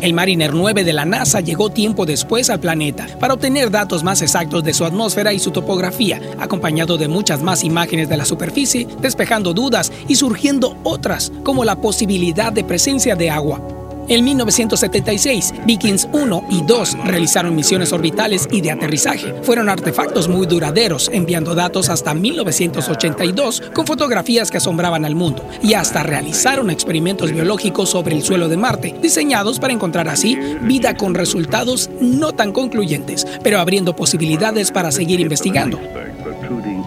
[0.02, 4.24] El Mariner 9 de la NASA llegó tiempo después al planeta para obtener datos más
[4.24, 8.88] exactos de su atmósfera y su topografía, acompañado de muchas más imágenes de la superficie,
[9.00, 13.81] despejando dudas y surgiendo otras, como la posibilidad de presencia de agua.
[14.12, 19.34] En 1976, Vikings 1 y 2 realizaron misiones orbitales y de aterrizaje.
[19.42, 25.76] Fueron artefactos muy duraderos, enviando datos hasta 1982 con fotografías que asombraban al mundo y
[25.76, 31.16] hasta realizaron experimentos biológicos sobre el suelo de Marte, diseñados para encontrar así vida con
[31.16, 35.80] resultados no tan concluyentes, pero abriendo posibilidades para seguir investigando.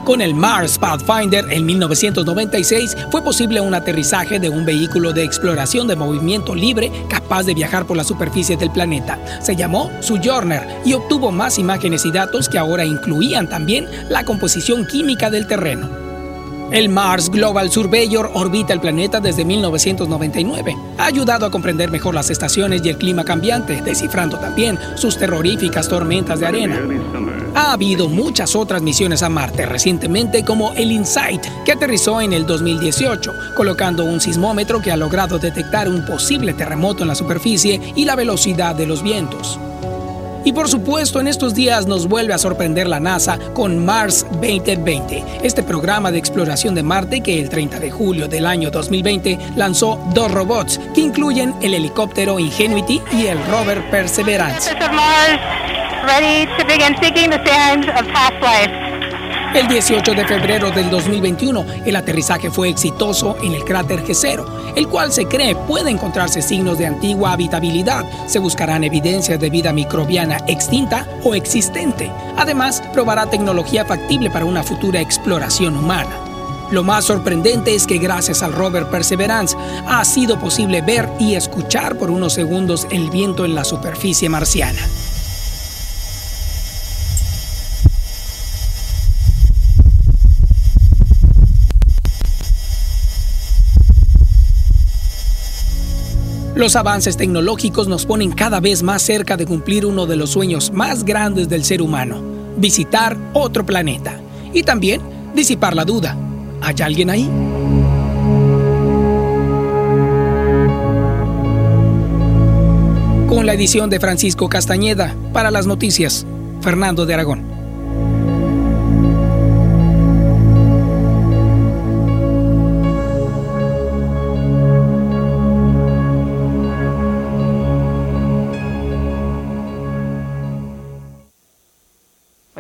[0.04, 5.88] Con el Mars Pathfinder en 1996 fue posible un aterrizaje de un vehículo de exploración
[5.88, 9.18] de movimiento libre capaz de viajar por la superficie del planeta.
[9.40, 14.86] Se llamó Sojourner y obtuvo más imágenes y datos que ahora incluían también la composición
[14.86, 16.13] química del terreno.
[16.70, 20.76] El Mars Global Surveyor orbita el planeta desde 1999.
[20.98, 25.88] Ha ayudado a comprender mejor las estaciones y el clima cambiante, descifrando también sus terroríficas
[25.88, 26.80] tormentas de arena.
[27.54, 32.46] Ha habido muchas otras misiones a Marte recientemente como el InSight, que aterrizó en el
[32.46, 38.04] 2018, colocando un sismómetro que ha logrado detectar un posible terremoto en la superficie y
[38.04, 39.60] la velocidad de los vientos.
[40.44, 45.24] Y por supuesto, en estos días nos vuelve a sorprender la NASA con Mars 2020,
[45.42, 49.98] este programa de exploración de Marte que el 30 de julio del año 2020 lanzó
[50.12, 54.70] dos robots que incluyen el helicóptero Ingenuity y el rover Perseverance.
[59.54, 64.88] El 18 de febrero del 2021, el aterrizaje fue exitoso en el cráter G0, el
[64.88, 68.04] cual se cree puede encontrarse signos de antigua habitabilidad.
[68.26, 72.10] Se buscarán evidencias de vida microbiana extinta o existente.
[72.36, 76.10] Además, probará tecnología factible para una futura exploración humana.
[76.72, 79.56] Lo más sorprendente es que gracias al rover Perseverance
[79.86, 84.80] ha sido posible ver y escuchar por unos segundos el viento en la superficie marciana.
[96.64, 100.72] Los avances tecnológicos nos ponen cada vez más cerca de cumplir uno de los sueños
[100.72, 102.22] más grandes del ser humano,
[102.56, 104.18] visitar otro planeta
[104.54, 105.02] y también
[105.34, 106.16] disipar la duda.
[106.62, 107.24] ¿Hay alguien ahí?
[113.28, 116.24] Con la edición de Francisco Castañeda, para las noticias,
[116.62, 117.53] Fernando de Aragón.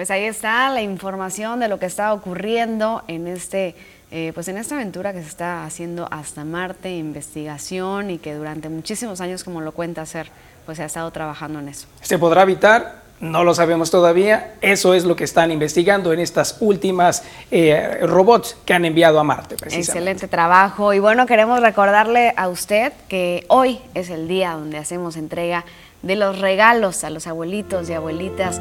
[0.04, 3.74] Pues ahí está la información de lo que está ocurriendo en este
[4.10, 8.68] eh, pues en esta aventura que se está haciendo hasta Marte, investigación y que durante
[8.68, 10.28] muchísimos años, como lo cuenta Ser,
[10.66, 11.86] pues se ha estado trabajando en eso.
[12.02, 13.02] ¿Se podrá habitar?
[13.20, 14.52] No lo sabemos todavía.
[14.60, 19.24] Eso es lo que están investigando en estas últimas eh, robots que han enviado a
[19.24, 19.54] Marte.
[19.54, 20.92] Excelente trabajo.
[20.92, 25.64] Y bueno, queremos recordarle a usted que hoy es el día donde hacemos entrega
[26.04, 28.60] de los regalos a los abuelitos y abuelitas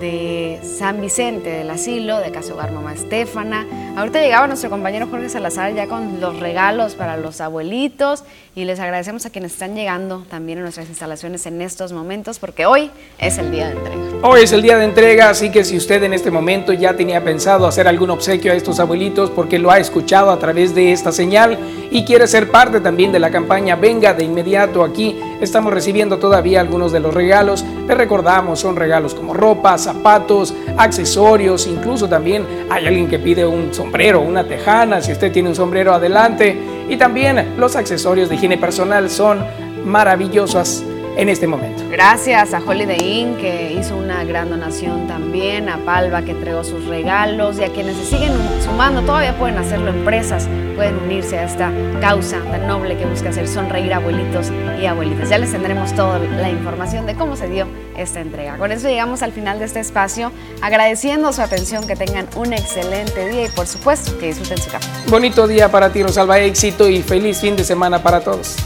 [0.00, 3.66] de San Vicente del Asilo, de Casa Hogar Mamá Estefana.
[3.96, 8.24] Ahorita llegaba nuestro compañero Jorge Salazar ya con los regalos para los abuelitos
[8.56, 12.66] y les agradecemos a quienes están llegando también a nuestras instalaciones en estos momentos porque
[12.66, 14.00] hoy es el día de entrega.
[14.22, 17.22] Hoy es el día de entrega, así que si usted en este momento ya tenía
[17.22, 21.12] pensado hacer algún obsequio a estos abuelitos porque lo ha escuchado a través de esta
[21.12, 21.58] señal
[21.90, 26.60] y quiere ser parte también de la campaña Venga de inmediato aquí, estamos recibiendo todavía
[26.60, 27.64] algunos de los regalos.
[27.86, 33.72] Le recordamos, son regalos como ropa, zapatos, accesorios, incluso también hay alguien que pide un
[33.72, 36.56] sombrero, una tejana, si usted tiene un sombrero adelante.
[36.88, 39.44] Y también los accesorios de higiene personal son
[39.84, 40.84] maravillosos
[41.16, 41.82] en este momento.
[41.90, 46.86] Gracias a Holiday Inn que hizo una gran donación también, a Palva que entregó sus
[46.86, 48.32] regalos y a quienes se siguen
[48.64, 53.46] sumando, todavía pueden hacerlo empresas, pueden unirse a esta causa tan noble que busca hacer
[53.46, 54.50] sonreír abuelitos
[54.80, 55.28] y abuelitas.
[55.28, 57.66] Ya les tendremos toda la información de cómo se dio
[57.96, 58.56] esta entrega.
[58.56, 60.32] Con eso llegamos al final de este espacio,
[60.62, 64.88] agradeciendo su atención, que tengan un excelente día y por supuesto que disfruten su café.
[65.08, 68.56] Bonito día para ti, Rosalba, éxito y feliz fin de semana para todos.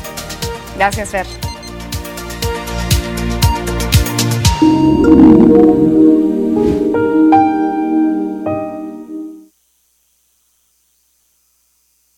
[0.76, 1.47] Gracias, Fer.
[4.88, 5.27] You.